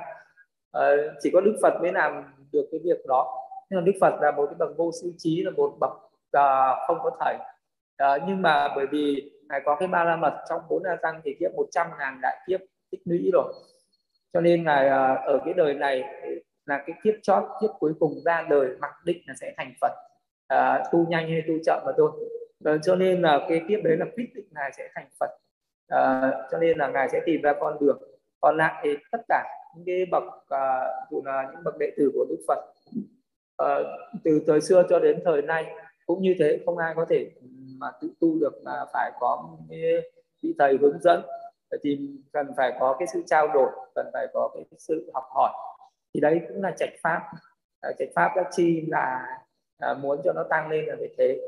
À, 0.72 0.90
chỉ 1.22 1.30
có 1.32 1.40
đức 1.40 1.56
phật 1.62 1.80
mới 1.80 1.92
làm 1.92 2.24
được 2.52 2.68
cái 2.70 2.80
việc 2.84 3.06
đó. 3.08 3.38
Nhưng 3.70 3.80
mà 3.80 3.84
đức 3.84 3.92
phật 4.00 4.14
là 4.20 4.30
một 4.30 4.46
cái 4.46 4.54
bậc 4.58 4.76
vô 4.76 4.90
sư 5.02 5.12
trí 5.18 5.42
là 5.42 5.50
một 5.50 5.76
bậc 5.80 5.90
à, 6.32 6.74
không 6.86 6.98
có 7.02 7.10
thầy. 7.20 7.36
À, 7.96 8.18
nhưng 8.26 8.42
mà 8.42 8.68
bởi 8.76 8.86
vì 8.86 9.32
ngài 9.48 9.60
có 9.64 9.76
cái 9.80 9.88
ba 9.88 10.04
la 10.04 10.16
mật 10.16 10.44
trong 10.48 10.60
bốn 10.68 10.84
la 10.84 10.96
tăng 11.02 11.20
thì 11.24 11.36
kiếp 11.40 11.54
100 11.54 11.86
ngàn 11.98 12.18
đại 12.22 12.36
kiếp 12.46 12.60
tích 12.90 13.00
lũy 13.04 13.30
rồi. 13.32 13.52
Cho 14.32 14.40
nên 14.40 14.64
ngài 14.64 14.88
à, 14.88 15.14
ở 15.14 15.40
cái 15.44 15.54
đời 15.54 15.74
này 15.74 16.02
là 16.66 16.82
cái 16.86 16.96
kiếp 17.04 17.14
chót 17.22 17.42
kiếp 17.60 17.70
cuối 17.78 17.92
cùng 18.00 18.12
ra 18.24 18.46
đời 18.50 18.68
mặc 18.80 18.90
định 19.04 19.22
là 19.26 19.34
sẽ 19.40 19.54
thành 19.56 19.72
phật. 19.80 19.92
À, 20.48 20.84
tu 20.92 21.06
nhanh 21.08 21.28
hay 21.28 21.42
tu 21.48 21.54
chậm 21.66 21.82
mà 21.86 21.92
thôi. 21.96 22.10
Ờ, 22.64 22.78
cho 22.82 22.96
nên 22.96 23.22
là 23.22 23.46
cái 23.48 23.62
kiếp 23.68 23.80
đấy 23.84 23.96
là 23.96 24.06
quyết 24.16 24.26
định 24.34 24.46
ngài 24.50 24.72
sẽ 24.76 24.88
thành 24.94 25.08
phật. 25.20 25.30
À, 25.88 26.32
cho 26.50 26.58
nên 26.58 26.78
là 26.78 26.88
ngài 26.88 27.08
sẽ 27.08 27.20
tìm 27.26 27.42
ra 27.42 27.52
con 27.60 27.76
đường. 27.80 28.02
Còn 28.40 28.56
lại 28.56 28.80
thì 28.84 28.96
tất 29.12 29.20
cả 29.28 29.44
những 29.76 29.84
cái 29.86 30.06
bậc 30.10 30.22
uh, 30.24 31.24
là 31.24 31.48
những 31.52 31.64
bậc 31.64 31.74
đệ 31.78 31.90
tử 31.96 32.10
của 32.14 32.26
đức 32.28 32.38
phật 32.48 32.58
à, 33.56 33.78
từ 34.24 34.42
thời 34.46 34.60
xưa 34.60 34.82
cho 34.88 34.98
đến 34.98 35.20
thời 35.24 35.42
nay 35.42 35.66
cũng 36.06 36.22
như 36.22 36.34
thế 36.38 36.60
không 36.66 36.78
ai 36.78 36.94
có 36.96 37.06
thể 37.08 37.30
mà 37.78 37.90
tự 38.00 38.10
tu 38.20 38.38
được 38.40 38.62
mà 38.64 38.84
phải 38.92 39.12
có 39.20 39.48
cái 39.70 39.80
vị 40.42 40.54
thầy 40.58 40.76
hướng 40.80 40.98
dẫn. 41.00 41.22
Thì 41.82 41.98
cần 42.32 42.46
phải 42.56 42.72
có 42.80 42.96
cái 42.98 43.08
sự 43.12 43.22
trao 43.26 43.48
đổi 43.48 43.70
cần 43.94 44.06
phải 44.12 44.26
có 44.32 44.50
cái 44.54 44.64
sự 44.78 45.10
học 45.14 45.24
hỏi. 45.30 45.52
Thì 46.14 46.20
đấy 46.20 46.40
cũng 46.48 46.62
là 46.62 46.70
trạch 46.70 46.92
pháp. 47.02 47.20
À, 47.80 47.90
trạch 47.98 48.08
pháp 48.14 48.32
các 48.34 48.46
chi 48.50 48.84
là 48.88 49.26
à, 49.78 49.94
muốn 49.94 50.20
cho 50.24 50.32
nó 50.32 50.42
tăng 50.50 50.70
lên 50.70 50.84
là 50.86 50.94
như 50.94 51.06
thế. 51.18 51.40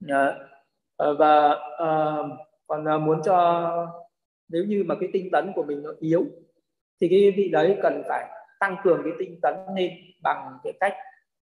Dạ. 0.00 0.34
Ờ, 0.96 1.14
và 1.14 1.50
uh, 1.50 2.30
còn 2.66 2.84
ờ, 2.84 2.98
muốn 2.98 3.22
cho 3.24 3.86
nếu 4.48 4.64
như 4.64 4.84
mà 4.86 4.94
cái 5.00 5.08
tinh 5.12 5.28
tấn 5.32 5.52
của 5.54 5.62
mình 5.62 5.82
nó 5.82 5.90
yếu 6.00 6.24
thì 7.00 7.08
cái 7.08 7.34
vị 7.36 7.48
đấy 7.52 7.78
cần 7.82 8.02
phải 8.08 8.30
tăng 8.60 8.76
cường 8.84 9.00
cái 9.04 9.12
tinh 9.18 9.38
tấn 9.42 9.54
lên 9.76 9.92
bằng 10.22 10.58
cái 10.64 10.72
cách 10.80 10.94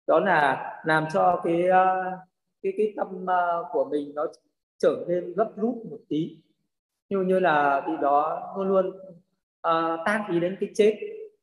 đó 0.06 0.20
là 0.20 0.80
làm 0.84 1.04
cho 1.12 1.40
cái 1.44 1.64
cái 2.62 2.72
cái 2.76 2.92
tâm 2.96 3.26
của 3.72 3.84
mình 3.90 4.12
nó 4.14 4.26
trở 4.78 5.04
nên 5.08 5.34
gấp 5.36 5.48
rút 5.56 5.74
một 5.90 5.98
tí. 6.08 6.36
Như 7.08 7.20
như 7.20 7.40
là 7.40 7.84
vị 7.86 7.92
đó 8.02 8.54
luôn 8.56 8.68
luôn 8.68 8.86
uh, 9.68 10.00
tác 10.06 10.26
ý 10.32 10.40
đến 10.40 10.56
cái 10.60 10.70
chết 10.74 10.98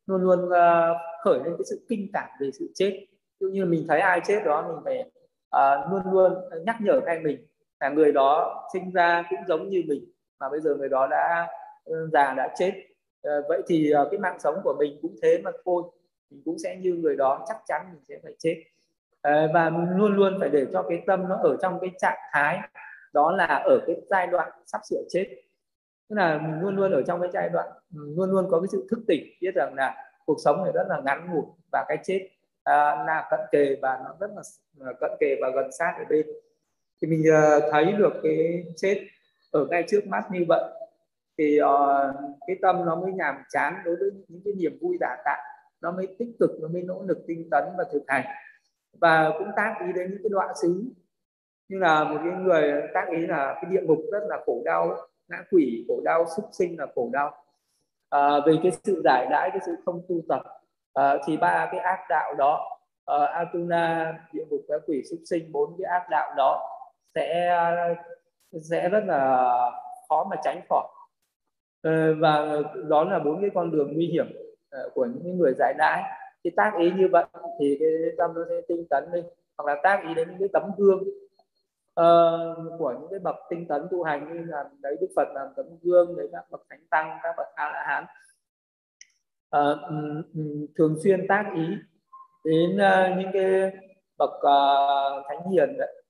luôn 0.06 0.22
luôn 0.22 0.46
uh, 0.46 0.98
khởi 1.24 1.40
lên 1.40 1.56
cái 1.58 1.66
sự 1.70 1.86
kinh 1.90 2.10
cảm 2.14 2.30
về 2.40 2.50
sự 2.60 2.72
chết. 2.76 3.06
Ví 3.40 3.48
như 3.52 3.66
mình 3.66 3.86
thấy 3.88 4.00
ai 4.00 4.22
chết 4.28 4.42
đó 4.46 4.68
mình 4.68 4.78
phải 4.86 5.12
uh, 5.56 5.92
luôn 5.92 6.14
luôn 6.14 6.34
nhắc 6.66 6.76
nhở 6.82 7.02
ngay 7.06 7.20
mình 7.20 7.48
là 7.80 7.90
người 7.90 8.12
đó 8.12 8.64
sinh 8.74 8.92
ra 8.92 9.24
cũng 9.30 9.40
giống 9.48 9.70
như 9.70 9.84
mình 9.88 10.06
mà 10.40 10.50
bây 10.50 10.62
giờ 10.62 10.76
người 10.76 10.90
đó 10.90 11.08
đã 11.08 11.48
ừ, 11.84 12.10
già 12.14 12.34
đã 12.34 12.54
chết. 12.58 12.74
Uh, 13.28 13.46
vậy 13.50 13.62
thì 13.68 13.94
uh, 14.02 14.08
cái 14.12 14.20
mạng 14.20 14.40
sống 14.40 14.56
của 14.64 14.76
mình 14.80 15.00
cũng 15.02 15.16
thế 15.24 15.42
mà 15.44 15.52
thôi. 15.66 15.84
Mình 16.30 16.42
cũng 16.46 16.60
sẽ 16.60 16.76
như 16.76 16.94
người 16.94 17.16
đó 17.16 17.46
chắc 17.48 17.58
chắn 17.66 17.82
mình 17.94 18.02
sẽ 18.10 18.16
phải 18.24 18.34
chết. 18.40 18.64
Uh, 19.28 19.52
và 19.54 19.70
luôn 19.70 20.16
luôn 20.16 20.38
phải 20.40 20.50
để 20.50 20.66
cho 20.74 20.84
cái 20.90 21.02
tâm 21.08 21.30
nó 21.30 21.36
ở 21.44 21.58
trong 21.62 21.80
cái 21.82 21.90
trạng 22.00 22.20
thái 22.32 22.60
đó 23.14 23.32
là 23.32 23.46
ở 23.46 23.80
cái 23.88 23.96
giai 24.10 24.28
đoạn 24.28 24.52
sắp 24.66 24.82
sửa 24.90 25.02
chết. 25.10 25.26
Tức 26.10 26.16
là 26.16 26.38
mình 26.38 26.60
luôn 26.62 26.76
luôn 26.76 26.92
ở 26.92 27.02
trong 27.08 27.22
cái 27.22 27.30
giai 27.34 27.50
đoạn 27.50 27.68
ừ, 27.96 28.14
luôn 28.18 28.32
luôn 28.32 28.48
có 28.52 28.60
cái 28.60 28.68
sự 28.72 28.88
thức 28.92 29.00
tỉnh 29.08 29.24
biết 29.42 29.56
rằng 29.56 29.74
là 29.76 29.96
cuộc 30.26 30.38
sống 30.44 30.64
này 30.64 30.72
rất 30.74 30.88
là 30.90 31.02
ngắn 31.06 31.28
ngủi 31.32 31.46
và 31.72 31.86
cái 31.88 31.98
chết 32.04 32.30
à, 32.66 33.04
là 33.08 33.28
cận 33.32 33.40
kề 33.52 33.76
và 33.82 34.00
nó 34.04 34.16
rất 34.20 34.32
là 34.36 34.42
ờ, 34.80 34.94
cận 35.00 35.12
kề 35.20 35.36
và 35.42 35.50
gần 35.56 35.72
sát 35.72 35.96
ở 35.98 36.04
bên. 36.10 36.26
Thì 37.02 37.08
mình 37.08 37.24
uh, 37.30 37.64
thấy 37.72 37.92
được 37.92 38.14
cái 38.24 38.64
chết 38.76 39.08
ở 39.52 39.66
ngay 39.70 39.84
trước 39.88 40.08
mắt 40.08 40.24
như 40.32 40.46
vậy. 40.48 40.64
Thì 41.38 41.60
uh, 41.62 42.16
cái 42.48 42.56
tâm 42.62 42.86
nó 42.86 42.96
mới 42.96 43.12
nhàm 43.12 43.36
chán 43.50 43.74
đối 43.86 43.96
với 43.96 44.10
những 44.28 44.42
cái 44.46 44.54
niềm 44.58 44.78
vui 44.82 44.98
giả 45.00 45.16
tạo 45.26 45.44
nó 45.82 45.92
mới 45.92 46.16
tích 46.20 46.30
cực 46.40 46.50
nó 46.62 46.68
mới 46.68 46.82
nỗ 46.82 47.04
lực 47.08 47.18
tinh 47.28 47.48
tấn 47.52 47.64
và 47.78 47.84
thực 47.94 48.04
hành. 48.08 48.26
Và 49.02 49.32
cũng 49.40 49.48
tác 49.56 49.76
ý 49.88 49.94
đến 49.94 50.12
những 50.12 50.24
cái 50.24 50.30
đoạn 50.30 50.50
xứ 50.62 50.84
như 51.70 51.80
là 51.80 52.04
một 52.04 52.18
cái 52.24 52.34
người 52.42 52.82
tác 52.94 53.06
ý 53.12 53.28
là 53.28 53.60
cái 53.62 53.72
địa 53.72 53.82
ngục 53.82 54.00
rất 54.12 54.24
là 54.30 54.38
khổ 54.46 54.62
đau 54.66 54.98
ngã 55.28 55.44
quỷ 55.52 55.86
khổ 55.88 56.02
đau 56.06 56.26
súc 56.36 56.46
sinh 56.52 56.80
là 56.80 56.88
khổ 56.96 57.10
đau. 57.14 57.44
À, 58.10 58.30
về 58.46 58.54
cái 58.64 58.72
sự 58.84 59.02
giải 59.04 59.28
đãi 59.30 59.50
cái 59.50 59.60
sự 59.66 59.76
không 59.86 60.02
tu 60.10 60.22
tập 60.30 60.42
à, 60.96 61.18
thì 61.26 61.38
ba 61.38 61.70
cái 61.72 61.80
ác 61.80 62.00
đạo 62.10 62.34
đó 62.38 62.80
ờ, 63.06 63.24
uh, 63.24 63.30
Atuna 63.30 64.14
địa 64.34 64.44
ngục 64.50 64.62
ngã 64.68 64.76
quỷ 64.88 65.04
súc 65.10 65.20
sinh 65.26 65.52
bốn 65.52 65.76
cái 65.78 65.86
ác 65.92 66.08
đạo 66.10 66.34
đó 66.38 66.62
sẽ 67.16 67.58
sẽ 68.70 68.90
rất 68.90 69.04
là 69.06 69.52
khó 70.10 70.24
mà 70.30 70.36
tránh 70.44 70.62
khỏi. 70.70 70.88
Uh, 71.88 72.18
và 72.20 72.62
đó 72.88 73.04
là 73.04 73.20
bốn 73.20 73.42
cái 73.42 73.50
con 73.54 73.72
đường 73.72 73.94
nguy 73.94 74.08
hiểm 74.08 74.28
uh, 74.86 74.94
của 74.94 75.06
những 75.06 75.38
người 75.38 75.54
giải 75.60 75.74
đãi. 75.78 76.04
Cái 76.44 76.52
tác 76.56 76.72
ý 76.80 76.92
như 76.92 77.10
vậy 77.12 77.26
thì 77.60 77.78
cái 77.80 77.90
tâm 78.18 78.32
nó 78.36 78.42
sẽ 78.50 78.56
tinh 78.68 78.86
tấn 78.90 79.12
đi 79.14 79.22
hoặc 79.58 79.74
là 79.74 79.82
tác 79.84 80.04
ý 80.08 80.14
đến 80.14 80.28
những 80.30 80.40
cái 80.40 80.50
tấm 80.54 80.72
gương 80.78 81.04
uh, 82.02 82.80
của 82.80 82.94
những 83.00 83.08
cái 83.10 83.20
bậc 83.20 83.36
tinh 83.50 83.68
tấn 83.68 83.88
tu 83.92 84.04
hành 84.04 84.34
như 84.34 84.46
là 84.46 84.64
đấy 84.82 84.98
đức 85.02 85.08
phật 85.16 85.28
làm 85.34 85.48
tấm 85.56 85.66
gương 85.82 86.18
đấy 86.18 86.30
các 86.32 86.46
bậc 86.52 86.62
thánh 86.70 86.80
tăng 86.90 87.20
các 87.24 87.34
bậc 87.38 87.48
a 87.56 87.66
la 87.66 87.84
hán 87.88 88.06
uh, 89.58 90.26
thường 90.78 90.96
xuyên 91.04 91.28
tác 91.28 91.52
ý 91.56 91.66
đến 92.44 92.76
uh, 92.76 93.18
những 93.18 93.30
cái 93.34 93.72
bậc 94.18 94.30
uh, 94.30 95.26
thánh 95.28 95.52
hiền 95.52 95.78
đấy. 95.78 96.02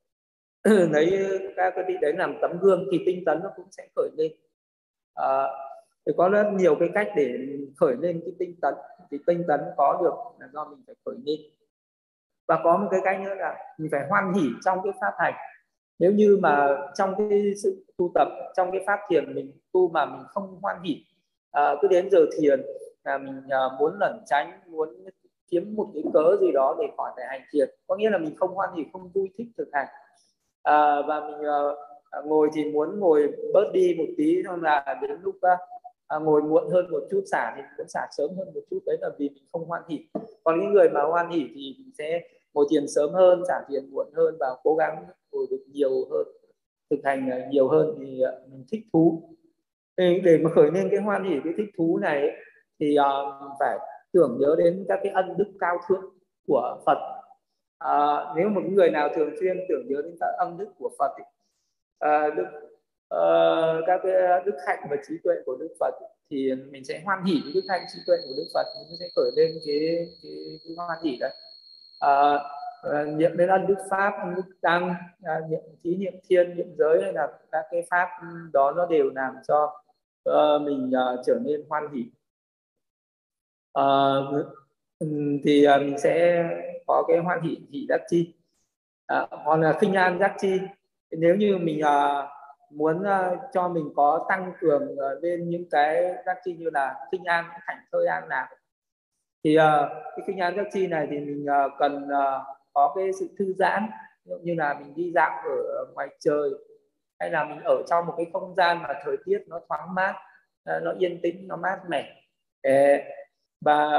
Đấy 0.91 1.39
các 1.55 1.73
cái 1.75 1.85
vị 1.87 1.93
đấy 2.01 2.13
làm 2.17 2.37
tấm 2.41 2.51
gương 2.61 2.87
thì 2.91 3.03
tinh 3.05 3.23
tấn 3.25 3.39
nó 3.43 3.49
cũng 3.55 3.65
sẽ 3.71 3.87
khởi 3.95 4.09
lên. 4.17 4.31
Uh, 5.19 5.49
thì 6.05 6.13
có 6.17 6.29
rất 6.29 6.51
nhiều 6.53 6.75
cái 6.79 6.89
cách 6.93 7.07
để 7.15 7.37
khởi 7.77 7.95
lên 7.99 8.21
cái 8.25 8.33
tinh 8.39 8.55
tấn. 8.61 8.73
Thì 9.11 9.17
tinh 9.27 9.43
tấn 9.47 9.59
có 9.77 9.99
được 10.03 10.13
là 10.39 10.49
do 10.53 10.65
mình 10.65 10.83
phải 10.87 10.95
khởi 11.05 11.15
lên. 11.25 11.39
Và 12.47 12.59
có 12.63 12.77
một 12.77 12.87
cái 12.91 12.99
cách 13.03 13.21
nữa 13.21 13.35
là 13.35 13.55
mình 13.77 13.91
phải 13.91 14.07
hoan 14.09 14.33
hỉ 14.33 14.49
trong 14.65 14.79
cái 14.83 14.93
pháp 15.01 15.13
hành. 15.17 15.33
Nếu 15.99 16.11
như 16.11 16.37
mà 16.41 16.77
trong 16.95 17.13
cái 17.17 17.53
sự 17.63 17.85
tu 17.97 18.11
tập 18.15 18.27
trong 18.55 18.71
cái 18.71 18.83
pháp 18.87 18.99
thiền 19.09 19.35
mình 19.35 19.51
tu 19.71 19.89
mà 19.89 20.05
mình 20.05 20.23
không 20.27 20.59
hoan 20.61 20.81
hỷ 20.83 21.05
à, 21.51 21.75
cứ 21.81 21.87
đến 21.87 22.09
giờ 22.11 22.25
thiền 22.39 22.61
là 23.05 23.17
mình 23.17 23.41
à, 23.49 23.59
muốn 23.79 23.99
lẩn 23.99 24.19
tránh 24.25 24.59
muốn 24.67 24.89
kiếm 25.51 25.75
một 25.75 25.87
cái 25.93 26.03
cớ 26.13 26.37
gì 26.41 26.51
đó 26.51 26.75
để 26.79 26.87
khỏi 26.97 27.11
phải 27.15 27.25
hành 27.29 27.41
thiền 27.51 27.69
có 27.87 27.95
nghĩa 27.95 28.09
là 28.09 28.17
mình 28.17 28.35
không 28.35 28.53
hoan 28.53 28.69
hỉ 28.75 28.83
không 28.93 29.09
vui 29.13 29.29
thích 29.37 29.47
thực 29.57 29.69
hành. 29.73 29.87
À, 30.63 31.01
và 31.07 31.19
mình 31.19 31.39
uh, 31.39 32.25
ngồi 32.25 32.49
thì 32.53 32.63
muốn 32.71 32.99
ngồi 32.99 33.27
bớt 33.53 33.71
đi 33.73 33.95
một 33.97 34.05
tí 34.17 34.43
xong 34.43 34.63
là 34.63 34.99
đến 35.01 35.19
lúc 35.23 35.35
à, 36.07 36.19
ngồi 36.19 36.41
muộn 36.41 36.69
hơn 36.69 36.91
một 36.91 37.03
chút 37.11 37.23
xả 37.31 37.53
thì 37.55 37.61
muốn 37.77 37.87
xả 37.89 38.07
sớm 38.17 38.29
hơn 38.37 38.51
một 38.53 38.61
chút. 38.69 38.79
Đấy 38.85 38.97
là 39.01 39.09
vì 39.17 39.29
mình 39.29 39.43
không 39.51 39.65
hoan 39.65 39.81
hỉ. 39.89 40.05
Còn 40.43 40.59
những 40.59 40.73
người 40.73 40.89
mà 40.89 41.01
hoan 41.01 41.29
hỉ 41.29 41.47
thì 41.55 41.75
mình 41.77 41.91
sẽ 41.97 42.21
ngồi 42.53 42.65
thiền 42.69 42.87
sớm 42.87 43.13
hơn 43.13 43.43
xả 43.47 43.61
thiền 43.69 43.91
muộn 43.91 44.07
hơn 44.15 44.35
và 44.39 44.55
cố 44.63 44.75
gắng 44.75 45.05
ngồi 45.31 45.45
được 45.49 45.63
nhiều 45.73 45.89
hơn 46.11 46.27
thực 46.89 46.99
hành 47.03 47.49
nhiều 47.49 47.67
hơn 47.67 47.95
thì 47.99 48.21
mình 48.51 48.65
thích 48.71 48.81
thú. 48.93 49.21
Để 49.97 50.39
mà 50.43 50.49
khởi 50.49 50.71
lên 50.71 50.87
cái 50.91 50.99
hoan 50.99 51.23
hỉ 51.23 51.35
cái 51.43 51.53
thích 51.57 51.69
thú 51.77 51.97
này 51.97 52.31
thì 52.79 52.97
uh, 52.99 53.51
phải 53.59 53.77
tưởng 54.13 54.37
nhớ 54.39 54.55
đến 54.57 54.85
các 54.87 54.99
cái 55.03 55.11
ân 55.11 55.37
đức 55.37 55.51
cao 55.59 55.77
thượng 55.87 56.05
của 56.47 56.77
Phật. 56.85 56.97
À, 57.77 58.17
nếu 58.35 58.49
một 58.49 58.61
người 58.69 58.89
nào 58.89 59.09
thường 59.15 59.29
xuyên 59.39 59.57
tưởng 59.69 59.87
nhớ 59.87 60.01
đến 60.01 60.15
các 60.19 60.33
ân 60.37 60.57
đức 60.57 60.67
của 60.79 60.89
Phật 60.99 61.11
à, 61.99 62.29
đức 62.35 62.45
uh, 63.15 63.83
các 63.87 63.99
cái 64.03 64.13
đức 64.45 64.55
hạnh 64.67 64.87
và 64.89 64.97
trí 65.07 65.15
tuệ 65.23 65.35
của 65.45 65.57
Đức 65.59 65.75
Phật 65.79 65.93
thì 66.29 66.55
mình 66.71 66.85
sẽ 66.85 67.01
hoan 67.05 67.23
hỷ 67.23 67.41
với 67.43 67.53
đức 67.53 67.61
hạnh 67.69 67.81
trí 67.93 67.99
tuệ 68.07 68.17
của 68.27 68.33
Đức 68.37 68.47
Phật 68.53 68.65
mình 68.89 68.97
sẽ 68.99 69.05
khởi 69.15 69.31
lên 69.35 69.51
cái 69.65 70.07
cái, 70.23 70.59
cái 70.63 70.73
hoan 70.77 70.99
hỷ 71.03 71.17
đấy. 71.19 71.33
À, 71.99 72.39
niệm 73.05 73.37
đến 73.37 73.49
ân 73.49 73.67
đức 73.67 73.77
pháp 73.89 74.13
ân 74.19 74.35
đức 74.35 74.55
tăng 74.61 74.95
à, 75.23 75.39
niệm 75.49 75.61
trí 75.83 75.95
niệm 75.95 76.13
thiên 76.29 76.55
niệm 76.55 76.75
giới 76.77 77.03
hay 77.03 77.13
là 77.13 77.27
các 77.51 77.65
cái 77.71 77.87
pháp 77.89 78.07
đó 78.53 78.73
nó 78.75 78.85
đều 78.85 79.09
làm 79.15 79.35
cho 79.47 79.81
uh, 80.29 80.61
mình 80.61 80.91
uh, 80.91 81.19
trở 81.25 81.39
nên 81.43 81.65
hoan 81.69 81.83
hỷ 81.93 82.11
uh, 83.79 84.45
thì 85.43 85.67
uh, 85.75 85.81
mình 85.81 85.97
sẽ 85.97 86.45
có 86.87 87.03
cái 87.07 87.17
hoan 87.17 87.41
hỷ 87.41 87.57
hỷ 87.71 87.85
giác 87.89 88.01
chi. 88.07 88.33
À, 89.07 89.21
uh, 89.21 89.29
còn 89.45 89.61
là 89.61 89.73
khinh 89.73 89.93
an 89.93 90.19
giác 90.19 90.35
chi. 90.37 90.59
Nếu 91.11 91.35
như 91.35 91.57
mình 91.57 91.81
uh, 91.81 92.25
muốn 92.69 93.01
uh, 93.01 93.39
cho 93.53 93.67
mình 93.67 93.89
có 93.95 94.25
tăng 94.29 94.53
cường 94.59 94.83
uh, 94.93 95.23
lên 95.23 95.49
những 95.49 95.69
cái 95.71 96.15
giác 96.25 96.37
chi 96.43 96.55
như 96.59 96.69
là 96.73 96.95
khinh 97.11 97.23
an 97.23 97.45
hạnh 97.51 97.79
thơi 97.91 98.07
an 98.07 98.27
lạc 98.27 98.49
thì 99.43 99.57
uh, 99.57 99.61
cái 100.15 100.25
khinh 100.27 100.37
an 100.37 100.55
giác 100.55 100.67
chi 100.73 100.87
này 100.87 101.07
thì 101.11 101.19
mình 101.19 101.45
uh, 101.45 101.71
cần 101.79 102.03
uh, 102.03 102.57
có 102.73 102.93
cái 102.95 103.13
sự 103.19 103.27
thư 103.39 103.53
giãn. 103.53 103.89
Như 104.41 104.55
là 104.55 104.73
mình 104.73 104.95
đi 104.95 105.11
dạo 105.15 105.41
ở 105.45 105.85
ngoài 105.93 106.07
trời 106.19 106.49
hay 107.19 107.29
là 107.29 107.43
mình 107.43 107.59
ở 107.63 107.83
trong 107.89 108.05
một 108.05 108.13
cái 108.17 108.25
không 108.33 108.55
gian 108.57 108.81
mà 108.81 108.89
thời 109.03 109.17
tiết 109.25 109.43
nó 109.47 109.59
thoáng 109.69 109.95
mát 109.95 110.13
nó 110.65 110.93
yên 110.99 111.19
tĩnh 111.21 111.47
nó 111.47 111.55
mát 111.55 111.79
mẻ 111.89 112.15
và 113.65 113.89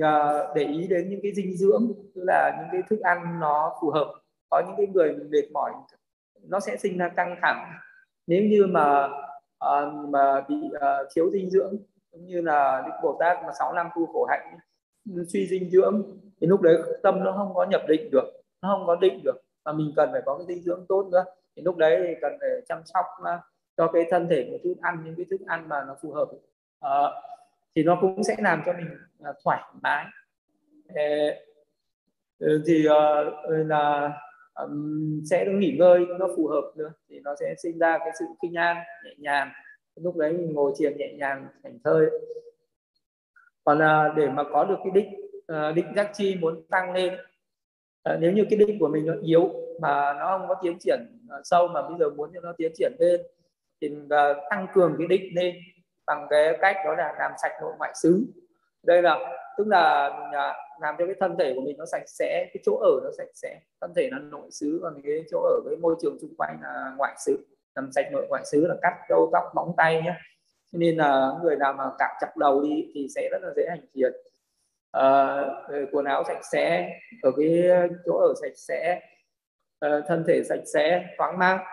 ờ, 0.00 0.52
để 0.54 0.64
ý 0.64 0.86
đến 0.86 1.08
những 1.08 1.20
cái 1.22 1.32
dinh 1.34 1.56
dưỡng 1.56 1.92
tức 2.14 2.22
là 2.24 2.56
những 2.58 2.68
cái 2.72 2.82
thức 2.90 3.00
ăn 3.00 3.40
nó 3.40 3.76
phù 3.80 3.90
hợp 3.90 4.14
có 4.50 4.62
những 4.66 4.74
cái 4.76 4.86
người 4.86 5.16
mệt 5.30 5.52
mỏi 5.52 5.72
nó 6.42 6.60
sẽ 6.60 6.76
sinh 6.76 6.98
ra 6.98 7.08
căng 7.08 7.36
thẳng. 7.42 7.72
Nếu 8.26 8.42
như 8.42 8.66
mà 8.66 9.08
uh, 9.64 10.08
mà 10.08 10.40
bị 10.48 10.56
uh, 10.66 11.08
thiếu 11.14 11.30
dinh 11.32 11.50
dưỡng 11.50 11.76
cũng 12.10 12.26
như 12.26 12.40
là 12.40 12.82
đức 12.86 12.92
bồ 13.02 13.16
tát 13.20 13.38
mà 13.46 13.52
sáu 13.58 13.72
năm 13.72 13.88
tu 13.96 14.06
khổ 14.06 14.24
hạnh 14.24 14.58
ừ, 15.14 15.24
suy 15.32 15.46
dinh 15.46 15.70
dưỡng 15.70 16.02
thì 16.40 16.46
lúc 16.46 16.60
đấy 16.60 16.76
tâm 17.02 17.24
nó 17.24 17.32
không 17.32 17.54
có 17.54 17.64
nhập 17.64 17.82
định 17.88 18.10
được 18.12 18.24
nó 18.62 18.68
không 18.68 18.86
có 18.86 18.96
định 18.96 19.20
được 19.24 19.36
mà 19.64 19.72
mình 19.72 19.92
cần 19.96 20.08
phải 20.12 20.22
có 20.26 20.38
cái 20.38 20.46
dinh 20.46 20.62
dưỡng 20.62 20.86
tốt 20.88 21.08
nữa. 21.12 21.24
Thì 21.56 21.62
lúc 21.62 21.76
đấy 21.76 22.04
thì 22.06 22.14
cần 22.20 22.32
phải 22.40 22.50
chăm 22.68 22.82
sóc 22.84 23.04
uh, 23.20 23.40
cho 23.76 23.90
cái 23.92 24.06
thân 24.10 24.26
thể 24.30 24.48
một 24.50 24.58
chút 24.62 24.74
ăn 24.80 25.02
những 25.04 25.14
cái 25.16 25.26
thức 25.30 25.40
ăn 25.46 25.68
mà 25.68 25.84
nó 25.84 25.96
phù 26.02 26.12
hợp. 26.12 26.28
Uh, 26.86 27.12
thì 27.78 27.84
nó 27.84 27.98
cũng 28.00 28.24
sẽ 28.24 28.36
làm 28.38 28.62
cho 28.66 28.72
mình 28.72 28.86
à, 29.22 29.32
thoải 29.44 29.62
mái. 29.82 30.06
Ờ, 30.94 31.02
ờ, 32.40 32.62
thì 32.66 32.86
ờ, 32.86 33.24
là 33.48 34.12
sẽ 35.30 35.44
được 35.44 35.52
nghỉ 35.52 35.76
ngơi, 35.78 36.06
nó 36.18 36.28
phù 36.36 36.46
hợp 36.48 36.72
nữa, 36.76 36.92
thì 37.08 37.20
nó 37.20 37.34
sẽ 37.40 37.54
sinh 37.62 37.78
ra 37.78 37.98
cái 37.98 38.10
sự 38.18 38.24
kinh 38.42 38.54
an, 38.54 38.76
nhẹ 39.04 39.10
nhàng. 39.18 39.50
Lúc 39.96 40.16
đấy 40.16 40.32
mình 40.32 40.52
ngồi 40.52 40.72
thiền 40.78 40.96
nhẹ 40.96 41.12
nhàng 41.18 41.46
thành 41.62 41.78
thơi. 41.84 42.06
Còn 43.64 43.78
là 43.78 44.14
để 44.16 44.28
mà 44.28 44.44
có 44.52 44.64
được 44.64 44.76
cái 44.84 44.90
đích 44.94 45.06
định 45.74 45.94
giác 45.96 46.10
chi 46.14 46.36
muốn 46.40 46.62
tăng 46.70 46.92
lên 46.92 47.14
nếu 48.20 48.32
như 48.32 48.44
cái 48.50 48.58
đích 48.58 48.76
của 48.80 48.88
mình 48.88 49.06
nó 49.06 49.14
yếu 49.22 49.52
mà 49.80 50.14
nó 50.18 50.38
không 50.38 50.48
có 50.48 50.54
tiến 50.62 50.78
triển 50.80 51.00
sâu 51.44 51.68
mà 51.68 51.88
bây 51.88 51.98
giờ 51.98 52.10
muốn 52.10 52.30
cho 52.34 52.40
nó 52.40 52.52
tiến 52.58 52.72
triển 52.74 52.92
lên, 52.98 53.20
thì 53.80 53.90
à, 54.10 54.34
tăng 54.50 54.66
cường 54.74 54.94
cái 54.98 55.06
đích 55.06 55.22
lên 55.34 55.54
bằng 56.08 56.26
cái 56.30 56.58
cách 56.60 56.76
đó 56.84 56.94
là 56.94 57.14
làm 57.18 57.32
sạch 57.42 57.52
nội 57.60 57.72
ngoại 57.78 57.92
xứ. 57.94 58.24
Đây 58.82 59.02
là 59.02 59.18
tức 59.58 59.66
là 59.66 60.10
mình 60.20 60.32
à, 60.32 60.54
làm 60.80 60.94
cho 60.98 61.06
cái 61.06 61.14
thân 61.20 61.36
thể 61.38 61.52
của 61.54 61.60
mình 61.60 61.76
nó 61.78 61.84
sạch 61.86 62.02
sẽ 62.06 62.46
cái 62.54 62.62
chỗ 62.64 62.76
ở 62.76 63.00
nó 63.04 63.10
sạch 63.18 63.30
sẽ 63.34 63.60
thân 63.80 63.92
thể 63.96 64.08
là 64.12 64.18
nội 64.18 64.50
xứ 64.50 64.80
còn 64.82 65.00
cái 65.04 65.24
chỗ 65.30 65.40
ở 65.40 65.60
cái 65.66 65.76
môi 65.76 65.94
trường 66.02 66.18
xung 66.20 66.34
quanh 66.38 66.58
là 66.62 66.92
ngoại 66.96 67.14
xứ. 67.26 67.46
Làm 67.74 67.92
sạch 67.92 68.06
nội 68.12 68.26
ngoại 68.28 68.44
xứ 68.44 68.66
là 68.66 68.74
cắt 68.82 68.94
râu 69.08 69.30
tóc 69.32 69.44
móng 69.54 69.74
tay 69.76 70.02
nhé 70.02 70.14
nên 70.72 70.96
là 70.96 71.32
người 71.42 71.56
nào 71.56 71.72
mà 71.72 71.84
cạo 71.98 72.14
chặt 72.20 72.36
đầu 72.36 72.62
đi 72.62 72.90
thì 72.94 73.06
sẽ 73.14 73.28
rất 73.32 73.38
là 73.42 73.50
dễ 73.56 73.66
hành 73.68 73.80
thiền 73.94 74.12
à, 74.90 75.02
ờ, 75.68 75.86
quần 75.92 76.04
áo 76.04 76.24
sạch 76.24 76.40
sẽ 76.52 76.90
ở 77.22 77.30
cái 77.36 77.64
chỗ 78.06 78.18
ở 78.18 78.34
sạch 78.42 78.56
sẽ 78.56 79.00
ờ, 79.78 80.02
thân 80.08 80.24
thể 80.28 80.42
sạch 80.44 80.62
sẽ 80.74 81.04
thoáng 81.18 81.38
mát. 81.38 81.64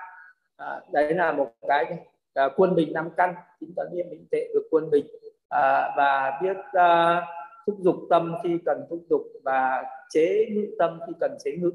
À, 0.57 0.81
đấy 0.91 1.13
là 1.13 1.31
một 1.31 1.51
cái 1.67 1.97
à, 2.33 2.49
quân 2.55 2.75
bình 2.75 2.93
năm 2.93 3.09
căn 3.17 3.35
chúng 3.67 3.75
ta 3.75 3.83
niệm 3.93 4.05
định 4.09 4.25
tệ 4.31 4.47
được 4.53 4.67
quân 4.71 4.89
bình 4.91 5.05
à, 5.49 5.93
và 5.97 6.39
biết 6.41 6.57
à, 6.73 7.21
thúc 7.67 7.75
dục 7.79 7.95
tâm 8.09 8.35
khi 8.43 8.57
cần 8.65 8.85
thúc 8.89 8.99
dục 9.09 9.21
và 9.43 9.83
chế 10.09 10.45
ngự 10.51 10.75
tâm 10.79 10.99
khi 11.07 11.13
cần 11.19 11.37
chế 11.43 11.51
ngự. 11.51 11.71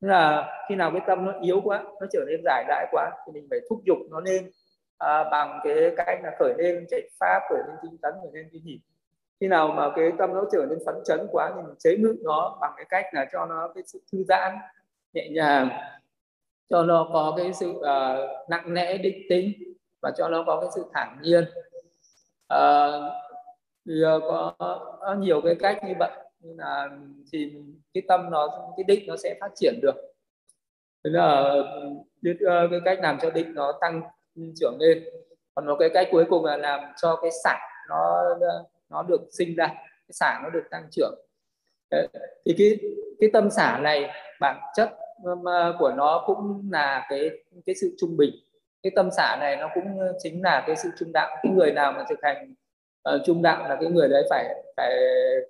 Nên 0.00 0.10
là 0.10 0.52
khi 0.68 0.74
nào 0.74 0.90
cái 0.90 1.00
tâm 1.06 1.24
nó 1.24 1.32
yếu 1.40 1.60
quá 1.64 1.84
nó 2.00 2.06
trở 2.12 2.24
nên 2.28 2.40
giải 2.44 2.64
đãi 2.68 2.86
quá 2.92 3.10
thì 3.26 3.32
mình 3.32 3.46
phải 3.50 3.58
thúc 3.70 3.80
dục 3.84 3.98
nó 4.10 4.20
lên 4.20 4.50
à, 4.98 5.24
bằng 5.30 5.60
cái 5.64 5.74
cách 5.96 6.18
là 6.22 6.30
khởi 6.38 6.54
lên 6.58 6.86
chạy 6.90 7.10
pháp 7.20 7.40
khởi 7.48 7.58
lên 7.58 7.76
tinh 7.82 7.98
tấn 8.02 8.12
khởi 8.22 8.30
lên 8.32 8.48
tinh 8.52 8.62
nhịp 8.64 8.78
khi 9.40 9.48
nào 9.48 9.68
mà 9.68 9.90
cái 9.96 10.12
tâm 10.18 10.34
nó 10.34 10.44
trở 10.52 10.66
nên 10.70 10.78
phấn 10.86 10.94
chấn 11.04 11.26
quá 11.30 11.52
thì 11.56 11.62
mình 11.62 11.74
chế 11.78 11.96
ngự 11.96 12.16
nó 12.24 12.58
bằng 12.60 12.72
cái 12.76 12.86
cách 12.88 13.04
là 13.12 13.26
cho 13.32 13.46
nó 13.46 13.72
cái 13.74 13.84
sự 13.86 14.00
thư 14.12 14.24
giãn 14.28 14.52
nhẹ 15.12 15.28
nhàng 15.28 15.68
cho 16.70 16.82
nó 16.82 17.08
có 17.12 17.34
cái 17.36 17.52
sự 17.52 17.70
uh, 17.70 18.48
nặng 18.50 18.74
nề 18.74 18.98
định 18.98 19.18
tính 19.28 19.52
và 20.02 20.12
cho 20.16 20.28
nó 20.28 20.44
có 20.46 20.60
cái 20.60 20.70
sự 20.74 20.84
thản 20.94 21.18
nhiên. 21.22 21.44
À, 22.48 22.88
thì 23.86 24.02
ờ, 24.02 24.20
có, 24.20 24.54
có 25.00 25.14
nhiều 25.18 25.40
cái 25.40 25.54
cách 25.54 25.78
như 25.84 25.94
vậy. 25.98 26.10
Như 26.40 26.54
là 26.56 26.88
thì 27.32 27.52
cái 27.94 28.02
tâm 28.08 28.30
nó 28.30 28.72
cái 28.76 28.84
định 28.84 29.06
nó 29.06 29.16
sẽ 29.16 29.34
phát 29.40 29.52
triển 29.54 29.80
được. 29.82 29.94
Thế 31.04 31.10
là 31.10 31.54
biết 32.22 32.36
ờ, 32.46 32.68
cái 32.70 32.80
cách 32.84 32.98
làm 33.02 33.18
cho 33.22 33.30
định 33.30 33.54
nó 33.54 33.72
tăng 33.80 34.02
trưởng 34.56 34.76
lên. 34.80 35.04
Còn 35.54 35.66
một 35.66 35.76
cái 35.78 35.88
cách 35.94 36.08
cuối 36.10 36.24
cùng 36.30 36.44
là 36.44 36.56
làm 36.56 36.80
cho 37.02 37.18
cái 37.22 37.30
sản 37.44 37.60
nó 37.88 38.24
nó 38.90 39.02
được 39.02 39.20
sinh 39.30 39.54
ra 39.54 39.66
cái 39.66 40.12
sản 40.12 40.40
nó 40.42 40.50
được 40.50 40.64
tăng 40.70 40.88
trưởng. 40.90 41.14
Đấy. 41.90 42.08
thì 42.44 42.54
cái 42.58 42.78
cái 43.20 43.30
tâm 43.32 43.50
xả 43.50 43.78
này 43.82 44.10
bản 44.40 44.60
chất 44.76 44.90
của 45.78 45.92
nó 45.96 46.24
cũng 46.26 46.68
là 46.72 47.06
cái 47.08 47.30
cái 47.66 47.74
sự 47.74 47.96
trung 47.98 48.16
bình 48.16 48.30
cái 48.82 48.92
tâm 48.96 49.10
xả 49.16 49.36
này 49.40 49.56
nó 49.56 49.68
cũng 49.74 49.98
ờ, 49.98 50.12
chính 50.22 50.42
là 50.42 50.64
cái 50.66 50.76
sự 50.76 50.88
trung 50.98 51.12
đạo 51.12 51.36
cái 51.42 51.52
người 51.52 51.72
nào 51.72 51.92
mà 51.92 52.04
thực 52.08 52.18
hành 52.22 52.54
uh, 53.14 53.20
trung 53.26 53.42
đạo 53.42 53.68
là 53.68 53.76
cái 53.80 53.90
người 53.90 54.08
đấy 54.08 54.26
phải 54.30 54.54
phải 54.76 54.94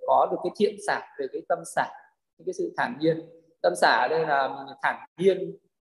có 0.06 0.28
được 0.30 0.36
cái 0.44 0.50
thiện 0.56 0.76
xả 0.86 1.00
về 1.18 1.26
cái 1.32 1.42
tâm 1.48 1.58
xả 1.74 1.88
cái 2.46 2.52
sự 2.52 2.74
thản 2.76 2.96
nhiên. 3.00 3.20
Tâm 3.62 3.72
xả 3.76 3.88
ở 4.02 4.08
đây 4.08 4.26
là 4.26 4.48
mình 4.48 4.76
thản 4.82 5.06
nhiên 5.18 5.50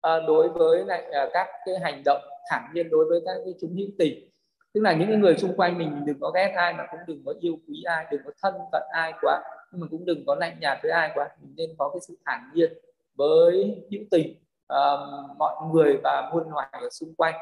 uh, 0.07 0.23
đối 0.27 0.49
với 0.49 0.85
lại 0.85 1.05
uh, 1.09 1.31
các 1.33 1.47
cái 1.67 1.75
hành 1.83 2.03
động 2.05 2.23
thản 2.51 2.71
nhiên 2.75 2.91
đối 2.91 3.05
với 3.05 3.21
các 3.27 3.35
cái 3.45 3.55
chúng 3.61 3.77
hữu 3.77 3.89
tình. 3.99 4.31
Tức 4.75 4.81
là 4.81 4.93
những 4.93 5.21
người 5.21 5.37
xung 5.39 5.57
quanh 5.57 5.79
mình 5.79 6.05
đừng 6.07 6.21
có 6.21 6.31
ghét 6.31 6.53
ai 6.57 6.73
mà 6.73 6.87
cũng 6.91 7.01
đừng 7.07 7.23
có 7.27 7.35
yêu 7.41 7.59
quý 7.69 7.83
ai 7.85 8.07
đừng 8.11 8.21
có 8.25 8.31
thân 8.43 8.55
cận 8.73 8.83
ai 8.93 9.13
quá 9.21 9.43
nhưng 9.73 9.81
mà 9.81 9.87
cũng 9.91 10.05
đừng 10.05 10.27
có 10.27 10.35
lạnh 10.35 10.57
nhạt 10.61 10.79
với 10.83 10.93
ai 10.93 11.11
quá. 11.15 11.29
Mình 11.43 11.55
nên 11.57 11.71
có 11.79 11.91
cái 11.95 12.01
sự 12.09 12.19
thản 12.27 12.51
nhiên 12.55 12.73
với 13.15 13.83
hữu 13.91 14.03
tình 14.11 14.35
uh, 14.73 15.37
mọi 15.39 15.55
người 15.73 15.97
và 16.05 16.31
muôn 16.33 16.51
loài 16.51 16.69
ở 16.73 16.89
xung 16.91 17.15
quanh. 17.15 17.35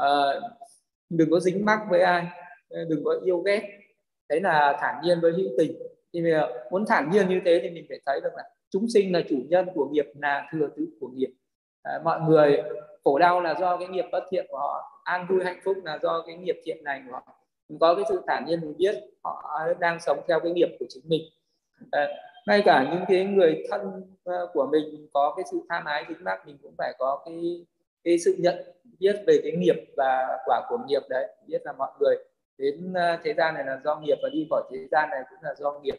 Uh, 0.00 0.42
đừng 1.08 1.30
có 1.30 1.40
dính 1.40 1.64
mắc 1.64 1.80
với 1.90 2.00
ai 2.00 2.26
đừng 2.88 3.04
có 3.04 3.14
yêu 3.24 3.38
ghét. 3.38 3.62
Đấy 4.28 4.40
là 4.40 4.76
thản 4.80 4.94
nhiên 5.02 5.20
với 5.20 5.32
hữu 5.32 5.48
tình. 5.58 5.72
Thì 6.12 6.20
mình 6.20 6.34
muốn 6.70 6.86
thản 6.86 7.10
nhiên 7.10 7.28
như 7.28 7.40
thế 7.44 7.60
thì 7.62 7.70
mình 7.70 7.86
phải 7.88 8.00
thấy 8.06 8.20
được 8.20 8.30
là 8.36 8.42
chúng 8.70 8.86
sinh 8.94 9.12
là 9.12 9.20
chủ 9.28 9.36
nhân 9.48 9.68
của 9.74 9.88
nghiệp 9.92 10.06
là 10.14 10.48
thừa 10.52 10.68
thứ 10.76 10.86
của 11.00 11.08
nghiệp. 11.08 11.30
À, 11.82 12.00
mọi 12.04 12.20
người 12.20 12.62
khổ 13.04 13.18
đau 13.18 13.40
là 13.40 13.54
do 13.60 13.76
cái 13.76 13.88
nghiệp 13.88 14.04
bất 14.12 14.24
thiện 14.30 14.46
của 14.48 14.58
họ. 14.58 15.02
An 15.04 15.26
vui 15.28 15.44
hạnh 15.44 15.60
phúc 15.64 15.76
là 15.84 15.98
do 16.02 16.22
cái 16.26 16.36
nghiệp 16.36 16.56
thiện 16.64 16.84
này 16.84 17.02
của 17.06 17.12
họ. 17.12 17.22
Mình 17.68 17.78
có 17.78 17.94
cái 17.94 18.04
sự 18.08 18.22
thản 18.26 18.44
nhiên 18.46 18.60
mình 18.60 18.74
biết 18.76 18.94
họ 19.24 19.60
đang 19.80 20.00
sống 20.00 20.20
theo 20.28 20.40
cái 20.40 20.52
nghiệp 20.52 20.68
của 20.78 20.86
chính 20.88 21.02
mình. 21.06 21.22
À, 21.90 22.08
ngay 22.46 22.62
cả 22.64 22.90
những 22.92 23.04
cái 23.08 23.24
người 23.24 23.64
thân 23.70 23.80
ờ, 24.24 24.50
của 24.52 24.66
mình 24.72 25.08
có 25.12 25.34
cái 25.36 25.44
sự 25.50 25.60
tham 25.68 25.84
ái 25.84 26.04
dính 26.08 26.24
mắc 26.24 26.46
mình 26.46 26.58
cũng 26.62 26.74
phải 26.78 26.94
có 26.98 27.22
cái 27.24 27.66
cái 28.04 28.18
sự 28.18 28.36
nhận 28.38 28.54
biết 29.00 29.16
về 29.26 29.40
cái 29.42 29.52
nghiệp 29.52 29.76
và 29.96 30.38
quả 30.46 30.62
của 30.68 30.78
nghiệp 30.86 31.02
đấy 31.08 31.36
biết 31.46 31.62
là 31.64 31.72
mọi 31.72 31.90
người 32.00 32.16
đến 32.58 32.92
ờ, 32.94 33.18
thế 33.24 33.34
gian 33.34 33.54
này 33.54 33.64
là 33.64 33.80
do 33.84 33.96
nghiệp 33.96 34.18
và 34.22 34.28
đi 34.32 34.46
khỏi 34.50 34.62
thế 34.72 34.86
gian 34.90 35.08
này 35.10 35.22
cũng 35.30 35.38
là 35.42 35.54
do 35.58 35.72
nghiệp. 35.82 35.96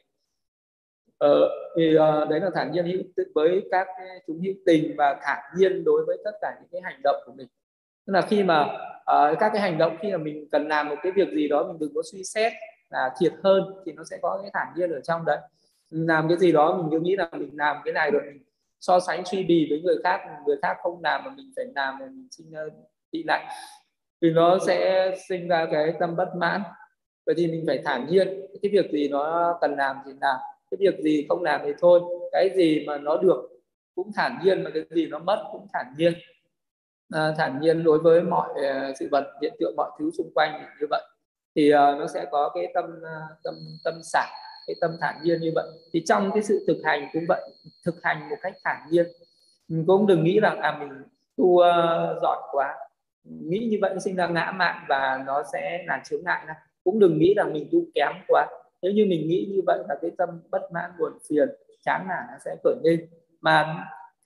Ờ, 1.18 1.50
thì 1.78 1.96
uh, 1.96 2.30
đấy 2.30 2.40
là 2.40 2.50
thản 2.54 2.72
nhiên 2.72 2.86
hữu 2.86 3.26
với 3.36 3.68
các 3.72 3.88
chúng 4.28 4.42
hữu 4.42 4.54
tình 4.66 4.96
và 4.98 5.20
thản 5.22 5.44
nhiên 5.58 5.84
đối 5.84 6.06
với 6.06 6.18
tất 6.24 6.32
cả 6.42 6.56
những 6.60 6.70
cái 6.72 6.82
hành 6.82 7.02
động 7.04 7.24
của 7.26 7.34
mình. 7.34 7.48
Tức 8.06 8.14
là 8.14 8.22
khi 8.22 8.44
mà 8.44 8.62
uh, 8.64 9.40
các 9.40 9.50
cái 9.54 9.62
hành 9.62 9.78
động 9.78 9.98
khi 10.02 10.12
mà 10.12 10.18
mình 10.18 10.48
cần 10.52 10.68
làm 10.68 10.90
một 10.90 10.96
cái 11.04 11.12
việc 11.12 11.28
gì 11.34 11.48
đó 11.48 11.68
mình 11.68 11.80
đừng 11.80 11.94
có 11.96 12.02
suy 12.12 12.24
xét 12.24 12.54
là 12.90 13.10
thiệt 13.20 13.34
hơn 13.44 13.64
thì 13.86 13.92
nó 13.92 14.04
sẽ 14.04 14.18
có 14.22 14.40
cái 14.42 14.52
thản 14.54 14.68
nhiên 14.76 14.92
ở 14.92 15.02
trong 15.02 15.26
đấy 15.26 15.38
làm 15.92 16.28
cái 16.30 16.38
gì 16.38 16.52
đó 16.52 16.78
mình 16.78 16.88
cứ 16.92 17.00
nghĩ 17.00 17.16
là 17.16 17.30
mình 17.32 17.50
làm 17.54 17.78
cái 17.86 17.94
này 17.94 18.12
rồi 18.12 18.22
mình 18.26 18.44
so 18.80 19.00
sánh 19.00 19.26
suy 19.26 19.44
bì 19.44 19.68
với 19.70 19.82
người 19.82 19.98
khác 20.04 20.22
người 20.46 20.58
khác 20.62 20.78
không 20.84 21.02
làm 21.04 21.24
mà 21.26 21.32
mình 21.38 21.52
phải 21.56 21.66
làm 21.76 21.96
thì 22.00 22.06
mình 22.06 22.28
sinh 22.32 22.52
tị 23.12 23.20
ờ, 23.20 23.26
lại 23.28 23.46
thì 24.22 24.30
nó 24.30 24.58
sẽ 24.68 25.12
sinh 25.30 25.48
ra 25.48 25.68
cái 25.72 25.94
tâm 26.00 26.16
bất 26.16 26.36
mãn. 26.36 26.62
Vậy 27.26 27.36
thì 27.38 27.48
mình 27.48 27.64
phải 27.68 27.82
thản 27.86 28.08
nhiên 28.10 28.28
cái 28.62 28.72
việc 28.72 28.92
gì 28.92 29.08
nó 29.10 29.58
cần 29.62 29.76
làm 29.76 29.96
thì 30.06 30.12
làm 30.22 30.38
cái 30.72 30.78
việc 30.80 31.00
gì 31.04 31.26
không 31.30 31.44
làm 31.44 31.62
thì 31.66 31.72
thôi. 31.80 32.02
Cái 32.32 32.50
gì 32.56 32.86
mà 32.88 32.98
nó 32.98 33.18
được 33.18 33.50
cũng 33.96 34.12
thản 34.16 34.40
nhiên 34.44 34.64
mà 34.64 34.70
cái 34.74 34.84
gì 34.90 35.08
nó 35.08 35.20
mất 35.20 35.44
cũng 35.52 35.68
thản 35.74 35.86
nhiên. 35.98 36.14
À, 37.14 37.34
thản 37.38 37.60
nhiên 37.62 37.84
đối 37.84 38.00
với 38.00 38.22
mọi 38.22 38.50
uh, 38.52 38.98
sự 39.00 39.08
vật 39.12 39.26
hiện 39.42 39.54
tượng 39.60 39.76
mọi 39.76 39.92
thứ 40.00 40.12
xung 40.18 40.32
quanh 40.36 40.66
như 40.80 40.88
vậy. 40.90 41.02
Thì 41.56 41.70
uh, 41.70 42.00
nó 42.00 42.08
sẽ 42.08 42.26
có 42.32 42.52
cái 42.56 42.72
tâm 42.74 42.86
uh, 42.86 43.38
tâm 43.44 43.56
tâm 43.84 43.94
sản 44.04 44.30
cái 44.68 44.76
tâm 44.82 44.92
thản 45.02 45.16
nhiên 45.24 45.42
như 45.42 45.52
vậy. 45.56 45.70
Thì 45.94 46.04
trong 46.06 46.32
cái 46.34 46.44
sự 46.44 46.64
thực 46.68 46.78
hành 46.84 47.10
cũng 47.14 47.24
vậy 47.28 47.42
thực 47.86 48.04
hành 48.04 48.30
một 48.30 48.36
cách 48.42 48.54
thản 48.64 48.78
nhiên 48.92 49.06
mình 49.68 49.84
cũng 49.88 50.08
đừng 50.08 50.24
nghĩ 50.24 50.40
rằng 50.40 50.60
à 50.60 50.78
mình 50.80 50.90
tu 51.38 51.46
uh, 51.46 51.64
giỏi 52.22 52.42
quá. 52.52 52.76
Nghĩ 53.24 53.68
như 53.72 53.78
vậy 53.82 53.96
sinh 54.00 54.16
ra 54.16 54.28
ngã 54.28 54.52
mạn 54.56 54.86
và 54.90 55.24
nó 55.26 55.44
sẽ 55.54 55.84
là 55.88 56.02
chướng 56.06 56.24
ngại 56.24 56.44
này 56.48 56.56
cũng 56.84 57.00
đừng 57.00 57.20
nghĩ 57.20 57.34
rằng 57.38 57.54
mình 57.54 57.68
tu 57.72 57.80
kém 57.96 58.12
quá. 58.28 58.48
Nếu 58.82 58.92
như 58.92 59.06
mình 59.06 59.28
nghĩ 59.28 59.48
như 59.52 59.62
vậy 59.66 59.80
là 59.90 59.96
cái 60.02 60.12
tâm 60.18 60.30
bất 60.52 60.72
mãn 60.72 60.92
buồn 61.00 61.12
phiền 61.30 61.50
chán 61.86 62.06
nản 62.10 62.24
nó 62.32 62.38
sẽ 62.46 62.56
khởi 62.64 62.76
lên. 62.84 63.08
Mà 63.42 63.86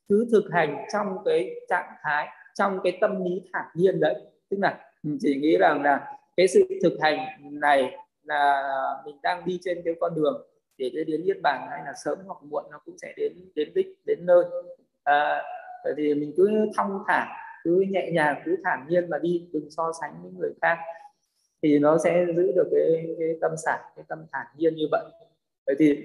cứ 0.10 0.28
thực 0.32 0.44
hành 0.52 0.86
trong 0.94 1.18
cái 1.26 1.56
trạng 1.70 1.90
thái 2.04 2.28
trong 2.56 2.80
cái 2.84 2.98
tâm 3.02 3.26
lý 3.26 3.42
thản 3.54 3.66
nhiên 3.74 4.00
đấy 4.00 4.16
tức 4.50 4.58
là 4.60 4.80
mình 5.04 5.18
chỉ 5.22 5.36
nghĩ 5.36 5.58
rằng 5.58 5.82
là 5.84 6.18
cái 6.38 6.48
sự 6.48 6.68
thực 6.84 6.98
hành 7.02 7.18
này 7.40 7.98
là 8.26 8.64
mình 9.06 9.16
đang 9.24 9.46
đi 9.46 9.60
trên 9.64 9.82
cái 9.86 9.94
con 10.02 10.16
đường 10.16 10.48
để 10.78 10.90
đến 11.08 11.26
niết 11.26 11.38
bàn 11.44 11.68
hay 11.72 11.82
là 11.86 11.94
sớm 12.06 12.18
hoặc 12.26 12.38
muộn 12.44 12.64
nó 12.72 12.80
cũng 12.86 12.98
sẽ 13.02 13.14
đến 13.18 13.34
đến 13.56 13.72
đích 13.76 13.88
đến 14.06 14.20
nơi. 14.26 14.44
À, 15.04 15.44
vậy 15.84 15.94
thì 15.98 16.14
mình 16.14 16.34
cứ 16.38 16.50
thong 16.78 17.04
thả 17.08 17.28
cứ 17.64 17.86
nhẹ 17.90 18.10
nhàng 18.12 18.42
cứ 18.46 18.56
thản 18.64 18.86
nhiên 18.90 19.10
mà 19.10 19.18
đi 19.18 19.48
đừng 19.54 19.70
so 19.70 19.92
sánh 20.02 20.14
với 20.24 20.32
người 20.32 20.54
khác 20.62 20.78
thì 21.64 21.80
nó 21.80 21.98
sẽ 21.98 22.26
giữ 22.36 22.52
được 22.56 22.70
cái, 22.72 23.16
cái 23.20 23.28
tâm 23.42 23.52
sản 23.66 23.80
cái 23.96 24.06
tâm 24.08 24.26
thản 24.32 24.48
nhiên 24.58 24.76
như 24.76 24.86
vậy. 24.92 25.06
Vậy 25.66 25.76
thì 25.80 26.04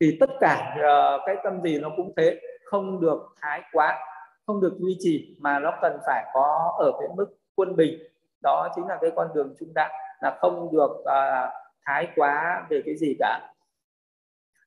thì 0.00 0.16
tất 0.20 0.30
cả 0.40 0.76
uh, 0.76 1.22
cái 1.26 1.36
tâm 1.44 1.62
gì 1.62 1.78
nó 1.78 1.90
cũng 1.96 2.12
thế 2.16 2.40
không 2.64 3.00
được 3.00 3.18
thái 3.40 3.62
quá 3.72 3.98
không 4.46 4.60
được 4.60 4.76
duy 4.78 4.96
trì 5.00 5.36
mà 5.40 5.58
nó 5.58 5.78
cần 5.82 5.98
phải 6.06 6.24
có 6.34 6.76
ở 6.78 6.92
cái 7.00 7.08
mức 7.16 7.26
quân 7.54 7.76
bình. 7.76 7.98
Đó 8.42 8.68
chính 8.74 8.86
là 8.86 8.98
cái 9.00 9.10
con 9.16 9.28
đường 9.34 9.54
trung 9.60 9.74
đạo 9.74 9.90
là 10.22 10.38
không 10.40 10.72
được 10.72 10.90
uh, 10.90 11.52
thái 11.84 12.08
quá 12.16 12.66
về 12.70 12.82
cái 12.86 12.96
gì 12.96 13.16
cả. 13.18 13.52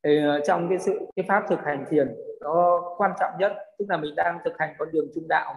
Thì 0.04 0.28
uh, 0.28 0.44
trong 0.46 0.70
cái 0.70 0.80
sự 0.80 1.00
cái 1.16 1.26
pháp 1.28 1.44
thực 1.50 1.60
hành 1.64 1.86
thiền 1.90 2.16
nó 2.42 2.82
quan 2.98 3.12
trọng 3.20 3.32
nhất 3.40 3.54
tức 3.78 3.86
là 3.90 3.98
mình 3.98 4.16
đang 4.16 4.40
thực 4.46 4.54
hành 4.58 4.76
con 4.78 4.92
đường 4.92 5.08
trung 5.16 5.28
đạo. 5.30 5.56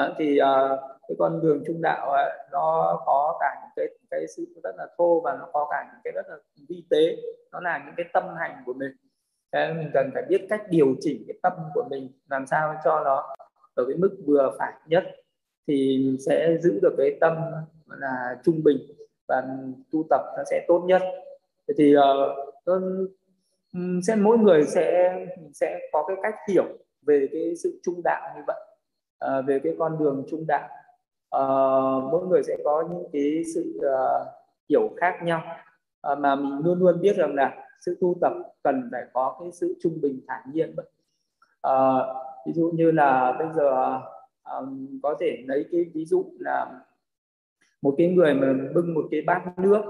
Uh, 0.00 0.16
thì 0.18 0.38
uh, 0.42 0.80
cái 1.08 1.16
con 1.18 1.40
đường 1.42 1.62
trung 1.66 1.82
đạo 1.82 2.08
uh, 2.08 2.52
nó 2.52 2.96
có 3.06 3.38
cả 3.40 3.56
những 3.60 3.70
cái 3.76 3.86
cái 4.10 4.26
sự 4.36 4.46
rất 4.64 4.76
là 4.76 4.86
thô 4.98 5.20
và 5.24 5.36
nó 5.40 5.46
có 5.52 5.68
cả 5.70 5.84
những 5.92 6.00
cái 6.04 6.12
rất 6.12 6.26
là 6.28 6.36
vi 6.68 6.84
tế. 6.90 7.16
Nó 7.52 7.60
là 7.60 7.82
những 7.86 7.94
cái 7.96 8.06
tâm 8.12 8.24
hành 8.38 8.62
của 8.66 8.72
mình. 8.72 8.92
Thế 9.52 9.72
mình 9.72 9.90
cần 9.94 10.10
phải 10.14 10.22
biết 10.28 10.46
cách 10.50 10.62
điều 10.70 10.94
chỉnh 11.00 11.24
cái 11.28 11.38
tâm 11.42 11.52
của 11.74 11.84
mình 11.90 12.12
làm 12.30 12.46
sao 12.46 12.74
cho 12.84 13.00
nó 13.04 13.34
ở 13.74 13.84
cái 13.88 13.96
mức 13.96 14.16
vừa 14.26 14.50
phải 14.58 14.72
nhất 14.86 15.04
thì 15.66 16.04
mình 16.06 16.16
sẽ 16.26 16.56
giữ 16.60 16.78
được 16.82 16.94
cái 16.98 17.18
tâm 17.20 17.36
là 17.86 18.36
trung 18.44 18.60
bình 18.64 18.78
và 19.28 19.42
tu 19.92 20.04
tập 20.10 20.20
nó 20.36 20.42
sẽ 20.50 20.64
tốt 20.68 20.84
nhất. 20.86 21.02
Thì 21.78 21.94
uh, 21.96 22.80
sẽ 24.06 24.16
mỗi 24.16 24.38
người 24.38 24.64
sẽ 24.64 25.16
sẽ 25.54 25.80
có 25.92 26.04
cái 26.08 26.16
cách 26.22 26.34
hiểu 26.48 26.64
về 27.02 27.28
cái 27.32 27.56
sự 27.62 27.80
trung 27.82 28.00
đạo 28.04 28.32
như 28.36 28.42
vậy 28.46 28.60
uh, 29.38 29.46
về 29.46 29.58
cái 29.64 29.76
con 29.78 29.98
đường 29.98 30.24
trung 30.30 30.44
đạo. 30.48 30.68
Uh, 31.36 32.12
mỗi 32.12 32.26
người 32.26 32.42
sẽ 32.42 32.56
có 32.64 32.84
những 32.90 33.04
cái 33.12 33.42
sự 33.54 33.78
uh, 33.78 34.26
hiểu 34.68 34.90
khác 34.96 35.18
nhau. 35.22 35.42
Uh, 36.12 36.18
mà 36.18 36.34
mình 36.34 36.60
luôn 36.64 36.78
luôn 36.78 37.00
biết 37.00 37.16
rằng 37.16 37.34
là 37.34 37.68
sự 37.80 37.96
tu 38.00 38.16
tập 38.20 38.32
cần 38.62 38.88
phải 38.92 39.02
có 39.12 39.36
cái 39.40 39.52
sự 39.52 39.74
trung 39.82 39.98
bình 40.02 40.20
thản 40.28 40.40
nhiên 40.52 40.74
uh, 41.66 42.02
ví 42.46 42.52
dụ 42.52 42.70
như 42.74 42.90
là 42.90 43.36
bây 43.38 43.48
giờ 43.54 44.00
um, 44.58 45.00
có 45.02 45.16
thể 45.20 45.44
lấy 45.46 45.64
cái 45.72 45.84
ví 45.94 46.04
dụ 46.04 46.24
là 46.38 46.80
một 47.82 47.94
cái 47.98 48.08
người 48.08 48.34
mà 48.34 48.54
bưng 48.74 48.94
một 48.94 49.04
cái 49.10 49.22
bát 49.22 49.58
nước 49.58 49.82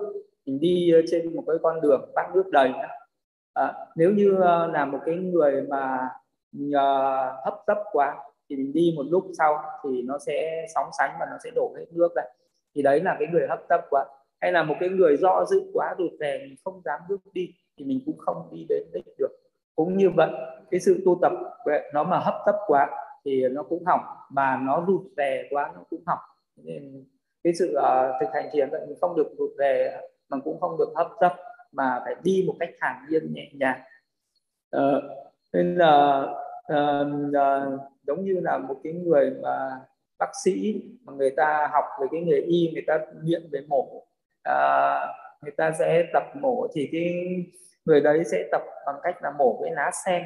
mình 0.47 0.61
đi 0.61 0.91
ờ, 0.91 1.01
trên 1.11 1.36
một 1.36 1.45
cái 1.47 1.57
con 1.62 1.80
đường 1.80 2.11
bát 2.14 2.30
nước 2.34 2.51
đầy 2.51 2.72
à, 3.53 3.74
nếu 3.97 4.11
như 4.11 4.36
ờ, 4.41 4.66
là 4.66 4.84
một 4.84 4.99
cái 5.07 5.16
người 5.16 5.62
mà 5.68 6.09
nhờ 6.53 7.32
hấp 7.45 7.55
tấp 7.66 7.78
quá 7.93 8.16
thì 8.51 8.57
mình 8.57 8.72
đi 8.72 8.93
một 8.97 9.07
lúc 9.09 9.26
sau 9.39 9.62
thì 9.84 10.03
nó 10.03 10.18
sẽ 10.18 10.66
sóng 10.74 10.91
sánh 10.99 11.11
và 11.20 11.26
nó 11.30 11.36
sẽ 11.45 11.51
đổ 11.55 11.74
hết 11.78 11.84
nước 11.93 12.09
ra. 12.16 12.22
Thì 12.74 12.82
đấy 12.82 13.01
là 13.01 13.16
cái 13.18 13.28
người 13.32 13.47
hấp 13.49 13.59
tấp 13.68 13.80
quá. 13.91 14.05
Hay 14.41 14.53
là 14.53 14.62
một 14.62 14.74
cái 14.80 14.89
người 14.89 15.16
do 15.16 15.45
dự 15.51 15.70
quá 15.74 15.95
rụt 15.99 16.11
rè 16.20 16.39
mình 16.39 16.57
không 16.64 16.80
dám 16.84 17.01
bước 17.09 17.20
đi 17.32 17.55
thì 17.78 17.84
mình 17.84 18.01
cũng 18.07 18.18
không 18.18 18.49
đi 18.53 18.66
đến 18.68 18.82
đích 18.93 19.05
được. 19.18 19.30
Cũng 19.74 19.97
như 19.97 20.11
vậy 20.11 20.30
cái 20.70 20.80
sự 20.80 21.03
tu 21.05 21.18
tập 21.22 21.32
nó 21.95 22.05
mà 22.05 22.18
hấp 22.18 22.34
tấp 22.47 22.57
quá 22.66 22.91
thì 23.24 23.49
nó 23.49 23.62
cũng 23.62 23.84
hỏng 23.84 24.01
mà 24.30 24.61
nó 24.62 24.84
rụt 24.86 25.03
rè 25.16 25.43
quá 25.51 25.72
nó 25.74 25.80
cũng 25.91 26.03
hỏng. 26.07 26.18
Nên 26.57 27.05
cái 27.45 27.55
sự 27.55 27.76
uh, 27.78 28.20
thực 28.20 28.26
hành 28.34 28.49
thiền 28.53 28.70
mình 28.70 28.95
không 29.01 29.16
được 29.16 29.34
rụt 29.39 29.51
về, 29.59 30.01
mà 30.28 30.36
cũng 30.45 30.61
không 30.61 30.78
được 30.78 30.93
hấp 30.97 31.09
tấp 31.20 31.36
mà 31.72 32.01
phải 32.05 32.14
đi 32.22 32.45
một 32.47 32.55
cách 32.61 32.70
thản 32.80 33.07
nhiên 33.09 33.32
nhẹ 33.34 33.51
nhàng. 33.53 33.80
Uh, 34.76 35.03
nên 35.53 35.74
là 35.74 36.26
uh, 36.72 37.07
uh, 37.28 37.80
giống 38.07 38.24
như 38.24 38.41
là 38.41 38.59
một 38.59 38.80
cái 38.84 38.93
người 38.93 39.30
mà 39.43 39.80
bác 40.18 40.30
sĩ 40.45 40.82
mà 41.05 41.12
người 41.12 41.30
ta 41.30 41.68
học 41.72 41.84
về 42.01 42.07
cái 42.12 42.20
nghề 42.20 42.36
y 42.36 42.70
người 42.72 42.84
ta 42.86 42.99
luyện 43.22 43.49
về 43.53 43.61
mổ 43.68 44.09
à, 44.43 45.07
người 45.43 45.53
ta 45.57 45.72
sẽ 45.78 46.05
tập 46.12 46.22
mổ 46.34 46.66
thì 46.74 46.89
cái 46.93 47.26
người 47.84 48.01
đấy 48.01 48.24
sẽ 48.24 48.49
tập 48.53 48.62
bằng 48.86 48.97
cách 49.03 49.22
là 49.22 49.30
mổ 49.39 49.61
cái 49.62 49.72
lá 49.72 49.91
sen. 50.07 50.22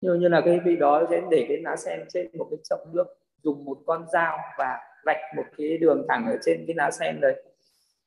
Như 0.00 0.14
như 0.14 0.28
là 0.28 0.40
cái 0.40 0.60
vị 0.64 0.76
đó 0.76 1.06
sẽ 1.10 1.20
để 1.30 1.46
cái 1.48 1.58
lá 1.58 1.76
sen 1.76 2.00
trên 2.08 2.28
một 2.38 2.46
cái 2.50 2.58
chậu 2.64 2.78
nước 2.92 3.04
dùng 3.42 3.64
một 3.64 3.78
con 3.86 4.06
dao 4.12 4.38
và 4.58 4.80
vạch 5.06 5.20
một 5.36 5.42
cái 5.56 5.78
đường 5.78 6.06
thẳng 6.08 6.26
ở 6.26 6.36
trên 6.44 6.64
cái 6.66 6.74
lá 6.76 6.90
sen 6.90 7.20
đấy. 7.20 7.42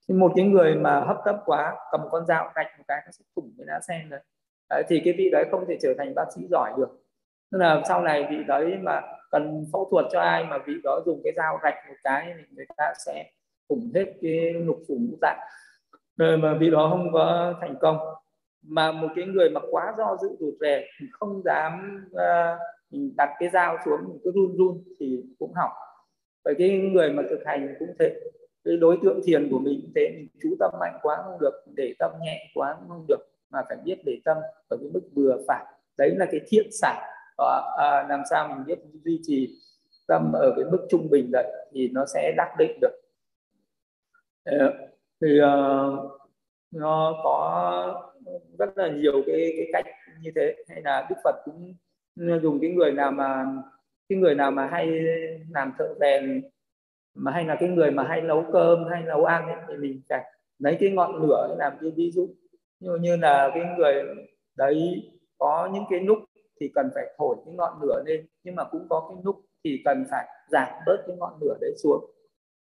Thì 0.08 0.16
một 0.16 0.32
cái 0.36 0.46
người 0.46 0.76
mà 0.76 1.00
hấp 1.00 1.18
tấp 1.26 1.42
quá 1.46 1.76
cầm 1.92 2.02
con 2.12 2.26
dao 2.26 2.52
vạch 2.56 2.68
một 2.78 2.84
cái 2.88 3.02
nó 3.06 3.12
sẽ 3.12 3.26
thủng 3.36 3.54
cái 3.58 3.66
lá 3.68 3.80
sen 3.88 4.10
đấy. 4.10 4.20
đấy 4.70 4.84
thì 4.88 5.02
cái 5.06 5.14
vị 5.18 5.30
đấy 5.32 5.46
không 5.52 5.66
thể 5.68 5.78
trở 5.82 5.94
thành 5.98 6.16
bác 6.16 6.26
sĩ 6.36 6.42
giỏi 6.50 6.72
được. 6.78 6.90
Tức 7.52 7.58
là 7.58 7.82
sau 7.88 8.02
này 8.02 8.28
vị 8.30 8.38
đấy 8.48 8.78
mà 8.82 9.02
cần 9.32 9.66
phẫu 9.74 9.88
thuật 9.92 10.06
cho 10.12 10.20
ai 10.20 10.46
mà 10.46 10.58
vị 10.66 10.74
đó 10.84 11.02
dùng 11.06 11.22
cái 11.24 11.34
dao 11.36 11.60
rạch 11.64 11.76
một 11.88 11.96
cái 12.04 12.34
thì 12.38 12.44
người 12.52 12.66
ta 12.78 12.94
sẽ 13.06 13.32
thủng 13.70 13.92
hết 13.96 14.06
cái 14.22 14.54
lục 14.54 14.78
phủ 14.88 14.98
ngũ 15.00 15.18
tạng. 15.22 15.40
Rồi 16.18 16.38
mà 16.38 16.54
vị 16.54 16.70
đó 16.70 16.88
không 16.90 17.14
có 17.14 17.54
thành 17.62 17.76
công. 17.82 17.98
Mà 18.68 18.92
một 18.92 19.08
cái 19.16 19.26
người 19.26 19.50
mà 19.50 19.62
quá 19.72 19.94
do 19.98 20.18
dự 20.22 20.30
rụt 20.40 20.54
rè 20.62 20.84
thì 21.00 21.06
không 21.12 21.42
dám 21.46 22.04
uh, 22.12 22.60
mình 22.90 23.14
đặt 23.18 23.30
cái 23.40 23.50
dao 23.50 23.78
xuống 23.86 24.00
mình 24.08 24.18
cứ 24.24 24.32
run 24.32 24.58
run 24.58 24.84
thì 25.00 25.24
cũng 25.40 25.54
hỏng 25.54 25.72
vậy 26.46 26.56
cái 26.58 26.70
người 26.70 27.12
mà 27.12 27.24
thực 27.30 27.40
hành 27.46 27.76
cũng 27.80 27.94
thế. 28.00 28.20
Cái 28.64 28.78
đối 28.78 28.98
tượng 29.04 29.20
thiền 29.26 29.48
của 29.52 29.60
mình 29.60 29.92
thế 29.96 30.10
mình 30.16 30.28
chú 30.42 30.56
tâm 30.60 30.72
mạnh 30.80 31.00
quá 31.02 31.18
không 31.24 31.38
được 31.42 31.64
để 31.76 31.94
tâm 32.00 32.12
nhẹ 32.22 32.52
quá 32.54 32.78
không 32.88 33.06
được 33.08 33.20
mà 33.50 33.62
phải 33.70 33.78
biết 33.84 33.98
để 34.06 34.18
tâm 34.26 34.38
ở 34.70 34.78
cái 34.78 34.90
mức 34.94 35.02
vừa 35.16 35.38
phải. 35.48 35.66
Đấy 35.98 36.16
là 36.18 36.26
cái 36.32 36.42
thiện 36.48 36.68
sản 36.72 37.04
đó, 37.38 37.76
à, 37.78 38.06
làm 38.10 38.22
sao 38.30 38.48
mình 38.48 38.66
biết 38.66 38.80
duy 39.04 39.20
trì 39.24 39.50
tâm 40.08 40.32
ở 40.34 40.54
cái 40.56 40.66
mức 40.72 40.88
trung 40.90 41.08
bình 41.10 41.30
đấy 41.32 41.68
thì 41.74 41.90
nó 41.94 42.06
sẽ 42.06 42.34
đắc 42.38 42.56
định 42.58 42.80
được. 42.82 43.02
Ờ, 44.44 44.74
thì 45.22 45.40
uh, 45.42 46.12
nó 46.72 47.22
có 47.24 48.12
rất 48.60 48.78
là 48.78 48.88
nhiều 48.88 49.24
cái 49.28 49.54
cái 49.58 49.70
cách 49.74 49.86
như 50.22 50.32
thế. 50.36 50.56
Hay 50.70 50.82
là 50.82 51.08
đức 51.10 51.16
phật 51.24 51.36
cũng 51.46 51.74
dùng 52.16 52.60
cái 52.62 52.70
người 52.70 52.92
nào 52.92 53.12
mà 53.12 53.46
cái 54.10 54.20
người 54.20 54.36
nào 54.36 54.52
mà 54.52 54.68
hay 54.68 54.88
làm 55.50 55.72
thợ 55.78 55.96
rèn 56.00 56.44
mà 57.16 57.32
hay 57.32 57.46
là 57.46 57.56
cái 57.60 57.70
người 57.70 57.92
mà 57.92 58.04
hay 58.04 58.22
nấu 58.22 58.46
cơm 58.54 58.86
hay 58.92 59.04
nấu 59.04 59.26
ăn 59.26 59.48
ấy, 59.48 59.56
thì 59.68 59.76
mình 59.76 60.02
phải 60.10 60.24
lấy 60.60 60.78
cái 60.80 60.90
ngọn 60.90 61.16
lửa 61.16 61.48
để 61.50 61.56
làm 61.58 61.74
cái 61.82 61.92
ví 61.96 62.12
dụ. 62.12 62.28
Như 62.80 62.96
như 62.96 63.18
là 63.18 63.52
cái 63.54 63.64
người 63.78 64.04
đấy 64.58 65.04
có 65.38 65.70
những 65.74 65.84
cái 65.90 66.00
lúc 66.00 66.20
thì 66.60 66.72
cần 66.76 66.90
phải 66.96 67.06
thổi 67.18 67.36
cái 67.46 67.54
ngọn 67.54 67.74
lửa 67.82 68.04
lên 68.06 68.26
nhưng 68.44 68.56
mà 68.56 68.64
cũng 68.64 68.88
có 68.90 69.06
cái 69.10 69.18
lúc 69.24 69.42
thì 69.64 69.82
cần 69.86 70.04
phải 70.12 70.26
giảm 70.52 70.68
bớt 70.86 70.98
cái 71.08 71.16
ngọn 71.20 71.34
lửa 71.42 71.58
đấy 71.62 71.74
xuống. 71.84 72.06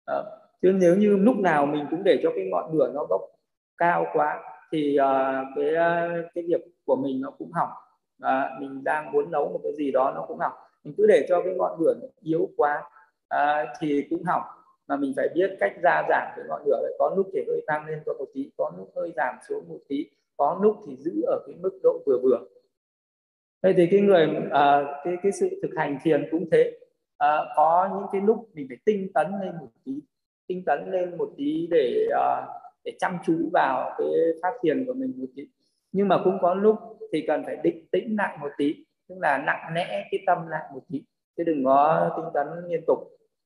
À, 0.07 0.17
chứ 0.63 0.73
nếu 0.73 0.97
như 0.97 1.17
lúc 1.17 1.37
nào 1.37 1.67
mình 1.67 1.87
cũng 1.91 2.05
để 2.05 2.21
cho 2.23 2.31
cái 2.35 2.49
ngọn 2.51 2.73
lửa 2.73 2.91
nó 2.95 3.07
bốc 3.11 3.21
cao 3.77 4.07
quá 4.13 4.43
thì 4.73 4.99
uh, 5.01 5.47
cái 5.57 5.67
uh, 5.67 6.27
cái 6.35 6.45
việc 6.49 6.61
của 6.85 6.97
mình 6.97 7.21
nó 7.21 7.31
cũng 7.31 7.53
hỏng. 7.53 7.71
À, 8.21 8.51
mình 8.61 8.85
đang 8.85 9.13
muốn 9.13 9.31
nấu 9.31 9.49
một 9.49 9.61
cái 9.63 9.73
gì 9.77 9.93
đó 9.93 10.13
nó 10.15 10.25
cũng 10.29 10.39
hỏng 10.39 10.53
mình 10.89 10.95
cứ 10.97 11.07
để 11.07 11.27
cho 11.29 11.43
cái 11.43 11.55
ngọn 11.55 11.81
lửa 11.81 11.95
yếu 12.23 12.49
quá 12.57 12.83
à, 13.29 13.75
thì 13.81 14.07
cũng 14.11 14.23
hỏng. 14.25 14.43
Mà 14.89 14.97
mình 14.97 15.13
phải 15.17 15.29
biết 15.35 15.51
cách 15.61 15.73
gia 15.83 16.03
giảm 16.09 16.33
cái 16.37 16.45
ngọn 16.49 16.63
lửa 16.67 16.89
có 16.99 17.15
lúc 17.17 17.27
thì 17.33 17.41
hơi 17.49 17.61
tăng 17.67 17.87
lên 17.87 17.99
có 18.07 18.15
một 18.19 18.27
tí 18.35 18.51
có 18.57 18.73
lúc 18.79 18.91
hơi 18.97 19.13
giảm 19.17 19.35
xuống 19.49 19.69
một 19.69 19.79
tí. 19.89 20.07
Có 20.37 20.59
lúc 20.63 20.77
thì 20.87 20.97
giữ 20.97 21.23
ở 21.27 21.41
cái 21.47 21.57
mức 21.61 21.81
độ 21.83 22.03
vừa 22.07 22.19
vừa. 22.23 22.39
Đây 23.63 23.75
thì 23.77 23.89
cái 23.91 24.01
người 24.01 24.29
à, 24.51 25.01
cái 25.05 25.17
cái 25.23 25.33
sự 25.33 25.49
thực 25.63 25.71
hành 25.77 25.99
thiền 26.03 26.29
cũng 26.31 26.51
thế. 26.51 26.79
À, 27.19 27.39
có 27.57 27.89
những 27.93 28.07
cái 28.13 28.21
lúc 28.21 28.49
mình 28.55 28.67
phải 28.69 28.79
tinh 28.85 29.13
tấn 29.15 29.27
lên 29.43 29.53
một 29.61 29.69
tí 29.85 29.93
tinh 30.47 30.63
tấn 30.67 30.91
lên 30.91 31.17
một 31.17 31.31
tí 31.37 31.69
để 31.71 32.09
à, 32.13 32.47
để 32.85 32.93
chăm 32.99 33.19
chú 33.27 33.51
vào 33.53 33.95
cái 33.99 34.09
pháp 34.43 34.55
thiền 34.63 34.85
của 34.87 34.95
mình 34.95 35.13
một 35.17 35.27
tí. 35.37 35.49
Nhưng 35.93 36.09
mà 36.09 36.21
cũng 36.25 36.39
có 36.41 36.55
lúc 36.55 36.77
thì 37.13 37.25
cần 37.27 37.43
phải 37.47 37.57
định 37.63 37.87
tĩnh 37.91 38.17
lại 38.19 38.39
một 38.41 38.51
tí 38.59 38.85
tức 39.09 39.15
là 39.19 39.39
nặng 39.39 39.75
nẽ 39.75 40.09
cái 40.11 40.21
tâm 40.27 40.39
lại 40.49 40.63
một 40.75 40.81
tí. 40.89 41.03
Chứ 41.37 41.45
đừng 41.45 41.65
có 41.65 42.11
tinh 42.17 42.27
tấn 42.35 42.47
liên 42.69 42.85
tục. 42.87 42.99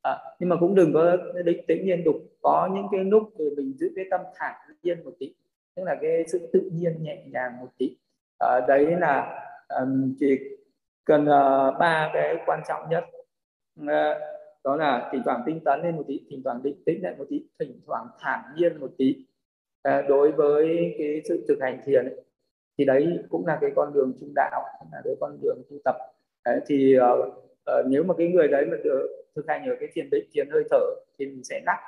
À, 0.02 0.18
nhưng 0.38 0.48
mà 0.48 0.56
cũng 0.60 0.74
đừng 0.74 0.92
có 0.92 1.16
định 1.44 1.64
tĩnh 1.66 1.86
liên 1.86 2.02
tục. 2.04 2.16
Có 2.42 2.68
những 2.74 2.86
cái 2.92 3.04
lúc 3.04 3.22
thì 3.38 3.44
mình 3.56 3.72
giữ 3.76 3.92
cái 3.96 4.04
tâm 4.10 4.20
thản 4.34 4.54
nhiên 4.82 5.04
một 5.04 5.12
tí. 5.18 5.34
Tức 5.76 5.82
là 5.84 5.98
cái 6.02 6.24
sự 6.28 6.50
tự 6.52 6.70
nhiên 6.72 7.02
nhẹ 7.02 7.24
nhàng 7.32 7.60
một 7.60 7.68
tí. 7.78 7.96
À, 8.38 8.60
đấy 8.68 8.96
là 9.00 9.44
um, 9.68 10.14
chỉ 10.20 10.38
cần 11.04 11.22
uh, 11.22 11.78
ba 11.78 12.10
cái 12.14 12.36
quan 12.46 12.60
trọng 12.68 12.88
nhất. 12.90 13.04
Uh, 13.80 13.88
đó 14.64 14.76
là 14.76 15.08
thỉnh 15.12 15.22
thoảng 15.24 15.42
tinh 15.46 15.60
tấn 15.64 15.82
lên 15.82 15.96
một 15.96 16.04
tí 16.08 16.20
thỉnh 16.30 16.40
thoảng 16.44 16.62
định 16.62 16.82
tĩnh 16.86 17.02
lại 17.02 17.14
một 17.18 17.24
tí 17.30 17.46
thỉnh 17.58 17.80
thoảng 17.86 18.06
thản 18.20 18.40
nhiên 18.56 18.80
một 18.80 18.90
tí. 18.98 19.26
Uh, 19.88 20.08
đối 20.08 20.32
với 20.32 20.94
cái 20.98 21.22
sự 21.28 21.44
thực 21.48 21.58
hành 21.60 21.80
thiền 21.84 22.04
ấy, 22.04 22.24
thì 22.78 22.84
đấy 22.84 23.18
cũng 23.28 23.46
là 23.46 23.58
cái 23.60 23.70
con 23.76 23.92
đường 23.92 24.12
trung 24.20 24.32
đạo 24.34 24.64
là 24.92 25.00
cái 25.04 25.14
con 25.20 25.38
đường 25.42 25.62
tu 25.70 25.76
tập. 25.84 25.96
Đấy, 26.44 26.60
thì 26.66 26.96
uh, 26.98 27.28
uh, 27.28 27.86
nếu 27.86 28.04
mà 28.04 28.14
cái 28.18 28.28
người 28.28 28.48
đấy 28.48 28.66
mà 28.70 28.76
được 28.84 29.24
thực 29.36 29.44
hành 29.48 29.68
ở 29.68 29.76
cái 29.80 29.88
thiền 29.92 30.10
định 30.10 30.24
thiền 30.32 30.50
hơi 30.50 30.64
thở 30.70 30.86
thì 31.18 31.26
mình 31.26 31.44
sẽ 31.44 31.60
đắc. 31.66 31.78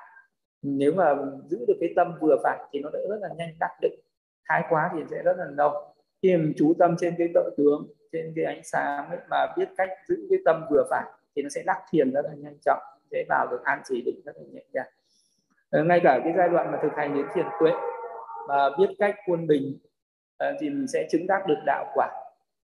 Nếu 0.62 0.92
mà 0.92 1.14
giữ 1.44 1.64
được 1.68 1.76
cái 1.80 1.92
tâm 1.96 2.14
vừa 2.20 2.36
phải 2.42 2.58
thì 2.72 2.80
nó 2.80 2.90
sẽ 2.92 2.98
rất 3.08 3.16
là 3.20 3.28
nhanh 3.36 3.54
đắc 3.60 3.70
định. 3.82 4.00
Thái 4.48 4.62
quá 4.68 4.90
thì 4.94 5.02
sẽ 5.10 5.22
rất 5.22 5.36
là 5.38 5.44
lâu 5.56 5.94
khi 6.22 6.36
mình 6.36 6.52
chú 6.56 6.74
tâm 6.78 6.96
trên 6.98 7.14
cái 7.18 7.28
tự 7.34 7.50
tướng 7.56 7.86
trên 8.12 8.32
cái 8.36 8.44
ánh 8.44 8.60
sáng 8.64 9.08
ấy, 9.10 9.18
mà 9.30 9.46
biết 9.56 9.68
cách 9.76 9.90
giữ 10.08 10.26
cái 10.30 10.38
tâm 10.44 10.64
vừa 10.70 10.84
phải 10.90 11.04
thì 11.36 11.42
nó 11.42 11.48
sẽ 11.48 11.62
đắc 11.66 11.78
thiền 11.90 12.12
rất 12.12 12.24
là 12.24 12.34
nhanh 12.36 12.58
chóng 12.64 12.78
sẽ 13.10 13.24
vào 13.28 13.46
được 13.50 13.60
an 13.64 13.82
chỉ 13.84 14.02
định 14.06 14.20
rất 14.24 14.36
là 14.36 14.42
nhẹ 14.52 14.62
nhàng. 14.72 14.86
Ờ, 15.70 15.84
ngay 15.84 16.00
cả 16.04 16.20
cái 16.24 16.32
giai 16.36 16.48
đoạn 16.48 16.72
mà 16.72 16.78
thực 16.82 16.92
hành 16.96 17.14
đến 17.14 17.26
thiền 17.34 17.46
tuệ 17.60 17.72
mà 18.48 18.70
biết 18.78 18.88
cách 18.98 19.14
quân 19.26 19.46
bình 19.46 19.78
Ờ, 20.36 20.52
thì 20.60 20.70
mình 20.70 20.86
sẽ 20.88 21.08
chứng 21.10 21.26
đắc 21.26 21.46
được 21.46 21.58
đạo 21.66 21.92
quả. 21.94 22.08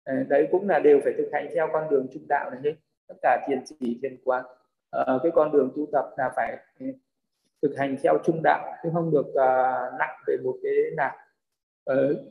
Ờ, 0.04 0.14
đấy 0.30 0.48
cũng 0.52 0.70
là 0.70 0.80
đều 0.80 1.00
phải 1.04 1.14
thực 1.18 1.30
hành 1.34 1.48
theo 1.56 1.70
con 1.74 1.90
đường 1.90 2.08
trung 2.14 2.24
đạo 2.30 2.52
này 2.52 2.60
hết 2.64 2.74
tất 3.08 3.16
cả 3.22 3.46
thiền 3.48 3.64
chỉ, 3.66 4.00
thiền 4.02 4.18
quán. 4.24 4.46
Ờ, 4.90 5.20
cái 5.24 5.32
con 5.36 5.52
đường 5.52 5.72
tu 5.76 5.88
tập 5.92 6.06
là 6.18 6.32
phải 6.36 6.58
ừ, 6.80 6.86
thực 7.62 7.78
hành 7.78 7.96
theo 8.04 8.18
trung 8.24 8.42
đạo, 8.44 8.74
chứ 8.84 8.90
không 8.94 9.12
được 9.12 9.28
nặng 10.00 10.16
về 10.28 10.38
một 10.44 10.58
cái 10.64 10.74
nào. 10.98 11.18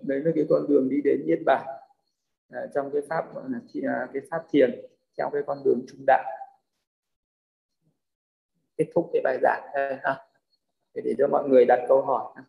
Đấy 0.02 0.20
là 0.24 0.30
cái 0.34 0.46
con 0.50 0.66
đường 0.68 0.88
đi 0.88 0.96
đến 1.04 1.20
niết 1.26 1.38
bàn. 1.46 1.66
Trong 2.74 2.90
cái 2.92 3.02
pháp, 3.08 3.34
gọi 3.34 3.44
là 3.48 3.58
à, 3.92 4.08
cái 4.12 4.22
pháp 4.30 4.42
thiền, 4.50 4.80
theo 5.18 5.30
cái 5.32 5.42
con 5.46 5.58
đường 5.64 5.80
trung 5.88 6.04
đạo. 6.06 6.24
Kết 8.76 8.86
thúc 8.94 9.10
cái 9.12 9.22
bài 9.24 9.38
giảng 9.42 9.62
đây, 9.74 9.96
ha. 10.02 10.16
Để 10.94 11.14
cho 11.18 11.28
mọi 11.28 11.48
người 11.48 11.64
đặt 11.68 11.80
câu 11.88 12.02
hỏi 12.02 12.42